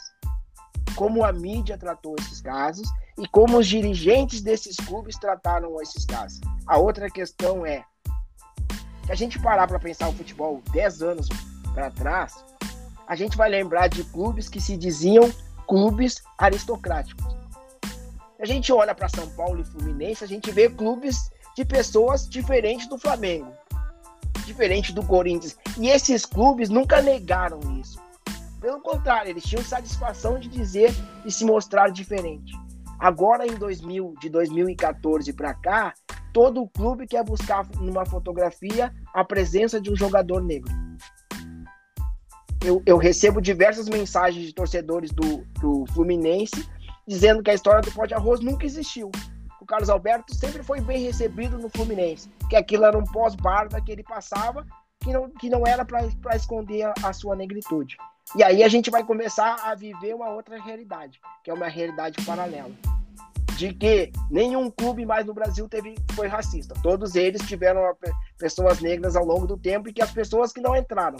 Como 0.95 1.23
a 1.23 1.33
mídia 1.33 1.77
tratou 1.77 2.15
esses 2.19 2.39
casos 2.39 2.87
e 3.19 3.27
como 3.27 3.57
os 3.57 3.67
dirigentes 3.67 4.41
desses 4.41 4.77
clubes 4.77 5.17
trataram 5.17 5.81
esses 5.81 6.05
casos. 6.05 6.39
A 6.65 6.77
outra 6.77 7.09
questão 7.09 7.65
é 7.65 7.83
se 9.05 9.11
a 9.11 9.15
gente 9.15 9.39
parar 9.39 9.67
para 9.67 9.79
pensar 9.79 10.07
o 10.07 10.13
futebol 10.13 10.61
10 10.71 11.01
anos 11.01 11.27
para 11.73 11.91
trás, 11.91 12.45
a 13.07 13.15
gente 13.15 13.35
vai 13.35 13.49
lembrar 13.49 13.87
de 13.87 14.03
clubes 14.05 14.47
que 14.47 14.61
se 14.61 14.77
diziam 14.77 15.29
clubes 15.67 16.21
aristocráticos. 16.37 17.25
Se 18.37 18.43
a 18.43 18.45
gente 18.45 18.71
olha 18.71 18.95
para 18.95 19.09
São 19.09 19.27
Paulo 19.31 19.59
e 19.59 19.63
Fluminense, 19.65 20.23
a 20.23 20.27
gente 20.27 20.49
vê 20.51 20.69
clubes 20.69 21.29
de 21.55 21.65
pessoas 21.65 22.29
diferentes 22.29 22.87
do 22.87 22.97
Flamengo, 22.97 23.51
diferente 24.45 24.93
do 24.93 25.03
Corinthians. 25.03 25.57
E 25.77 25.89
esses 25.89 26.25
clubes 26.25 26.69
nunca 26.69 27.01
negaram 27.01 27.59
isso. 27.79 27.99
Pelo 28.61 28.79
contrário, 28.79 29.31
eles 29.31 29.43
tinham 29.43 29.63
satisfação 29.63 30.39
de 30.39 30.47
dizer 30.47 30.93
e 31.25 31.31
se 31.31 31.43
mostrar 31.43 31.89
diferente. 31.89 32.53
Agora, 32.99 33.47
em 33.47 33.55
2000, 33.55 34.15
de 34.19 34.29
2014 34.29 35.31
para 35.33 35.53
cá, 35.53 35.93
todo 36.33 36.67
clube 36.67 37.07
quer 37.07 37.23
buscar 37.23 37.65
numa 37.79 38.05
fotografia 38.05 38.93
a 39.13 39.23
presença 39.23 39.79
de 39.79 39.91
um 39.91 39.95
jogador 39.95 40.43
negro. 40.43 40.71
Eu, 42.63 42.83
eu 42.85 42.97
recebo 42.97 43.41
diversas 43.41 43.87
mensagens 43.87 44.45
de 44.45 44.53
torcedores 44.53 45.11
do, 45.11 45.45
do 45.61 45.85
Fluminense 45.93 46.69
dizendo 47.07 47.41
que 47.41 47.49
a 47.49 47.53
história 47.53 47.81
do 47.81 47.91
pó 47.91 48.05
de 48.05 48.13
arroz 48.13 48.39
nunca 48.39 48.65
existiu. 48.65 49.09
O 49.59 49.65
Carlos 49.65 49.89
Alberto 49.89 50.35
sempre 50.35 50.61
foi 50.61 50.79
bem 50.79 51.03
recebido 51.03 51.57
no 51.57 51.69
Fluminense, 51.69 52.29
que 52.49 52.55
aquilo 52.55 52.85
era 52.85 52.97
um 52.97 53.03
pós-barba 53.03 53.81
que 53.81 53.91
ele 53.91 54.03
passava, 54.03 54.65
que 54.99 55.11
não, 55.11 55.29
que 55.29 55.49
não 55.49 55.65
era 55.65 55.83
para 55.83 56.35
esconder 56.35 56.83
a, 56.83 56.93
a 57.03 57.13
sua 57.13 57.35
negritude. 57.35 57.97
E 58.35 58.43
aí 58.43 58.63
a 58.63 58.67
gente 58.67 58.91
vai 58.91 59.03
começar 59.03 59.55
a 59.63 59.73
viver 59.73 60.13
uma 60.13 60.29
outra 60.29 60.61
realidade, 60.61 61.19
que 61.43 61.49
é 61.49 61.53
uma 61.53 61.67
realidade 61.67 62.23
paralela. 62.23 62.71
De 63.57 63.73
que 63.73 64.11
nenhum 64.29 64.69
clube 64.69 65.05
mais 65.05 65.25
no 65.25 65.33
Brasil 65.33 65.67
teve, 65.67 65.95
foi 66.13 66.27
racista. 66.27 66.75
Todos 66.81 67.15
eles 67.15 67.41
tiveram 67.47 67.81
pessoas 68.37 68.79
negras 68.79 69.15
ao 69.15 69.25
longo 69.25 69.47
do 69.47 69.57
tempo 69.57 69.89
e 69.89 69.93
que 69.93 70.01
as 70.01 70.11
pessoas 70.11 70.53
que 70.53 70.61
não 70.61 70.75
entraram. 70.75 71.17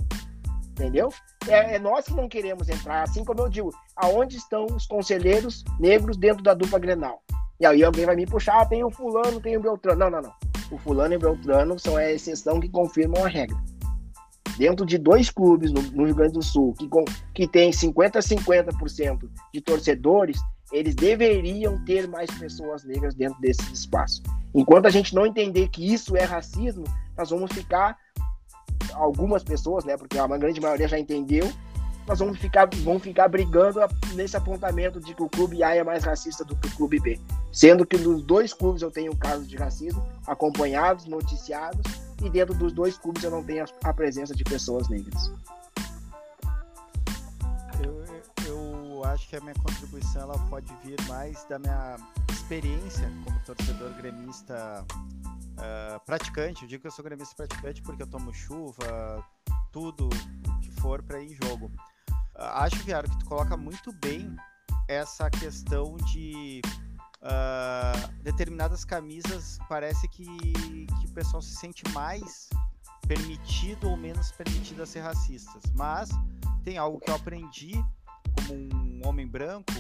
Entendeu? 0.70 1.10
É, 1.48 1.76
é 1.76 1.80
nós 1.80 2.06
que 2.06 2.14
não 2.14 2.30
queremos 2.30 2.70
entrar. 2.70 3.04
Assim 3.04 3.26
como 3.26 3.42
eu 3.42 3.50
digo, 3.50 3.72
aonde 3.96 4.38
estão 4.38 4.68
os 4.68 4.86
conselheiros 4.86 5.66
negros 5.80 6.16
dentro 6.16 6.44
da 6.44 6.54
dupla 6.54 6.80
Grenal? 6.80 7.22
E 7.60 7.66
aí 7.66 7.84
alguém 7.84 8.06
vai 8.06 8.16
me 8.16 8.26
puxar, 8.26 8.62
ah, 8.62 8.66
tem 8.66 8.84
o 8.84 8.92
fulano, 8.92 9.42
tem 9.42 9.58
o 9.58 9.62
Beltrano. 9.62 10.00
Não, 10.00 10.10
não, 10.10 10.22
não. 10.22 10.34
O 10.72 10.78
fulano 10.78 11.16
e 11.16 11.18
o 11.18 11.20
Beltrano 11.20 11.78
são 11.80 11.98
a 11.98 12.10
exceção 12.10 12.60
que 12.60 12.70
confirmam 12.70 13.26
a 13.26 13.28
regra. 13.28 13.58
Dentro 14.58 14.86
de 14.86 14.98
dois 14.98 15.30
clubes 15.30 15.72
no, 15.72 15.82
no 15.82 16.06
Rio 16.06 16.16
Grande 16.16 16.34
do 16.34 16.44
Sul, 16.44 16.74
que, 16.78 16.88
com, 16.88 17.06
que 17.34 17.48
tem 17.48 17.72
50% 17.72 18.16
a 18.16 18.20
50% 18.20 19.30
de 19.54 19.62
torcedores, 19.62 20.40
eles 20.72 20.96
deveriam 20.96 21.84
ter 21.86 22.08
mais 22.08 22.30
pessoas 22.32 22.84
negras 22.84 23.16
dentro 23.16 23.40
desse 23.40 23.62
espaço. 23.74 24.22
Enquanto 24.54 24.86
a 24.86 24.90
gente 24.90 25.16
não 25.16 25.26
entender 25.26 25.70
que 25.70 25.94
isso 25.94 26.16
é 26.16 26.24
racismo, 26.24 26.84
nós 27.18 27.30
vamos 27.30 27.52
ficar 27.52 27.98
algumas 28.94 29.44
pessoas, 29.44 29.86
né, 29.86 29.98
porque 29.98 30.18
a 30.18 30.28
grande 30.28 30.60
maioria 30.60 30.88
já 30.88 31.00
entendeu, 31.00 31.52
nós 32.08 32.18
vamos 32.18 32.40
ficar, 32.40 32.68
vamos 32.84 33.04
ficar 33.04 33.28
brigando 33.28 33.80
nesse 34.16 34.36
apontamento 34.36 35.00
de 35.00 35.14
que 35.14 35.22
o 35.22 35.30
clube 35.30 35.64
A 35.64 35.76
é 35.76 35.84
mais 35.84 36.04
racista 36.04 36.44
do 36.44 36.56
que 36.56 36.68
o 36.68 36.76
clube 36.76 37.00
B. 37.00 37.20
Sendo 37.52 37.86
que 37.86 37.98
nos 37.98 38.24
dois 38.24 38.52
clubes 38.52 38.82
eu 38.82 38.90
tenho 38.90 39.16
casos 39.16 39.48
de 39.48 39.56
racismo 39.56 40.04
acompanhados, 40.26 41.06
noticiados, 41.06 41.86
e 42.22 42.30
dentro 42.30 42.54
dos 42.56 42.74
dois 42.74 42.98
clubes 42.98 43.24
eu 43.24 43.32
não 43.32 43.44
tenho 43.44 43.66
a 43.84 43.94
presença 43.94 44.36
de 44.36 44.44
pessoas 44.44 44.88
negras. 44.90 45.32
Eu, 47.84 48.04
eu 48.48 49.04
acho 49.06 49.28
que 49.30 49.36
a 49.36 49.42
minha 49.42 49.56
contribuição 49.56 50.22
ela 50.22 50.40
pode 50.50 50.74
vir 50.84 51.00
mais 51.08 51.46
da 51.46 51.60
minha 51.60 51.98
experiência 52.32 53.10
como 53.24 53.40
torcedor 53.46 53.94
gremista 53.94 54.86
uh, 54.92 56.06
praticante. 56.06 56.64
Eu 56.64 56.70
digo 56.70 56.82
que 56.82 56.88
eu 56.88 56.92
sou 56.92 57.04
gremista 57.04 57.36
praticante 57.36 57.82
porque 57.82 58.04
eu 58.04 58.08
tomo 58.08 58.34
chuva, 58.34 59.24
tudo 59.72 60.10
que 60.62 60.72
for 60.82 61.02
para 61.02 61.22
ir 61.22 61.32
em 61.32 61.48
jogo 61.48 61.72
acho, 62.40 62.78
Viário, 62.84 63.10
que 63.10 63.20
tu 63.20 63.26
coloca 63.26 63.58
muito 63.58 63.92
bem 63.94 64.36
essa 64.88 65.30
questão 65.30 65.98
de 65.98 66.62
uh, 67.22 68.14
determinadas 68.24 68.84
camisas 68.86 69.60
parece 69.68 70.08
que, 70.08 70.26
que 70.26 71.06
o 71.06 71.12
pessoal 71.14 71.42
se 71.42 71.56
sente 71.56 71.84
mais 71.94 72.50
permitido 73.08 73.90
ou 73.90 73.98
menos 73.98 74.32
permitido 74.32 74.84
a 74.84 74.86
ser 74.86 75.02
racistas. 75.02 75.64
Mas 75.74 76.10
tem 76.64 76.78
algo 76.78 77.00
que 77.00 77.10
eu 77.10 77.16
aprendi 77.16 77.74
como 78.36 78.54
um 78.54 79.02
homem 79.08 79.28
branco, 79.28 79.74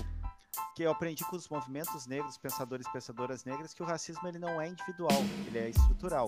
que 0.76 0.84
eu 0.84 0.92
aprendi 0.92 1.24
com 1.26 1.36
os 1.36 1.48
movimentos 1.48 2.08
negros, 2.08 2.38
pensadores 2.38 2.88
e 2.88 2.92
pensadoras 2.92 3.44
negras, 3.44 3.74
que 3.74 3.84
o 3.84 3.86
racismo 3.86 4.28
ele 4.28 4.40
não 4.40 4.60
é 4.60 4.68
individual, 4.68 5.22
ele 5.48 5.58
é 5.60 5.70
estrutural. 5.70 6.28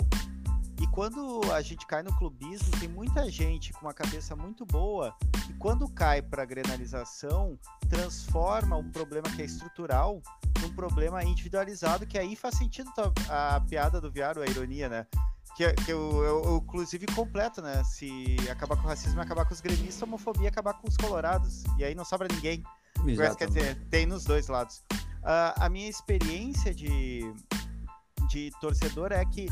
Quando 0.91 1.41
a 1.53 1.61
gente 1.61 1.85
cai 1.87 2.03
no 2.03 2.13
clubismo, 2.17 2.69
tem 2.77 2.89
muita 2.89 3.29
gente 3.29 3.71
com 3.71 3.81
uma 3.85 3.93
cabeça 3.93 4.35
muito 4.35 4.65
boa 4.65 5.15
e 5.49 5.53
quando 5.53 5.87
cai 5.87 6.21
para 6.21 6.43
a 6.43 6.45
grenalização, 6.45 7.57
transforma 7.89 8.75
um 8.75 8.91
problema 8.91 9.29
que 9.29 9.41
é 9.41 9.45
estrutural 9.45 10.21
num 10.61 10.73
problema 10.75 11.23
individualizado, 11.23 12.05
que 12.05 12.17
aí 12.17 12.35
faz 12.35 12.57
sentido 12.57 12.91
a, 13.29 13.55
a 13.55 13.61
piada 13.61 14.01
do 14.01 14.11
Viário, 14.11 14.41
a 14.41 14.45
ironia, 14.45 14.89
né? 14.89 15.07
Que, 15.55 15.71
que 15.73 15.91
eu, 15.91 16.23
eu, 16.23 16.43
eu, 16.43 16.57
inclusive, 16.57 17.05
completo, 17.07 17.61
né? 17.61 17.83
Se 17.85 18.37
acabar 18.49 18.75
com 18.75 18.83
o 18.83 18.87
racismo, 18.87 19.19
acabar 19.21 19.45
com 19.45 19.53
os 19.53 19.61
gremistas, 19.61 20.01
homofobia 20.01 20.49
acabar 20.49 20.73
com 20.73 20.87
os 20.87 20.97
colorados. 20.97 21.63
E 21.77 21.83
aí 21.83 21.95
não 21.95 22.05
sobra 22.05 22.27
ninguém. 22.31 22.63
Exatamente. 23.05 23.37
Quer 23.37 23.47
dizer, 23.47 23.87
tem 23.89 24.05
nos 24.05 24.23
dois 24.23 24.47
lados. 24.47 24.83
Uh, 25.21 25.53
a 25.55 25.69
minha 25.69 25.89
experiência 25.89 26.73
de, 26.73 27.33
de 28.27 28.51
torcedor 28.59 29.11
é 29.11 29.23
que 29.25 29.47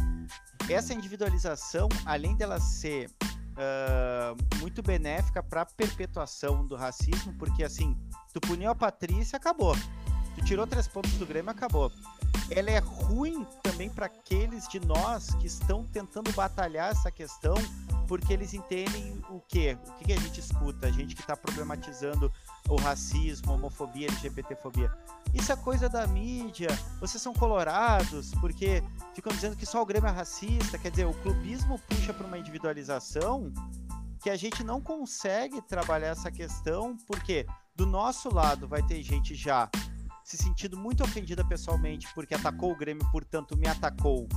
essa 0.70 0.94
individualização, 0.94 1.90
além 2.06 2.36
dela 2.36 2.60
ser 2.60 3.10
uh, 3.60 4.58
muito 4.60 4.82
benéfica 4.82 5.44
para 5.44 5.62
a 5.62 5.66
perpetuação 5.66 6.66
do 6.66 6.76
racismo, 6.76 7.34
porque 7.38 7.64
assim, 7.64 7.98
tu 8.34 8.40
puniu 8.40 8.70
a 8.70 8.76
Patrícia, 8.76 9.38
acabou. 9.38 9.76
Tu 10.36 10.46
tirou 10.46 10.66
três 10.66 10.88
pontos 10.88 11.12
do 11.14 11.26
Grêmio, 11.26 11.52
acabou. 11.52 11.92
Ela 12.50 12.72
é 12.72 12.80
ruim 12.80 13.46
também 13.62 13.90
para 13.90 14.06
aqueles 14.06 14.68
de 14.68 14.80
nós 14.80 15.36
que 15.36 15.48
estão 15.48 15.86
tentando 15.86 16.32
batalhar 16.32 16.92
essa 16.92 17.12
questão, 17.12 17.56
porque 18.08 18.34
eles 18.34 18.54
entendem 18.54 19.22
o 19.30 19.40
quê? 19.42 19.78
O 19.88 19.94
que, 19.96 20.06
que 20.06 20.14
a 20.14 20.20
gente 20.20 20.40
escuta? 20.40 20.88
A 20.88 20.92
gente 20.92 21.14
que 21.14 21.22
está 21.22 21.36
problematizando 21.36 22.32
o 22.68 22.76
racismo, 22.76 23.54
homofobia, 23.54 24.08
LGBTfobia. 24.08 24.92
Isso 25.34 25.52
é 25.52 25.56
coisa 25.56 25.88
da 25.88 26.08
mídia. 26.08 26.70
Vocês 27.00 27.22
são 27.22 27.34
colorados 27.34 28.32
porque 28.42 28.84
ficam 29.14 29.32
dizendo 29.32 29.56
que 29.56 29.66
só 29.66 29.82
o 29.82 29.86
Grêmio 29.86 30.08
é 30.08 30.12
racista. 30.12 30.78
Quer 30.78 30.92
dizer, 30.92 31.06
o 31.06 31.14
clubismo 31.14 31.80
puxa 31.88 32.14
para 32.14 32.26
uma 32.26 32.38
individualização 32.38 33.52
que 34.22 34.30
a 34.30 34.36
gente 34.36 34.64
não 34.64 34.82
consegue 34.82 35.62
trabalhar 35.62 36.10
essa 36.10 36.32
questão 36.32 36.98
porque 37.08 37.46
do 37.76 37.86
nosso 37.86 38.34
lado 38.34 38.68
vai 38.68 38.84
ter 38.84 39.02
gente 39.02 39.34
já 39.34 39.70
se 40.24 40.38
sentindo 40.38 40.78
muito 40.78 41.04
ofendida 41.04 41.44
pessoalmente 41.46 42.08
porque 42.14 42.36
atacou 42.36 42.72
o 42.72 42.76
Grêmio, 42.76 43.08
portanto 43.12 43.58
me 43.58 43.68
atacou. 43.68 44.28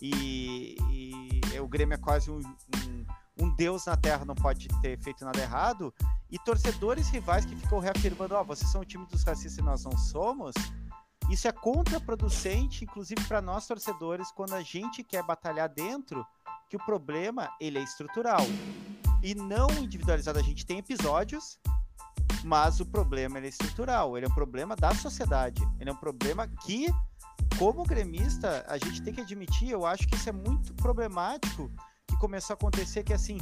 E, 0.00 0.76
e 0.90 1.60
o 1.60 1.68
Grêmio 1.68 1.94
é 1.94 1.98
quase 1.98 2.30
um, 2.30 2.38
um, 2.38 3.06
um 3.38 3.54
deus 3.54 3.86
na 3.86 3.96
Terra, 3.96 4.24
não 4.24 4.34
pode 4.34 4.68
ter 4.80 4.98
feito 5.02 5.24
nada 5.24 5.40
errado 5.40 5.92
e 6.30 6.38
torcedores 6.38 7.08
rivais 7.08 7.44
que 7.44 7.56
ficam 7.56 7.78
reafirmando: 7.78 8.34
ó, 8.34 8.40
oh, 8.40 8.44
vocês 8.44 8.70
são 8.70 8.80
o 8.80 8.84
time 8.84 9.06
dos 9.06 9.22
racistas 9.22 9.58
e 9.58 9.62
nós 9.62 9.84
não 9.84 9.96
somos. 9.96 10.54
Isso 11.30 11.48
é 11.48 11.52
contraproducente, 11.52 12.84
inclusive 12.84 13.20
para 13.24 13.42
nós 13.42 13.66
torcedores, 13.66 14.30
quando 14.30 14.54
a 14.54 14.62
gente 14.62 15.02
quer 15.02 15.24
batalhar 15.24 15.68
dentro, 15.68 16.24
que 16.68 16.76
o 16.76 16.84
problema 16.84 17.50
ele 17.60 17.78
é 17.78 17.82
estrutural 17.82 18.40
e 19.22 19.34
não 19.34 19.68
individualizado. 19.70 20.38
A 20.38 20.42
gente 20.42 20.64
tem 20.64 20.78
episódios, 20.78 21.58
mas 22.44 22.78
o 22.80 22.86
problema 22.86 23.38
é 23.38 23.46
estrutural. 23.46 24.16
Ele 24.16 24.26
é 24.26 24.28
um 24.28 24.34
problema 24.34 24.76
da 24.76 24.94
sociedade. 24.94 25.62
Ele 25.80 25.90
é 25.90 25.92
um 25.92 25.96
problema 25.96 26.46
que, 26.46 26.86
como 27.58 27.82
gremista, 27.84 28.64
a 28.68 28.78
gente 28.78 29.02
tem 29.02 29.12
que 29.12 29.20
admitir. 29.20 29.70
Eu 29.70 29.84
acho 29.84 30.06
que 30.06 30.14
isso 30.14 30.28
é 30.28 30.32
muito 30.32 30.74
problemático 30.74 31.70
que 32.06 32.16
começou 32.18 32.54
a 32.54 32.56
acontecer 32.56 33.02
que 33.02 33.12
assim 33.12 33.38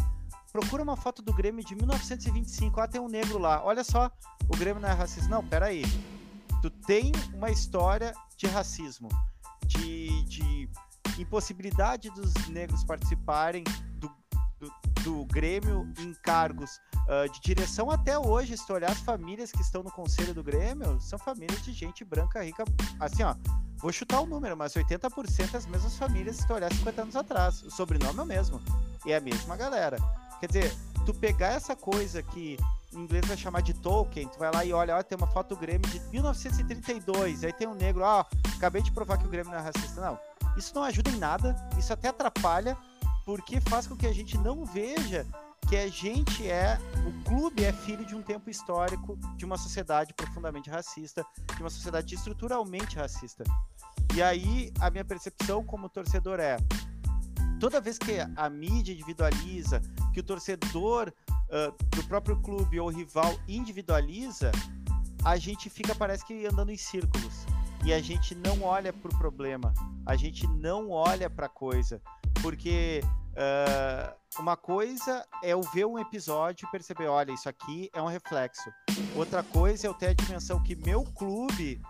procura 0.55 0.85
uma 0.85 0.97
foto 0.97 1.21
do 1.21 1.35
Grêmio 1.35 1.65
de 1.65 1.75
1925. 1.75 2.81
Ah, 2.81 2.87
tem 2.87 3.01
um 3.01 3.09
negro 3.09 3.39
lá. 3.39 3.61
Olha 3.65 3.83
só, 3.83 4.09
o 4.49 4.57
Grêmio 4.57 4.81
não 4.81 4.89
é 4.89 4.93
racista. 4.93 5.29
Não, 5.29 5.45
peraí. 5.45 5.83
Tu 6.63 6.71
tem 6.71 7.11
uma 7.35 7.51
história 7.51 8.15
de 8.37 8.47
racismo, 8.47 9.09
de, 9.67 10.23
de 10.27 10.71
impossibilidade 11.19 12.09
dos 12.11 12.33
negros 12.49 12.85
participarem 12.85 13.65
do, 13.97 14.09
do, 14.61 15.03
do 15.03 15.25
Grêmio 15.25 15.93
em 15.99 16.15
cargos 16.23 16.79
uh, 17.09 17.29
de 17.33 17.41
direção 17.41 17.91
até 17.91 18.17
hoje. 18.17 18.57
Se 18.57 18.65
tu 18.65 18.75
olhar 18.75 18.93
as 18.93 19.01
famílias 19.01 19.51
que 19.51 19.61
estão 19.61 19.83
no 19.83 19.91
conselho 19.91 20.33
do 20.33 20.45
Grêmio, 20.45 21.01
são 21.01 21.19
famílias 21.19 21.65
de 21.65 21.73
gente 21.73 22.05
branca, 22.05 22.45
rica. 22.45 22.65
Assim, 23.01 23.25
ó, 23.25 23.35
vou 23.79 23.93
chutar 23.93 24.21
o 24.21 24.27
número, 24.27 24.57
mas 24.57 24.75
80% 24.75 25.51
das 25.51 25.67
mesmas 25.67 25.97
famílias 25.97 26.37
se 26.37 26.47
tu 26.47 26.55
olhar 26.55 26.73
50 26.73 27.03
anos 27.03 27.17
atrás. 27.17 27.61
O 27.65 27.73
sobrenome 27.73 28.21
é 28.21 28.23
o 28.23 28.27
mesmo. 28.27 28.63
E 29.05 29.11
é 29.11 29.17
a 29.17 29.21
mesma 29.21 29.57
galera. 29.57 29.99
Quer 30.45 30.49
dizer, 30.49 30.77
tu 31.07 31.15
pegar 31.15 31.55
essa 31.55 31.75
coisa 31.75 32.23
que 32.23 32.59
em 32.93 32.99
inglês 32.99 33.27
vai 33.27 33.35
chamar 33.35 33.63
de 33.63 33.73
Tolkien, 33.73 34.29
tu 34.29 34.39
vai 34.39 34.53
lá 34.53 34.63
e 34.63 34.75
olha, 34.75 34.95
ó, 34.95 35.03
tem 35.03 35.17
uma 35.17 35.27
foto 35.27 35.55
do 35.55 35.57
Grêmio 35.57 35.89
de 35.91 35.99
1932, 36.11 37.45
aí 37.45 37.53
tem 37.55 37.67
um 37.67 37.75
negro, 37.75 38.03
ó, 38.05 38.27
acabei 38.55 38.83
de 38.83 38.93
provar 38.93 39.17
que 39.17 39.25
o 39.25 39.31
Grêmio 39.31 39.51
não 39.51 39.59
é 39.59 39.63
racista. 39.63 40.03
Não, 40.03 40.19
isso 40.55 40.75
não 40.75 40.83
ajuda 40.83 41.11
em 41.11 41.17
nada, 41.17 41.57
isso 41.79 41.91
até 41.95 42.09
atrapalha, 42.09 42.77
porque 43.25 43.59
faz 43.59 43.87
com 43.87 43.97
que 43.97 44.07
a 44.07 44.13
gente 44.13 44.37
não 44.37 44.67
veja 44.67 45.27
que 45.67 45.77
a 45.77 45.89
gente 45.89 46.47
é, 46.47 46.79
o 47.09 47.25
clube 47.25 47.65
é 47.65 47.73
filho 47.73 48.05
de 48.05 48.15
um 48.15 48.21
tempo 48.21 48.51
histórico, 48.51 49.17
de 49.39 49.47
uma 49.47 49.57
sociedade 49.57 50.13
profundamente 50.13 50.69
racista, 50.69 51.25
de 51.57 51.63
uma 51.63 51.71
sociedade 51.71 52.15
estruturalmente 52.15 52.97
racista. 52.97 53.45
E 54.15 54.23
aí 54.23 54.71
a 54.79 54.91
minha 54.91 55.07
percepção 55.07 55.65
como 55.65 55.89
torcedor 55.89 56.39
é, 56.39 56.59
toda 57.65 57.81
vez 57.81 57.97
que 57.97 58.19
a 58.37 58.51
mídia 58.51 58.93
individualiza, 58.93 59.81
que 60.12 60.21
o 60.21 60.23
torcedor 60.23 61.11
uh, 61.31 61.97
do 61.97 62.05
próprio 62.05 62.39
clube 62.43 62.79
ou 62.79 62.91
rival 62.91 63.35
individualiza, 63.49 64.53
a 65.25 65.39
gente 65.39 65.71
fica, 65.71 65.95
parece 65.95 66.27
que 66.27 66.45
andando 66.45 66.71
em 66.71 66.77
círculos. 66.77 67.47
E 67.83 67.91
a 67.95 68.03
gente 68.03 68.35
não 68.35 68.62
olha 68.65 68.93
para 68.93 69.11
o 69.11 69.19
problema, 69.19 69.73
a 70.05 70.15
gente 70.15 70.47
não 70.47 70.91
olha 70.91 71.31
para 71.31 71.47
a 71.47 71.49
coisa. 71.49 72.03
Porque 72.43 73.01
uh, 73.33 74.15
uma 74.39 74.59
coisa 74.59 75.27
é 75.43 75.55
eu 75.55 75.62
ver 75.62 75.87
um 75.87 75.99
episódio 75.99 76.69
e 76.69 76.71
perceber: 76.71 77.07
olha, 77.07 77.33
isso 77.33 77.49
aqui 77.49 77.89
é 77.95 78.03
um 78.03 78.09
reflexo. 78.09 78.71
Outra 79.17 79.43
coisa 79.43 79.87
é 79.87 79.89
eu 79.89 79.95
ter 79.95 80.09
a 80.09 80.12
dimensão 80.12 80.62
que 80.62 80.77
meu 80.77 81.03
clube 81.03 81.81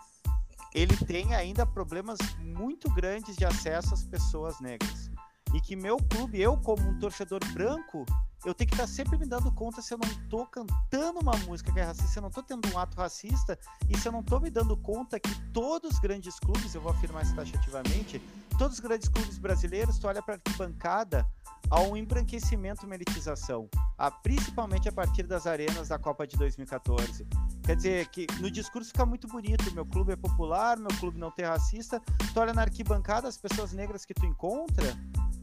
ele 0.73 0.97
tem 0.99 1.35
ainda 1.35 1.67
problemas 1.67 2.19
muito 2.39 2.89
grandes 2.95 3.35
de 3.35 3.45
acesso 3.45 3.93
às 3.93 4.05
pessoas 4.05 4.61
negras 4.61 5.13
e 5.55 5.61
que 5.61 5.77
meu 5.77 5.97
clube, 5.97 6.41
eu 6.41 6.57
como 6.59 6.83
um 6.87 6.99
torcedor 6.99 7.41
branco, 7.53 8.05
eu 8.45 8.53
tenho 8.53 8.69
que 8.69 8.75
estar 8.75 8.87
sempre 8.87 9.17
me 9.17 9.25
dando 9.25 9.51
conta 9.53 9.81
se 9.81 9.95
eu 9.95 9.99
não 9.99 10.09
estou 10.09 10.45
cantando 10.47 11.21
uma 11.21 11.37
música 11.47 11.73
que 11.73 11.79
é 11.79 11.85
racista, 11.85 12.09
se 12.09 12.19
eu 12.19 12.23
não 12.23 12.29
estou 12.29 12.43
tendo 12.43 12.69
um 12.75 12.79
ato 12.79 12.97
racista 12.97 13.59
e 13.89 13.97
se 13.97 14.09
eu 14.09 14.13
não 14.13 14.21
estou 14.21 14.41
me 14.41 14.51
dando 14.51 14.77
conta 14.77 15.19
que 15.19 15.35
todos 15.53 15.93
os 15.93 15.99
grandes 16.01 16.39
clubes, 16.41 16.75
eu 16.75 16.81
vou 16.81 16.93
afirmar 16.93 17.23
isso 17.23 17.35
taxativamente, 17.35 18.21
todos 18.59 18.75
os 18.75 18.81
grandes 18.81 19.09
clubes 19.09 19.39
brasileiros, 19.39 19.99
tu 19.99 20.09
olha 20.09 20.21
para 20.21 20.35
a 20.35 20.37
arquibancada, 20.37 21.27
há 21.71 21.81
um 21.81 21.97
embranquecimento, 21.97 22.85
uma 22.85 22.97
elitização, 22.97 23.69
a, 23.97 24.11
principalmente 24.11 24.89
a 24.89 24.93
partir 24.93 25.23
das 25.23 25.47
arenas 25.47 25.89
da 25.89 25.99
Copa 25.99 26.27
de 26.27 26.37
2014, 26.37 27.25
Quer 27.65 27.77
dizer, 27.77 28.09
que 28.09 28.27
no 28.41 28.51
discurso 28.51 28.89
fica 28.89 29.07
muito 29.07 29.27
bonito, 29.27 29.73
meu 29.73 29.87
clube 29.87 30.13
é 30.13 30.17
popular, 30.17 30.77
meu 30.77 30.91
clube 31.01 31.19
não 31.19 31.31
tem 31.31 31.47
racista. 31.47 31.99
Tu 32.35 32.39
olha 32.39 32.53
na 32.53 32.61
arquibancada, 32.61 33.27
as 33.27 33.39
pessoas 33.39 33.73
negras 33.73 34.05
que 34.05 34.13
tu 34.13 34.27
encontra, 34.27 34.95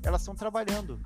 elas 0.03 0.21
estão 0.21 0.35
trabalhando. 0.35 0.99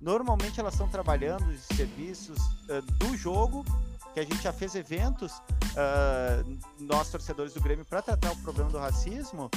Normalmente 0.00 0.58
elas 0.58 0.74
estão 0.74 0.88
trabalhando 0.88 1.52
em 1.52 1.58
serviços 1.58 2.38
uh, 2.38 2.82
do 2.98 3.16
jogo, 3.16 3.64
que 4.12 4.20
a 4.20 4.24
gente 4.24 4.42
já 4.42 4.52
fez 4.52 4.74
eventos, 4.74 5.32
uh, 5.32 6.58
nós 6.80 7.10
torcedores 7.10 7.54
do 7.54 7.60
Grêmio, 7.60 7.84
para 7.84 8.02
tratar 8.02 8.32
o 8.32 8.36
problema 8.38 8.70
do 8.70 8.78
racismo. 8.78 9.50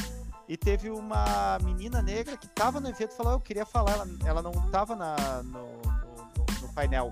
E 0.48 0.56
teve 0.56 0.92
uma 0.92 1.58
menina 1.64 2.02
negra 2.02 2.38
que 2.38 2.46
estava 2.46 2.80
no 2.80 2.88
evento 2.88 3.12
e 3.14 3.18
falou: 3.18 3.34
Eu 3.34 3.40
queria 3.40 3.66
falar, 3.66 3.94
ela, 3.94 4.08
ela 4.26 4.42
não 4.44 4.52
estava 4.52 4.96
no, 4.96 5.44
no, 5.44 5.82
no 6.62 6.74
painel. 6.74 7.12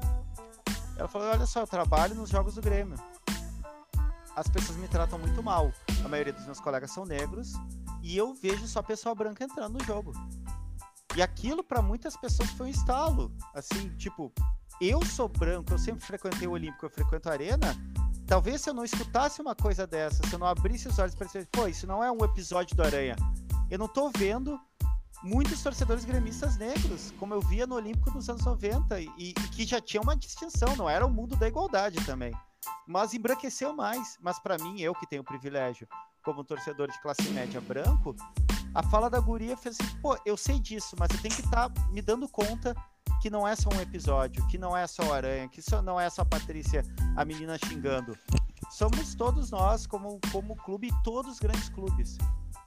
Ela 0.95 1.07
falou: 1.07 1.30
Olha 1.30 1.45
só, 1.47 1.61
eu 1.61 1.67
trabalho 1.67 2.13
nos 2.13 2.30
jogos 2.30 2.53
do 2.53 2.61
Grêmio 2.61 2.97
as 4.36 4.47
pessoas 4.47 4.78
me 4.78 4.88
tratam 4.88 5.19
muito 5.19 5.41
mal. 5.43 5.71
A 6.03 6.07
maioria 6.07 6.34
dos 6.34 6.45
meus 6.45 6.59
colegas 6.59 6.91
são 6.91 7.05
negros 7.05 7.53
e 8.01 8.17
eu 8.17 8.34
vejo 8.34 8.67
só 8.67 8.82
pessoa 8.82 9.15
branca 9.15 9.43
entrando 9.43 9.78
no 9.78 9.84
jogo. 9.84 10.13
E 11.16 11.22
aquilo 11.22 11.64
para 11.64 11.82
muitas 11.82 12.18
pessoas 12.18 12.49
foi 12.51 12.68
um 12.68 12.70
estalo. 12.70 13.32
Assim, 13.53 13.89
tipo, 13.97 14.32
eu 14.82 15.03
sou 15.05 15.28
branco, 15.28 15.74
eu 15.74 15.78
sempre 15.78 16.05
frequentei 16.05 16.47
o 16.47 16.51
Olímpico, 16.51 16.86
eu 16.86 16.89
frequento 16.89 17.30
a 17.30 17.34
Arena. 17.34 17.76
Talvez 18.26 18.61
se 18.61 18.70
eu 18.70 18.74
não 18.74 18.84
escutasse 18.84 19.41
uma 19.41 19.55
coisa 19.55 19.86
dessa, 19.86 20.26
se 20.28 20.34
eu 20.34 20.39
não 20.39 20.47
abrisse 20.47 20.88
os 20.88 20.97
olhos 20.97 21.14
para 21.14 21.28
dizer, 21.28 21.47
pô, 21.51 21.68
isso 21.68 21.86
não 21.86 22.03
é 22.03 22.11
um 22.11 22.24
episódio 22.24 22.76
do 22.76 22.84
Aranha. 22.84 23.16
Eu 23.70 23.78
não 23.78 23.88
tô 23.88 24.09
vendo 24.16 24.59
muitos 25.22 25.61
torcedores 25.61 26.03
gremistas 26.05 26.57
negros, 26.57 27.14
como 27.20 27.34
eu 27.34 27.41
via 27.41 27.68
no 27.68 27.76
Olímpico 27.76 28.11
nos 28.11 28.30
anos 28.30 28.43
90, 28.43 28.99
e, 28.99 29.09
e 29.18 29.34
que 29.34 29.66
já 29.66 29.80
tinha 29.80 30.01
uma 30.01 30.16
distinção, 30.16 30.76
não 30.76 30.89
era 30.89 31.05
o 31.05 31.09
mundo 31.09 31.36
da 31.36 31.47
igualdade 31.47 32.03
também 32.05 32.34
mas 32.88 33.14
embranqueceu 33.14 33.74
mais. 33.74 34.18
Mas 34.22 34.39
para 34.39 34.57
mim, 34.57 34.80
eu 34.80 34.93
que 34.93 35.07
tenho 35.07 35.22
o 35.22 35.26
privilégio, 35.26 35.88
como 36.24 36.43
torcedor 36.43 36.89
de 36.89 37.01
classe 37.01 37.24
média 37.30 37.61
branco, 37.61 38.16
a 38.74 38.82
fala 38.84 39.09
da 39.09 39.19
guria 39.19 39.55
fez 39.55 39.78
assim, 39.80 39.97
pô, 39.97 40.17
eu 40.26 40.36
sei 40.36 40.59
disso, 40.59 40.95
mas 40.97 41.09
eu 41.11 41.21
tenho 41.21 41.36
que 41.36 41.41
estar 41.41 41.69
tá 41.69 41.88
me 41.91 42.01
dando 42.01 42.28
conta 42.28 42.76
que 43.21 43.30
não 43.30 43.47
é 43.47 43.55
só 43.55 43.69
um 43.74 43.80
episódio, 43.80 44.45
que 44.47 44.57
não 44.57 44.76
é 44.76 44.86
só 44.88 45.03
o 45.03 45.13
Aranha, 45.13 45.47
que 45.47 45.61
só, 45.61 45.82
não 45.82 45.99
é 45.99 46.09
só 46.09 46.24
a 46.24 46.26
Patrícia, 46.26 46.84
a 47.15 47.24
menina 47.24 47.57
xingando. 47.57 48.17
Somos 48.71 49.15
todos 49.15 49.51
nós, 49.51 49.86
como, 49.86 50.19
como 50.32 50.55
clube, 50.55 50.91
todos 51.03 51.34
os 51.34 51.39
grandes 51.39 51.69
clubes. 51.69 52.17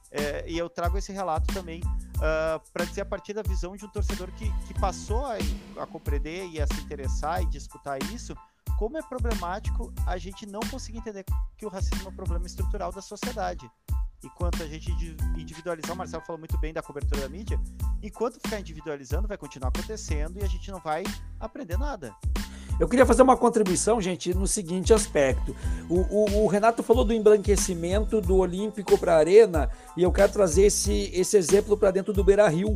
É, 0.09 0.49
e 0.49 0.57
eu 0.57 0.69
trago 0.69 0.97
esse 0.97 1.11
relato 1.11 1.53
também 1.53 1.81
uh, 1.81 2.21
ah, 2.21 2.61
para 2.71 2.85
dizer 2.85 3.01
a 3.01 3.05
partir 3.05 3.33
da 3.33 3.41
visão 3.41 3.75
de 3.75 3.85
um 3.85 3.89
torcedor 3.89 4.31
que, 4.31 4.49
que 4.65 4.73
passou 4.79 5.25
a, 5.25 5.35
a 5.81 5.85
compreender 5.85 6.47
e 6.47 6.61
a 6.61 6.65
se 6.65 6.79
interessar 6.79 7.43
e 7.43 7.45
disputar 7.47 8.01
isso, 8.13 8.33
como 8.79 8.97
é 8.97 9.01
problemático 9.01 9.93
a 10.05 10.17
gente 10.17 10.45
não 10.45 10.61
conseguir 10.71 10.99
entender 10.99 11.25
que 11.57 11.65
o 11.65 11.69
racismo 11.69 12.07
é 12.07 12.09
um 12.09 12.15
problema 12.15 12.45
estrutural 12.45 12.91
da 12.91 13.01
sociedade. 13.01 13.69
Enquanto 14.23 14.63
a 14.63 14.65
gente 14.65 14.91
individualizar, 15.37 15.93
o 15.93 15.97
Marcelo 15.97 16.23
falou 16.25 16.39
muito 16.39 16.57
bem 16.57 16.73
da 16.73 16.81
cobertura 16.81 17.21
da 17.21 17.29
mídia, 17.29 17.59
enquanto 18.01 18.39
ficar 18.41 18.59
individualizando, 18.59 19.27
vai 19.27 19.37
continuar 19.37 19.69
acontecendo 19.69 20.39
e 20.39 20.43
a 20.43 20.47
gente 20.47 20.71
não 20.71 20.79
vai 20.79 21.03
aprender 21.39 21.77
nada. 21.77 22.15
Eu 22.79 22.87
queria 22.87 23.05
fazer 23.05 23.23
uma 23.23 23.35
contribuição, 23.35 23.99
gente, 23.99 24.33
no 24.33 24.47
seguinte 24.47 24.93
aspecto. 24.93 25.55
O, 25.89 26.01
o, 26.01 26.43
o 26.43 26.47
Renato 26.47 26.83
falou 26.83 27.03
do 27.03 27.13
embranquecimento 27.13 28.21
do 28.21 28.37
Olímpico 28.37 28.97
para 28.97 29.15
a 29.15 29.17
Arena 29.17 29.69
e 29.95 30.03
eu 30.03 30.11
quero 30.11 30.31
trazer 30.31 30.63
esse, 30.63 31.09
esse 31.13 31.37
exemplo 31.37 31.75
para 31.75 31.91
dentro 31.91 32.13
do 32.13 32.23
Beira 32.23 32.47
Rio 32.47 32.75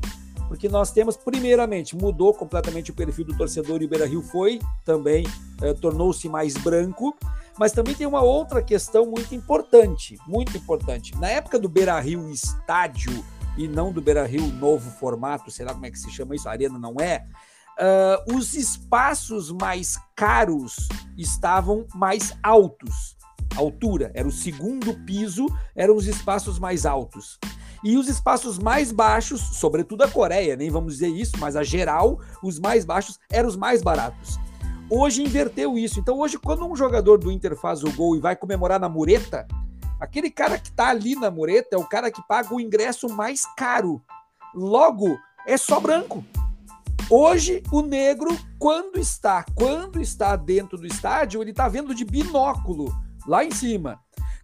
porque 0.52 0.68
nós 0.68 0.92
temos, 0.92 1.16
primeiramente, 1.16 1.96
mudou 1.96 2.34
completamente 2.34 2.92
o 2.92 2.94
perfil 2.94 3.24
do 3.24 3.38
torcedor 3.38 3.82
e 3.82 3.86
o 3.86 3.88
Beira 3.88 4.06
Rio 4.06 4.22
foi 4.22 4.60
também, 4.84 5.26
eh, 5.62 5.74
tornou-se 5.74 6.28
mais 6.28 6.56
branco, 6.56 7.16
mas 7.58 7.72
também 7.72 7.93
tem 7.93 8.08
uma 8.08 8.22
outra 8.22 8.62
questão 8.62 9.06
muito 9.06 9.36
importante, 9.36 10.18
muito 10.28 10.56
importante. 10.58 11.16
Na 11.18 11.30
época 11.30 11.60
do 11.60 11.70
Beira 11.70 11.99
Rio 11.99 12.30
estádio, 12.30 13.24
e 13.58 13.68
não 13.68 13.91
do 13.91 14.02
Beira 14.02 14.26
Rio 14.26 14.47
novo 14.47 14.89
formato, 14.91 15.52
sei 15.52 15.66
lá 15.66 15.74
como 15.74 15.86
é 15.86 15.91
que 15.91 15.99
se 15.99 16.10
chama 16.10 16.36
isso, 16.36 16.47
arena 16.47 16.80
não 16.80 16.95
é, 16.99 17.26
uh, 17.80 18.36
os 18.36 18.54
espaços 18.54 19.52
mais 19.52 19.97
caros 20.16 20.88
estavam 21.18 21.86
mais 21.93 22.34
altos. 22.41 23.18
altura, 23.56 24.12
era 24.14 24.28
o 24.28 24.32
segundo 24.32 24.93
piso, 25.06 25.45
eram 25.76 25.95
os 25.95 26.08
espaços 26.08 26.58
mais 26.58 26.86
altos. 26.86 27.38
E 27.84 27.97
os 27.97 28.08
espaços 28.08 28.60
mais 28.60 28.91
baixos, 28.91 29.41
sobretudo 29.41 30.04
a 30.04 30.08
Coreia, 30.08 30.56
nem 30.56 30.70
vamos 30.70 30.93
dizer 30.93 31.08
isso, 31.08 31.34
mas 31.39 31.56
a 31.56 31.64
geral, 31.64 32.20
os 32.43 32.60
mais 32.60 32.86
baixos 32.86 33.20
eram 33.32 33.49
os 33.49 33.56
mais 33.56 33.82
baratos. 33.82 34.39
Hoje 34.94 35.24
inverteu 35.24 35.78
isso. 35.78 36.02
Então 36.02 36.20
hoje 36.20 36.38
quando 36.38 36.68
um 36.68 36.76
jogador 36.76 37.18
do 37.18 37.32
Inter 37.32 37.56
faz 37.56 37.82
o 37.82 37.89
gol 37.94 38.14
e 38.14 38.20
vai 38.20 38.36
comemorar 38.36 38.78
na 38.78 38.89
mureta, 38.89 39.48
aquele 39.98 40.30
cara 40.30 40.58
que 40.58 40.68
está 40.68 40.89
ali 40.89 41.16
na 41.16 41.32
mureta 41.32 41.78
é 41.78 41.80
o 41.80 41.88
cara 41.88 42.12
que 42.12 42.22
paga 42.28 42.54
o 42.54 42.60
ingresso 42.60 43.08
mais 43.08 43.46
caro. 43.56 44.02
Logo, 44.54 45.18
é 45.48 45.56
só 45.56 45.80
branco. 45.80 46.26
Hoje, 47.10 47.64
o 47.72 47.82
negro, 47.82 48.38
quando 48.60 48.98
está, 48.98 49.46
quando 49.56 50.02
está 50.02 50.36
dentro 50.36 50.78
do 50.78 50.86
estádio, 50.86 51.42
ele 51.42 51.52
está 51.52 51.70
vendo 51.70 51.96
de 51.96 52.04
binóculo 52.04 52.94
lá 53.26 53.46
em 53.46 53.52
cima. 53.52 53.98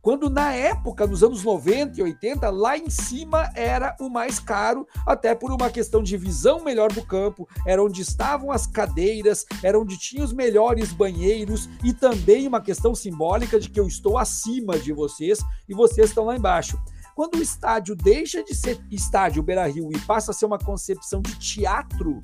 Quando 0.07 0.29
na 0.29 0.53
época, 0.53 1.05
nos 1.05 1.21
anos 1.21 1.43
90 1.43 1.99
e 1.99 2.01
80, 2.01 2.49
lá 2.49 2.77
em 2.77 2.89
cima 2.89 3.51
era 3.53 3.93
o 3.99 4.09
mais 4.09 4.39
caro, 4.39 4.87
até 5.05 5.35
por 5.35 5.51
uma 5.51 5.69
questão 5.69 6.01
de 6.01 6.15
visão 6.15 6.63
melhor 6.63 6.93
do 6.93 7.05
campo, 7.05 7.45
era 7.65 7.83
onde 7.83 8.03
estavam 8.03 8.49
as 8.49 8.65
cadeiras, 8.65 9.45
era 9.61 9.77
onde 9.77 9.99
tinha 9.99 10.23
os 10.23 10.31
melhores 10.31 10.93
banheiros 10.93 11.67
e 11.83 11.91
também 11.91 12.47
uma 12.47 12.61
questão 12.61 12.95
simbólica 12.95 13.59
de 13.59 13.69
que 13.69 13.77
eu 13.77 13.85
estou 13.85 14.17
acima 14.17 14.79
de 14.79 14.93
vocês 14.93 15.39
e 15.67 15.73
vocês 15.73 16.07
estão 16.07 16.23
lá 16.23 16.37
embaixo. 16.37 16.81
Quando 17.13 17.35
o 17.35 17.41
estádio 17.41 17.93
deixa 17.93 18.41
de 18.41 18.55
ser 18.55 18.79
estádio 18.89 19.43
Beira-Rio 19.43 19.89
e 19.91 19.99
passa 19.99 20.31
a 20.31 20.33
ser 20.33 20.45
uma 20.45 20.57
concepção 20.57 21.21
de 21.21 21.37
teatro, 21.37 22.21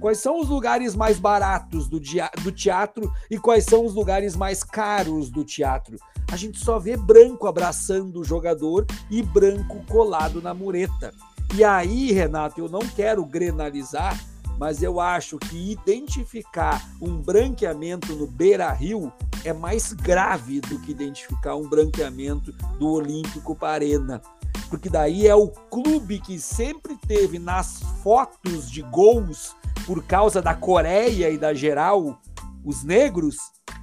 quais 0.00 0.16
são 0.16 0.40
os 0.40 0.48
lugares 0.48 0.94
mais 0.94 1.18
baratos 1.18 1.90
do, 1.90 2.00
do 2.42 2.52
teatro 2.52 3.12
e 3.30 3.38
quais 3.38 3.66
são 3.66 3.84
os 3.84 3.94
lugares 3.94 4.34
mais 4.34 4.64
caros 4.64 5.28
do 5.28 5.44
teatro? 5.44 5.98
A 6.30 6.36
gente 6.36 6.58
só 6.58 6.78
vê 6.78 6.96
branco 6.96 7.46
abraçando 7.46 8.20
o 8.20 8.24
jogador 8.24 8.86
e 9.10 9.22
branco 9.22 9.82
colado 9.88 10.42
na 10.42 10.52
mureta. 10.52 11.12
E 11.54 11.64
aí, 11.64 12.12
Renato, 12.12 12.60
eu 12.60 12.68
não 12.68 12.80
quero 12.80 13.24
grenalizar, 13.24 14.22
mas 14.58 14.82
eu 14.82 15.00
acho 15.00 15.38
que 15.38 15.72
identificar 15.72 16.86
um 17.00 17.16
branqueamento 17.16 18.14
no 18.14 18.26
Beira 18.26 18.70
Rio 18.72 19.10
é 19.44 19.52
mais 19.52 19.92
grave 19.92 20.60
do 20.60 20.78
que 20.80 20.90
identificar 20.90 21.54
um 21.56 21.68
branqueamento 21.68 22.52
do 22.78 22.90
Olímpico 22.90 23.54
para 23.54 23.74
Arena. 23.74 24.20
Porque 24.68 24.90
daí 24.90 25.26
é 25.26 25.34
o 25.34 25.48
clube 25.48 26.18
que 26.18 26.38
sempre 26.38 26.96
teve 27.06 27.38
nas 27.38 27.80
fotos 28.02 28.70
de 28.70 28.82
gols, 28.82 29.56
por 29.86 30.04
causa 30.04 30.42
da 30.42 30.54
Coreia 30.54 31.30
e 31.30 31.38
da 31.38 31.54
geral, 31.54 32.20
os 32.64 32.84
negros, 32.84 33.36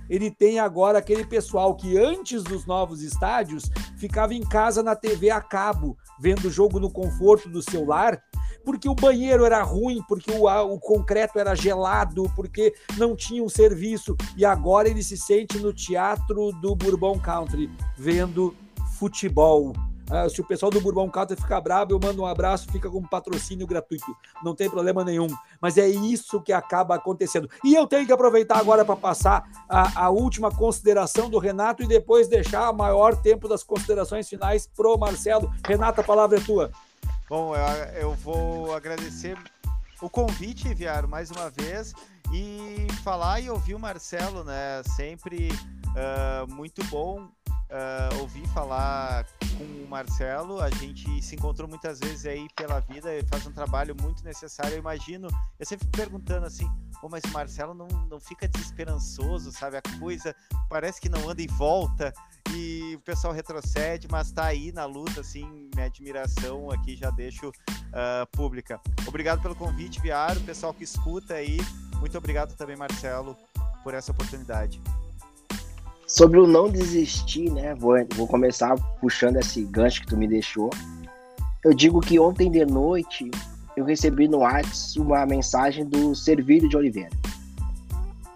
ele 0.09 0.29
tem 0.29 0.59
agora 0.59 0.99
aquele 0.99 1.25
pessoal 1.25 1.75
que 1.75 1.97
antes 1.97 2.43
dos 2.43 2.65
novos 2.65 3.01
estádios 3.01 3.69
ficava 3.97 4.33
em 4.33 4.41
casa 4.41 4.83
na 4.83 4.95
TV 4.95 5.29
a 5.29 5.41
cabo, 5.41 5.97
vendo 6.19 6.47
o 6.47 6.51
jogo 6.51 6.79
no 6.79 6.91
conforto 6.91 7.49
do 7.49 7.61
seu 7.61 7.85
lar, 7.85 8.21
porque 8.63 8.89
o 8.89 8.95
banheiro 8.95 9.45
era 9.45 9.61
ruim, 9.61 10.01
porque 10.07 10.31
o, 10.31 10.45
o 10.45 10.79
concreto 10.79 11.39
era 11.39 11.55
gelado, 11.55 12.31
porque 12.35 12.73
não 12.97 13.15
tinha 13.15 13.43
um 13.43 13.49
serviço, 13.49 14.15
e 14.35 14.43
agora 14.43 14.89
ele 14.89 15.03
se 15.03 15.17
sente 15.17 15.59
no 15.59 15.71
teatro 15.71 16.51
do 16.61 16.75
Bourbon 16.75 17.19
Country, 17.19 17.69
vendo 17.97 18.55
futebol. 18.97 19.73
Ah, 20.09 20.29
se 20.29 20.39
o 20.39 20.43
pessoal 20.43 20.69
do 20.69 20.79
Bourbon 20.79 21.09
Country 21.09 21.35
ficar 21.35 21.59
bravo, 21.61 21.91
eu 21.91 21.99
mando 22.01 22.21
um 22.21 22.25
abraço, 22.25 22.71
fica 22.71 22.89
com 22.89 23.01
patrocínio 23.01 23.65
gratuito. 23.65 24.15
Não 24.43 24.53
tem 24.53 24.69
problema 24.69 25.03
nenhum. 25.03 25.27
Mas 25.59 25.77
é 25.77 25.87
isso 25.87 26.41
que 26.41 26.53
acaba 26.53 26.95
acontecendo. 26.95 27.49
E 27.63 27.73
eu 27.73 27.87
tenho 27.87 28.05
que 28.05 28.13
aproveitar 28.13 28.57
agora 28.57 28.85
para 28.85 28.95
passar 28.95 29.49
a, 29.67 30.05
a, 30.05 30.09
última 30.09 30.51
consideração 30.51 31.29
do 31.29 31.39
Renato 31.39 31.81
e 31.81 31.87
depois 31.87 32.27
deixar 32.27 32.69
o 32.69 32.75
maior 32.75 33.15
tempo 33.15 33.47
das 33.47 33.63
considerações 33.63 34.29
finais 34.29 34.67
pro 34.67 34.97
Marcelo. 34.97 35.51
Renato, 35.67 36.01
a 36.01 36.03
palavra 36.03 36.37
é 36.37 36.41
tua. 36.41 36.71
Bom, 37.27 37.55
eu, 37.55 38.01
eu 38.01 38.13
vou 38.13 38.75
agradecer 38.75 39.37
o 40.01 40.09
convite, 40.09 40.71
Viário, 40.73 41.09
mais 41.09 41.31
uma 41.31 41.49
vez, 41.49 41.93
e 42.31 42.87
falar 43.03 43.39
e 43.39 43.49
ouvir 43.49 43.73
o 43.73 43.79
Marcelo, 43.79 44.43
né? 44.43 44.83
Sempre 44.95 45.49
uh, 45.95 46.53
muito 46.53 46.83
bom 46.85 47.27
uh, 47.69 48.19
ouvi 48.21 48.45
falar 48.47 49.25
com 49.57 49.63
o 49.63 49.87
Marcelo, 49.87 50.61
a 50.61 50.69
gente 50.69 51.21
se 51.21 51.35
encontrou 51.35 51.67
muitas 51.67 51.99
vezes 51.99 52.25
aí 52.25 52.47
pela 52.55 52.79
vida, 52.79 53.13
ele 53.13 53.27
faz 53.27 53.45
um 53.45 53.51
trabalho 53.51 53.95
muito 54.01 54.23
necessário, 54.23 54.73
eu 54.73 54.79
imagino, 54.79 55.27
eu 55.59 55.65
sempre 55.65 55.87
perguntando 55.87 56.45
assim, 56.45 56.69
Pô, 57.01 57.09
mas 57.09 57.23
o 57.23 57.29
Marcelo 57.29 57.73
não, 57.73 57.87
não 58.09 58.19
fica 58.19 58.47
desesperançoso, 58.47 59.51
sabe? 59.51 59.77
A 59.77 59.99
coisa 59.99 60.35
parece 60.69 60.99
que 60.99 61.09
não 61.09 61.29
anda 61.29 61.41
em 61.41 61.47
volta 61.47 62.13
e 62.51 62.95
o 62.95 62.99
pessoal 63.01 63.33
retrocede, 63.33 64.07
mas 64.09 64.31
tá 64.31 64.45
aí 64.45 64.71
na 64.71 64.85
luta, 64.85 65.21
assim, 65.21 65.69
minha 65.75 65.87
admiração 65.87 66.71
aqui 66.71 66.95
já 66.95 67.09
deixo 67.11 67.49
uh, 67.49 68.25
pública. 68.31 68.79
Obrigado 69.07 69.41
pelo 69.41 69.55
convite, 69.55 69.99
Viário, 69.99 70.41
pessoal 70.41 70.73
que 70.73 70.83
escuta 70.83 71.35
aí, 71.35 71.59
muito 71.99 72.17
obrigado 72.17 72.55
também, 72.55 72.75
Marcelo, 72.75 73.37
por 73.83 73.93
essa 73.93 74.11
oportunidade. 74.11 74.81
Sobre 76.07 76.39
o 76.39 76.47
não 76.47 76.69
desistir, 76.69 77.51
né? 77.51 77.73
Vou, 77.75 77.95
vou 78.15 78.27
começar 78.27 78.75
puxando 78.99 79.37
esse 79.37 79.63
gancho 79.65 80.01
que 80.01 80.07
tu 80.07 80.17
me 80.17 80.27
deixou. 80.27 80.69
Eu 81.63 81.73
digo 81.73 81.99
que 81.99 82.19
ontem 82.19 82.49
de 82.49 82.65
noite 82.65 83.29
eu 83.75 83.83
recebi 83.83 84.27
no 84.27 84.39
WhatsApp 84.39 84.99
uma 84.99 85.25
mensagem 85.25 85.85
do 85.85 86.15
Servílio 86.15 86.69
de 86.69 86.77
Oliveira, 86.77 87.09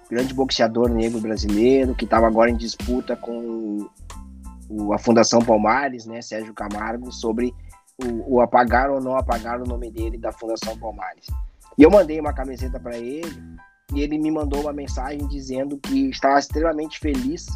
grande 0.10 0.34
boxeador 0.34 0.90
negro 0.90 1.20
brasileiro 1.20 1.96
que 1.96 2.06
estava 2.06 2.28
agora 2.28 2.50
em 2.50 2.58
disputa 2.58 3.16
com 3.16 3.88
o, 4.68 4.94
a 4.94 4.98
Fundação 4.98 5.40
Palmares, 5.40 6.06
né, 6.06 6.22
Sérgio 6.22 6.54
Camargo, 6.54 7.12
sobre 7.12 7.54
o, 8.04 8.36
o, 8.36 8.42
apagar 8.42 8.90
ou 8.90 9.00
não 9.00 9.16
apagar 9.16 9.62
o 9.62 9.66
nome 9.66 9.92
dele 9.92 10.18
da 10.18 10.32
Fundação 10.32 10.78
Palmares. 10.78 11.28
E 11.78 11.84
eu 11.84 11.90
mandei 11.90 12.20
uma 12.20 12.34
camiseta 12.34 12.80
para 12.80 12.98
ele 12.98 13.42
e 13.94 14.02
ele 14.02 14.18
me 14.18 14.32
mandou 14.32 14.62
uma 14.62 14.74
mensagem 14.74 15.28
dizendo 15.28 15.78
que 15.78 16.10
estava 16.10 16.40
extremamente 16.40 17.00
feliz 17.00 17.48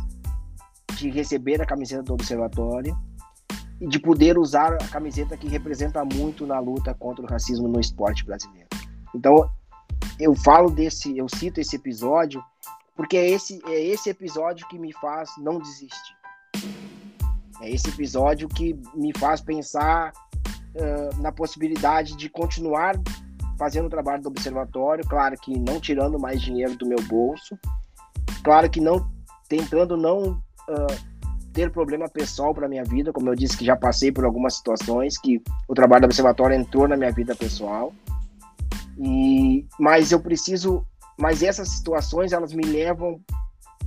de 0.95 1.09
receber 1.09 1.61
a 1.61 1.65
camiseta 1.65 2.03
do 2.03 2.13
Observatório 2.13 2.97
e 3.79 3.87
de 3.87 3.99
poder 3.99 4.37
usar 4.37 4.73
a 4.73 4.87
camiseta 4.87 5.37
que 5.37 5.47
representa 5.47 6.03
muito 6.05 6.45
na 6.47 6.59
luta 6.59 6.93
contra 6.93 7.23
o 7.23 7.27
racismo 7.27 7.67
no 7.67 7.79
esporte 7.79 8.25
brasileiro. 8.25 8.69
Então, 9.13 9.49
eu 10.19 10.35
falo 10.35 10.69
desse, 10.69 11.17
eu 11.17 11.27
cito 11.29 11.59
esse 11.59 11.75
episódio 11.75 12.43
porque 12.95 13.17
é 13.17 13.29
esse, 13.29 13.61
é 13.65 13.79
esse 13.79 14.09
episódio 14.09 14.67
que 14.67 14.77
me 14.77 14.93
faz 14.93 15.31
não 15.37 15.59
desistir. 15.59 16.15
É 17.61 17.69
esse 17.69 17.89
episódio 17.89 18.47
que 18.47 18.79
me 18.93 19.11
faz 19.17 19.41
pensar 19.41 20.11
uh, 20.11 21.21
na 21.21 21.31
possibilidade 21.31 22.15
de 22.15 22.29
continuar 22.29 22.95
fazendo 23.57 23.85
o 23.85 23.89
trabalho 23.89 24.21
do 24.21 24.29
observatório, 24.29 25.05
claro 25.07 25.35
que 25.37 25.57
não 25.57 25.79
tirando 25.79 26.19
mais 26.19 26.41
dinheiro 26.41 26.75
do 26.75 26.87
meu 26.87 27.01
bolso, 27.03 27.57
claro 28.43 28.69
que 28.69 28.81
não 28.81 29.09
tentando 29.47 29.95
não 29.95 30.31
uh, 30.69 31.13
ter 31.53 31.71
problema 31.71 32.09
pessoal 32.09 32.53
para 32.53 32.67
minha 32.67 32.83
vida, 32.83 33.13
como 33.13 33.29
eu 33.29 33.35
disse 33.35 33.55
que 33.55 33.63
já 33.63 33.75
passei 33.75 34.11
por 34.11 34.25
algumas 34.25 34.55
situações 34.55 35.17
que 35.17 35.41
o 35.67 35.75
trabalho 35.75 36.01
do 36.01 36.05
observatório 36.05 36.55
entrou 36.55 36.87
na 36.87 36.97
minha 36.97 37.11
vida 37.11 37.35
pessoal. 37.35 37.93
E 38.97 39.65
mas 39.79 40.11
eu 40.11 40.19
preciso, 40.19 40.85
mas 41.17 41.43
essas 41.43 41.69
situações 41.69 42.33
elas 42.33 42.53
me 42.53 42.63
levam 42.63 43.21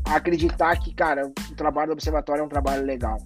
a 0.05 0.17
acreditar 0.17 0.77
que, 0.79 0.95
cara, 0.95 1.27
o 1.27 1.55
trabalho 1.55 1.89
do 1.89 1.93
observatório 1.95 2.43
é 2.43 2.45
um 2.45 2.49
trabalho 2.49 2.85
legal. 2.85 3.19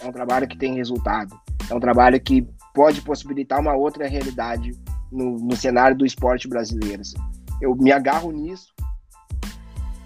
É 0.00 0.06
um 0.06 0.12
trabalho 0.12 0.46
que 0.46 0.56
tem 0.56 0.76
resultado. 0.76 1.36
É 1.68 1.74
um 1.74 1.80
trabalho 1.80 2.20
que 2.20 2.46
pode 2.72 3.02
possibilitar 3.02 3.60
uma 3.60 3.74
outra 3.74 4.06
realidade 4.06 4.72
no, 5.10 5.38
no 5.38 5.56
cenário 5.56 5.96
do 5.96 6.06
esporte 6.06 6.48
brasileiro. 6.48 7.02
Assim. 7.02 7.18
Eu 7.60 7.74
me 7.74 7.92
agarro 7.92 8.30
nisso 8.30 8.72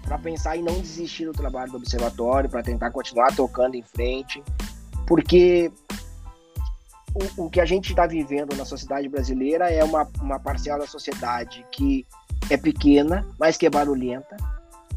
para 0.03 0.17
pensar 0.17 0.57
em 0.57 0.63
não 0.63 0.79
desistir 0.79 1.25
do 1.25 1.31
trabalho 1.31 1.71
do 1.71 1.77
observatório, 1.77 2.49
para 2.49 2.61
tentar 2.61 2.91
continuar 2.91 3.33
tocando 3.35 3.75
em 3.75 3.83
frente, 3.83 4.43
porque 5.07 5.71
o, 7.13 7.45
o 7.45 7.49
que 7.49 7.61
a 7.61 7.65
gente 7.65 7.91
está 7.91 8.05
vivendo 8.05 8.55
na 8.55 8.65
sociedade 8.65 9.07
brasileira 9.07 9.71
é 9.71 9.83
uma, 9.83 10.07
uma 10.21 10.39
parcela 10.39 10.79
da 10.79 10.87
sociedade 10.87 11.65
que 11.71 12.05
é 12.49 12.57
pequena, 12.57 13.25
mas 13.39 13.55
que 13.55 13.65
é 13.65 13.69
barulhenta, 13.69 14.35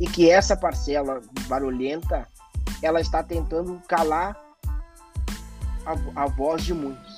e 0.00 0.06
que 0.06 0.28
essa 0.28 0.56
parcela 0.56 1.20
barulhenta 1.46 2.28
ela 2.82 3.00
está 3.00 3.22
tentando 3.22 3.80
calar 3.88 4.36
a, 5.86 6.24
a 6.24 6.26
voz 6.26 6.64
de 6.64 6.74
muitos. 6.74 7.15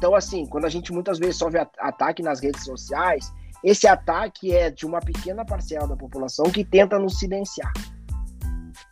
Então, 0.00 0.14
assim, 0.14 0.46
quando 0.46 0.64
a 0.64 0.70
gente 0.70 0.94
muitas 0.94 1.18
vezes 1.18 1.36
sofre 1.36 1.60
ataque 1.78 2.22
nas 2.22 2.40
redes 2.40 2.64
sociais, 2.64 3.30
esse 3.62 3.86
ataque 3.86 4.50
é 4.50 4.70
de 4.70 4.86
uma 4.86 4.98
pequena 4.98 5.44
parcela 5.44 5.86
da 5.86 5.94
população 5.94 6.46
que 6.46 6.64
tenta 6.64 6.98
nos 6.98 7.18
silenciar. 7.18 7.70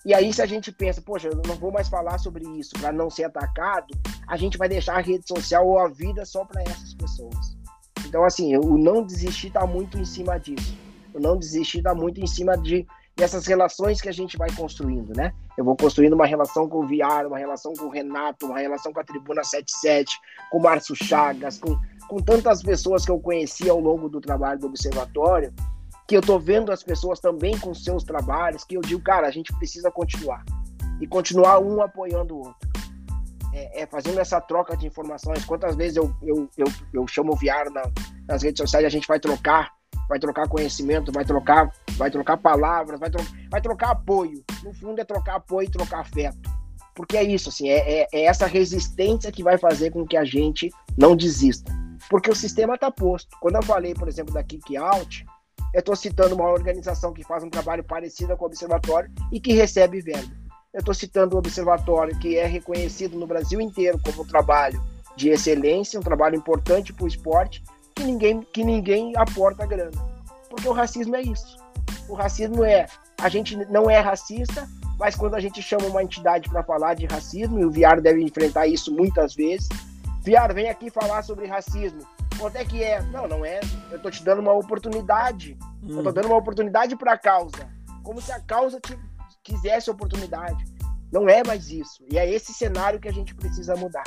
E 0.05 0.13
aí, 0.13 0.31
se 0.35 0.43
a 0.43 0.47
gente 0.47 0.71
pensa, 0.71 1.01
poxa, 1.01 1.29
eu 1.29 1.41
não 1.47 1.55
vou 1.55 1.73
mais 1.73 1.89
falar 1.89 2.19
sobre 2.19 2.47
isso 2.59 2.73
para 2.79 2.93
não 2.93 3.09
ser 3.09 3.25
atacado, 3.25 3.87
a 4.27 4.37
gente 4.37 4.59
vai 4.59 4.69
deixar 4.69 4.99
a 4.99 5.01
rede 5.01 5.27
social 5.27 5.67
ou 5.67 5.79
a 5.79 5.89
vida 5.89 6.27
só 6.27 6.45
para 6.45 6.61
essas 6.61 6.93
pessoas. 6.93 7.57
Então, 8.07 8.23
assim, 8.23 8.55
o 8.59 8.77
não 8.77 9.03
desistir 9.03 9.47
está 9.47 9.67
muito 9.67 9.99
em 9.99 10.05
cima 10.05 10.39
disso. 10.39 10.77
O 11.15 11.19
não 11.19 11.39
desistir 11.39 11.79
está 11.79 11.95
muito 11.95 12.21
em 12.21 12.27
cima 12.27 12.55
de 12.55 12.87
dessas 13.19 13.47
relações 13.47 14.01
que 14.01 14.09
a 14.09 14.13
gente 14.13 14.39
vai 14.39 14.49
construindo, 14.55 15.13
né? 15.15 15.35
Eu 15.57 15.65
vou 15.65 15.77
construindo 15.77 16.15
uma 16.15 16.27
relação 16.27 16.69
com 16.69 16.79
o 16.79 16.87
Viar, 16.87 17.27
uma 17.27 17.39
relação 17.39 17.73
com 17.75 17.87
o 17.87 17.91
Renato, 17.91 18.47
uma 18.47 18.59
relação 18.59 18.93
com 18.93 19.01
a 19.01 19.05
Tribuna 19.05 19.45
77, 19.45 20.17
com 20.51 20.59
o 20.59 20.63
Márcio 20.63 20.95
Chagas, 20.95 21.59
com 21.59 21.77
com 22.09 22.23
tantas 22.23 22.63
pessoas 22.63 23.05
que 23.05 23.11
eu 23.11 23.21
conheci 23.21 23.69
ao 23.69 23.79
longo 23.79 24.09
do 24.09 24.19
trabalho 24.19 24.59
do 24.59 24.67
observatório, 24.67 25.53
que 26.07 26.17
eu 26.17 26.23
tô 26.23 26.39
vendo 26.39 26.73
as 26.73 26.83
pessoas 26.83 27.21
também 27.21 27.57
com 27.59 27.75
seus 27.75 28.03
trabalhos, 28.03 28.65
que 28.65 28.75
eu 28.75 28.81
digo, 28.81 29.03
cara, 29.03 29.29
a 29.29 29.31
gente 29.31 29.53
precisa 29.59 29.91
continuar. 29.91 30.43
E 31.01 31.07
continuar 31.07 31.61
um 31.61 31.83
apoiando 31.83 32.35
o 32.35 32.39
outro. 32.39 32.69
É, 33.53 33.83
é 33.83 33.87
fazendo 33.87 34.19
essa 34.19 34.41
troca 34.41 34.75
de 34.75 34.87
informações. 34.87 35.45
Quantas 35.45 35.77
vezes 35.77 35.99
eu, 35.99 36.11
eu, 36.23 36.49
eu, 36.57 36.67
eu 36.95 37.07
chamo 37.07 37.35
o 37.35 37.37
Viário 37.37 37.71
na, 37.71 37.83
nas 38.27 38.43
redes 38.43 38.59
sociais, 38.59 38.87
a 38.87 38.89
gente 38.89 39.07
vai 39.07 39.21
trocar, 39.21 39.71
vai 40.09 40.19
trocar 40.19 40.49
conhecimento, 40.49 41.13
vai 41.13 41.25
trocar, 41.25 41.71
vai 41.93 42.11
trocar 42.11 42.37
palavras, 42.37 42.99
vai, 42.99 43.11
tro 43.11 43.25
vai 43.51 43.61
trocar 43.61 43.91
apoio. 43.91 44.43
No 44.63 44.73
fundo 44.73 45.01
é 45.01 45.05
trocar 45.05 45.37
apoio 45.37 45.69
e 45.69 45.71
trocar 45.71 46.01
afeto. 46.01 46.39
Porque 46.95 47.17
é 47.17 47.23
isso, 47.23 47.49
assim, 47.49 47.69
é, 47.69 48.01
é, 48.01 48.07
é 48.13 48.25
essa 48.25 48.47
resistência 48.47 49.31
que 49.31 49.43
vai 49.43 49.57
fazer 49.57 49.91
com 49.91 50.07
que 50.07 50.17
a 50.17 50.25
gente 50.25 50.71
não 50.97 51.15
desista 51.15 51.73
porque 52.09 52.31
o 52.31 52.35
sistema 52.35 52.75
está 52.75 52.91
posto. 52.91 53.37
Quando 53.41 53.57
eu 53.57 53.63
falei, 53.63 53.95
por 53.95 54.09
exemplo, 54.09 54.33
da 54.33 54.43
Kick 54.43 54.77
Out, 54.77 55.27
eu 55.75 55.81
estou 55.81 55.95
citando 55.95 56.35
uma 56.35 56.49
organização 56.49 57.13
que 57.13 57.25
faz 57.25 57.45
um 57.45 57.51
trabalho 57.51 57.85
parecido 57.85 58.37
com 58.37 58.45
o 58.45 58.47
Observatório 58.47 59.11
e 59.31 59.39
que 59.39 59.53
recebe 59.53 60.01
verba. 60.01 60.33
Eu 60.73 60.81
estou 60.81 60.95
citando 60.95 61.37
o 61.37 61.39
Observatório, 61.39 62.19
que 62.19 62.37
é 62.37 62.47
reconhecido 62.47 63.19
no 63.19 63.27
Brasil 63.27 63.61
inteiro 63.61 64.01
como 64.03 64.23
um 64.23 64.27
trabalho 64.27 64.81
de 65.17 65.31
excelência, 65.31 65.99
um 65.99 66.03
trabalho 66.03 66.37
importante 66.37 66.93
para 66.93 67.05
o 67.05 67.09
esporte, 67.09 67.63
que 67.99 68.05
ninguém, 68.05 68.41
que 68.53 68.65
ninguém 68.65 69.13
aporta 69.17 69.67
grana. 69.67 69.99
Porque 70.49 70.69
o 70.69 70.73
racismo 70.73 71.17
é 71.17 71.23
isso. 71.23 71.59
O 72.09 72.15
racismo 72.15 72.65
é. 72.65 72.87
A 73.21 73.29
gente 73.29 73.57
não 73.67 73.91
é 73.91 73.99
racista, 73.99 74.69
mas 74.99 75.17
quando 75.17 75.35
a 75.35 75.41
gente 75.41 75.61
chama 75.61 75.87
uma 75.87 76.03
entidade 76.03 76.49
para 76.49 76.63
falar 76.63 76.95
de 76.95 77.07
racismo, 77.07 77.59
e 77.59 77.65
o 77.65 77.71
Viário 77.71 78.01
deve 78.01 78.23
enfrentar 78.23 78.67
isso 78.67 78.95
muitas 78.95 79.35
vezes, 79.35 79.69
Viado, 80.23 80.53
vem 80.53 80.69
aqui 80.69 80.91
falar 80.91 81.23
sobre 81.23 81.47
racismo. 81.47 82.01
Quanto 82.39 82.57
é 82.57 82.65
que 82.65 82.85
é? 82.85 83.01
Não, 83.01 83.27
não 83.27 83.45
é. 83.45 83.61
Eu 83.91 83.99
tô 83.99 84.11
te 84.11 84.23
dando 84.23 84.41
uma 84.41 84.53
oportunidade. 84.53 85.57
Hum. 85.83 85.97
Eu 85.97 86.03
tô 86.03 86.11
hum. 86.11 86.13
dando 86.13 86.27
uma 86.27 86.37
oportunidade 86.37 86.95
para 86.97 87.15
a 87.15 87.19
causa. 87.19 87.67
Como 88.03 88.21
se 88.21 88.31
a 88.31 88.39
causa 88.39 88.79
te 88.79 88.99
quisesse 89.43 89.91
oportunidade. 89.91 90.63
Não 91.11 91.29
é 91.29 91.43
mais 91.43 91.71
isso. 91.71 92.05
E 92.13 92.19
é 92.19 92.31
esse 92.31 92.53
cenário 92.53 93.01
que 93.01 93.09
a 93.09 93.13
gente 93.13 93.35
precisa 93.35 93.75
mudar. 93.75 94.05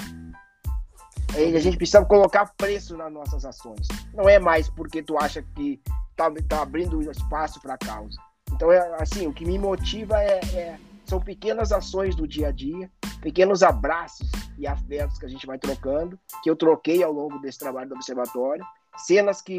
A 1.35 1.59
gente 1.59 1.77
precisa 1.77 2.03
colocar 2.05 2.51
preço 2.57 2.97
nas 2.97 3.11
nossas 3.11 3.45
ações. 3.45 3.87
Não 4.13 4.27
é 4.27 4.39
mais 4.39 4.69
porque 4.69 5.01
tu 5.01 5.17
acha 5.17 5.41
que 5.55 5.81
tá, 6.15 6.31
tá 6.47 6.61
abrindo 6.61 7.09
espaço 7.09 7.61
para 7.61 7.75
a 7.75 7.77
causa. 7.77 8.17
Então, 8.51 8.71
é 8.71 9.01
assim, 9.01 9.27
o 9.27 9.33
que 9.33 9.45
me 9.45 9.57
motiva 9.57 10.21
é, 10.21 10.39
é, 10.53 10.79
são 11.05 11.19
pequenas 11.19 11.71
ações 11.71 12.15
do 12.15 12.27
dia 12.27 12.49
a 12.49 12.51
dia 12.51 12.89
pequenos 13.21 13.61
abraços 13.63 14.29
e 14.57 14.67
afetos 14.67 15.17
que 15.17 15.25
a 15.25 15.29
gente 15.29 15.45
vai 15.45 15.57
trocando, 15.57 16.19
que 16.43 16.49
eu 16.49 16.55
troquei 16.55 17.03
ao 17.03 17.11
longo 17.11 17.39
desse 17.39 17.59
trabalho 17.59 17.89
do 17.89 17.95
observatório, 17.95 18.65
cenas 18.97 19.41
que 19.41 19.57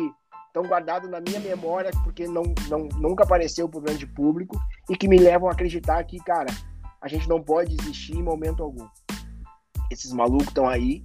estão 0.49 0.65
guardadas 0.65 1.09
na 1.09 1.21
minha 1.21 1.41
memória 1.41 1.91
porque 2.05 2.27
não, 2.27 2.43
não 2.69 2.89
nunca 2.99 3.25
apareceu 3.25 3.69
para 3.69 3.79
o 3.79 3.83
grande 3.83 4.07
público 4.07 4.59
e 4.91 4.97
que 4.97 5.09
me 5.09 5.17
levam 5.17 5.49
a 5.49 5.53
acreditar 5.53 6.03
que, 6.05 6.19
cara, 6.19 6.53
a 7.01 7.09
gente 7.09 7.29
não 7.29 7.41
pode 7.41 7.75
desistir 7.77 8.17
em 8.17 8.23
momento 8.23 8.63
algum. 8.63 8.87
Esses 9.93 10.13
malucos 10.13 10.49
estão 10.49 10.67
aí 10.67 11.03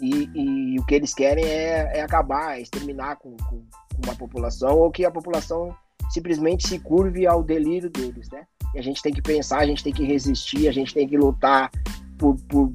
e, 0.00 0.28
e, 0.34 0.80
o 0.80 0.84
que 0.86 0.94
eles 0.94 1.14
querem 1.14 1.44
é, 1.44 1.98
é 1.98 2.02
acabar, 2.02 2.58
é 2.58 2.62
exterminar 2.62 3.16
com, 3.16 3.36
com, 3.36 3.58
com 3.58 4.00
uma 4.04 4.16
população 4.16 4.76
ou 4.78 4.90
que 4.90 5.04
a 5.04 5.10
população 5.10 5.74
simplesmente 6.10 6.66
se 6.66 6.78
curve 6.78 7.26
ao 7.26 7.42
delírio 7.42 7.88
deles, 7.88 8.28
né? 8.30 8.46
E 8.74 8.78
a 8.78 8.82
gente 8.82 9.00
tem 9.02 9.12
que 9.12 9.22
pensar, 9.22 9.60
a 9.60 9.66
gente 9.66 9.84
tem 9.84 9.92
que 9.92 10.04
resistir, 10.04 10.68
a 10.68 10.72
gente 10.72 10.92
tem 10.92 11.06
que 11.06 11.16
lutar 11.16 11.70
por, 12.18 12.36
por, 12.48 12.72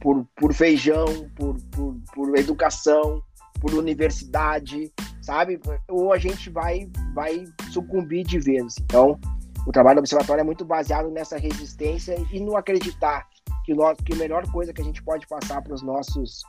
por, 0.00 0.26
por 0.36 0.54
feijão, 0.54 1.06
por, 1.34 1.56
por, 1.72 1.96
por 2.14 2.38
educação, 2.38 3.20
por 3.60 3.74
universidade, 3.74 4.92
sabe? 5.20 5.60
Ou 5.88 6.12
a 6.12 6.18
gente 6.18 6.50
vai, 6.50 6.88
vai 7.14 7.44
sucumbir 7.72 8.24
de 8.24 8.38
vez. 8.38 8.76
Então, 8.80 9.18
o 9.66 9.72
trabalho 9.72 9.96
do 9.96 10.00
observatório 10.00 10.42
é 10.42 10.44
muito 10.44 10.64
baseado 10.64 11.10
nessa 11.10 11.36
resistência 11.36 12.14
e 12.32 12.38
no 12.38 12.56
acreditar 12.56 13.26
que, 13.64 13.72
o, 13.72 13.96
que 13.96 14.12
a 14.12 14.16
melhor 14.16 14.46
coisa 14.50 14.72
que 14.72 14.80
a 14.80 14.84
gente 14.84 15.02
pode 15.02 15.26
passar 15.26 15.62
para 15.62 15.74
os 15.74 15.82
nossos 15.82 16.42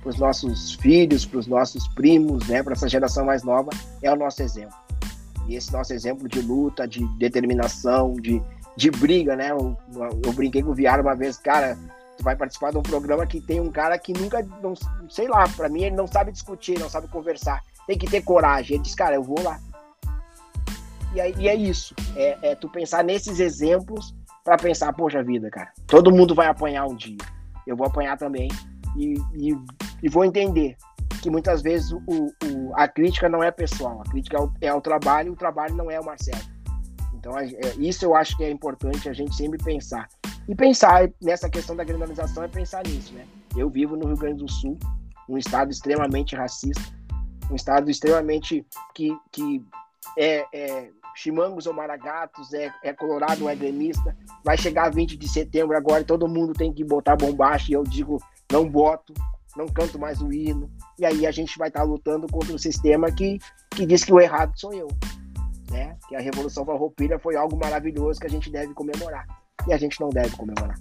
para 0.00 0.10
os 0.10 0.18
nossos 0.18 0.74
filhos, 0.74 1.24
para 1.24 1.38
os 1.38 1.46
nossos 1.46 1.86
primos, 1.86 2.48
né, 2.48 2.60
para 2.60 2.72
essa 2.72 2.88
geração 2.88 3.24
mais 3.24 3.44
nova, 3.44 3.70
é 4.02 4.12
o 4.12 4.16
nosso 4.16 4.42
exemplo. 4.42 4.74
E 5.46 5.54
esse 5.54 5.72
nosso 5.72 5.92
exemplo 5.92 6.28
de 6.28 6.40
luta, 6.40 6.88
de 6.88 7.06
determinação, 7.18 8.14
de, 8.14 8.42
de 8.76 8.90
briga, 8.90 9.36
né? 9.36 9.52
Eu, 9.52 9.76
eu 10.24 10.32
brinquei 10.32 10.60
com 10.60 10.70
o 10.70 10.74
Viário 10.74 11.04
uma 11.04 11.14
vez, 11.14 11.36
cara, 11.36 11.78
tu 12.16 12.24
vai 12.24 12.34
participar 12.34 12.72
de 12.72 12.78
um 12.78 12.82
programa 12.82 13.26
que 13.26 13.40
tem 13.40 13.60
um 13.60 13.70
cara 13.70 13.96
que 13.96 14.12
nunca, 14.12 14.44
não, 14.60 14.74
sei 15.08 15.28
lá, 15.28 15.48
para 15.48 15.68
mim 15.68 15.84
ele 15.84 15.96
não 15.96 16.06
sabe 16.06 16.32
discutir, 16.32 16.78
não 16.80 16.88
sabe 16.88 17.06
conversar, 17.06 17.62
tem 17.86 17.96
que 17.96 18.10
ter 18.10 18.22
coragem. 18.22 18.76
Ele 18.76 18.82
diz, 18.82 18.96
cara, 18.96 19.14
eu 19.14 19.22
vou 19.22 19.40
lá. 19.40 19.60
E, 21.14 21.20
aí, 21.20 21.34
e 21.38 21.48
é 21.48 21.54
isso, 21.54 21.94
é, 22.16 22.50
é 22.50 22.54
tu 22.56 22.68
pensar 22.68 23.04
nesses 23.04 23.38
exemplos 23.38 24.14
para 24.44 24.56
pensar, 24.56 24.92
poxa 24.92 25.22
vida, 25.22 25.50
cara, 25.50 25.72
todo 25.86 26.12
mundo 26.12 26.34
vai 26.34 26.46
apanhar 26.46 26.86
um 26.86 26.94
dia. 26.94 27.18
Eu 27.66 27.76
vou 27.76 27.86
apanhar 27.86 28.16
também 28.18 28.48
e, 28.96 29.14
e, 29.34 29.56
e 30.02 30.08
vou 30.08 30.24
entender 30.24 30.76
que 31.22 31.30
muitas 31.30 31.62
vezes 31.62 31.92
o, 31.92 32.02
o, 32.06 32.72
a 32.74 32.88
crítica 32.88 33.28
não 33.28 33.42
é 33.42 33.50
pessoal, 33.50 34.00
a 34.00 34.10
crítica 34.10 34.36
é 34.36 34.40
o, 34.40 34.52
é 34.60 34.74
o 34.74 34.80
trabalho 34.80 35.28
e 35.28 35.30
o 35.30 35.36
trabalho 35.36 35.74
não 35.74 35.90
é 35.90 36.00
o 36.00 36.04
Marcelo. 36.04 36.42
Então, 37.14 37.38
é, 37.38 37.48
isso 37.78 38.04
eu 38.04 38.16
acho 38.16 38.36
que 38.36 38.42
é 38.42 38.50
importante 38.50 39.08
a 39.08 39.12
gente 39.12 39.34
sempre 39.36 39.56
pensar. 39.62 40.08
E 40.48 40.56
pensar 40.56 41.08
nessa 41.22 41.48
questão 41.48 41.76
da 41.76 41.84
criminalização 41.84 42.42
é 42.42 42.48
pensar 42.48 42.82
nisso, 42.84 43.14
né? 43.14 43.24
Eu 43.56 43.70
vivo 43.70 43.96
no 43.96 44.08
Rio 44.08 44.16
Grande 44.16 44.38
do 44.38 44.50
Sul, 44.50 44.76
um 45.28 45.38
estado 45.38 45.70
extremamente 45.70 46.34
racista, 46.34 46.82
um 47.48 47.54
estado 47.54 47.88
extremamente 47.88 48.66
que, 48.92 49.16
que 49.30 49.64
é, 50.16 50.46
é 50.52 50.90
chimangos 51.14 51.66
ou 51.66 51.74
maragatos, 51.74 52.52
é, 52.52 52.72
é 52.82 52.92
colorado 52.92 53.44
ou 53.44 53.50
é 53.50 53.54
gremista. 53.54 54.16
Vai 54.44 54.56
chegar 54.56 54.90
20 54.90 55.16
de 55.16 55.28
setembro 55.28 55.76
agora 55.76 56.04
todo 56.04 56.28
mundo 56.28 56.52
tem 56.52 56.72
que 56.72 56.84
botar 56.84 57.16
bombacha 57.16 57.70
e 57.70 57.74
eu 57.74 57.82
digo, 57.82 58.22
não 58.50 58.68
boto, 58.68 59.12
não 59.56 59.66
canto 59.66 59.98
mais 59.98 60.20
o 60.20 60.32
hino. 60.32 60.70
E 60.98 61.04
aí 61.04 61.26
a 61.26 61.30
gente 61.30 61.58
vai 61.58 61.68
estar 61.68 61.80
tá 61.80 61.86
lutando 61.86 62.26
contra 62.26 62.54
o 62.54 62.58
sistema 62.58 63.10
que, 63.10 63.38
que 63.70 63.86
diz 63.86 64.04
que 64.04 64.12
o 64.12 64.20
errado 64.20 64.52
sou 64.58 64.72
eu. 64.72 64.88
Né? 65.70 65.96
Que 66.08 66.16
a 66.16 66.20
Revolução 66.20 66.64
Farroupilha 66.64 67.18
foi 67.18 67.36
algo 67.36 67.56
maravilhoso 67.56 68.20
que 68.20 68.26
a 68.26 68.30
gente 68.30 68.50
deve 68.50 68.74
comemorar. 68.74 69.26
E 69.66 69.72
a 69.72 69.76
gente 69.76 70.00
não 70.00 70.08
deve 70.08 70.36
comemorar. 70.36 70.76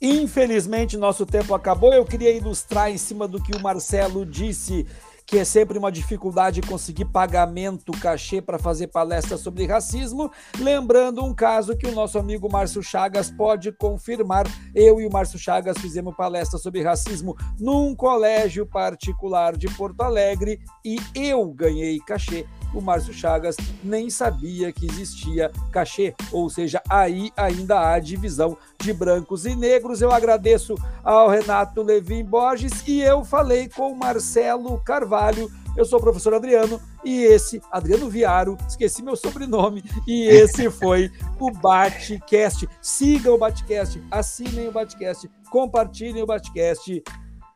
Infelizmente, 0.00 0.96
nosso 0.96 1.26
tempo 1.26 1.54
acabou. 1.54 1.92
Eu 1.92 2.04
queria 2.04 2.30
ilustrar 2.30 2.90
em 2.90 2.98
cima 2.98 3.26
do 3.26 3.42
que 3.42 3.56
o 3.56 3.60
Marcelo 3.60 4.24
disse 4.24 4.86
que 5.28 5.36
é 5.38 5.44
sempre 5.44 5.76
uma 5.76 5.92
dificuldade 5.92 6.62
conseguir 6.62 7.04
pagamento, 7.04 7.92
cachê 8.00 8.40
para 8.40 8.58
fazer 8.58 8.86
palestra 8.86 9.36
sobre 9.36 9.66
racismo. 9.66 10.32
Lembrando 10.58 11.22
um 11.22 11.34
caso 11.34 11.76
que 11.76 11.86
o 11.86 11.94
nosso 11.94 12.18
amigo 12.18 12.50
Márcio 12.50 12.82
Chagas 12.82 13.30
pode 13.30 13.70
confirmar. 13.72 14.46
Eu 14.74 14.98
e 14.98 15.06
o 15.06 15.12
Márcio 15.12 15.38
Chagas 15.38 15.76
fizemos 15.76 16.16
palestra 16.16 16.58
sobre 16.58 16.82
racismo 16.82 17.36
num 17.60 17.94
colégio 17.94 18.64
particular 18.64 19.54
de 19.54 19.68
Porto 19.74 20.00
Alegre 20.00 20.60
e 20.82 20.98
eu 21.14 21.46
ganhei 21.52 21.98
cachê 21.98 22.46
o 22.74 22.80
Márcio 22.80 23.12
Chagas 23.12 23.56
nem 23.82 24.10
sabia 24.10 24.72
que 24.72 24.86
existia 24.86 25.50
cachê, 25.70 26.14
ou 26.32 26.50
seja, 26.50 26.82
aí 26.88 27.30
ainda 27.36 27.80
há 27.80 27.98
divisão 27.98 28.56
de 28.80 28.92
brancos 28.92 29.44
e 29.44 29.54
negros. 29.54 30.00
Eu 30.00 30.12
agradeço 30.12 30.74
ao 31.02 31.28
Renato 31.28 31.82
Levin 31.82 32.24
Borges 32.24 32.86
e 32.86 33.00
eu 33.00 33.24
falei 33.24 33.68
com 33.68 33.92
o 33.92 33.96
Marcelo 33.96 34.80
Carvalho. 34.84 35.50
Eu 35.76 35.84
sou 35.84 35.98
o 35.98 36.02
professor 36.02 36.34
Adriano 36.34 36.80
e 37.04 37.22
esse, 37.22 37.62
Adriano 37.70 38.08
Viaro, 38.08 38.58
esqueci 38.68 39.02
meu 39.02 39.14
sobrenome, 39.14 39.84
e 40.06 40.26
esse 40.26 40.68
foi 40.72 41.10
o 41.38 41.52
Batcast. 41.52 42.68
Sigam 42.82 43.34
o 43.34 43.38
Batcast, 43.38 44.02
assinem 44.10 44.68
o 44.68 44.72
Batcast, 44.72 45.30
compartilhem 45.50 46.22
o 46.22 46.26
Batcast. 46.26 47.02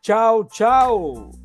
Tchau, 0.00 0.44
tchau! 0.44 1.41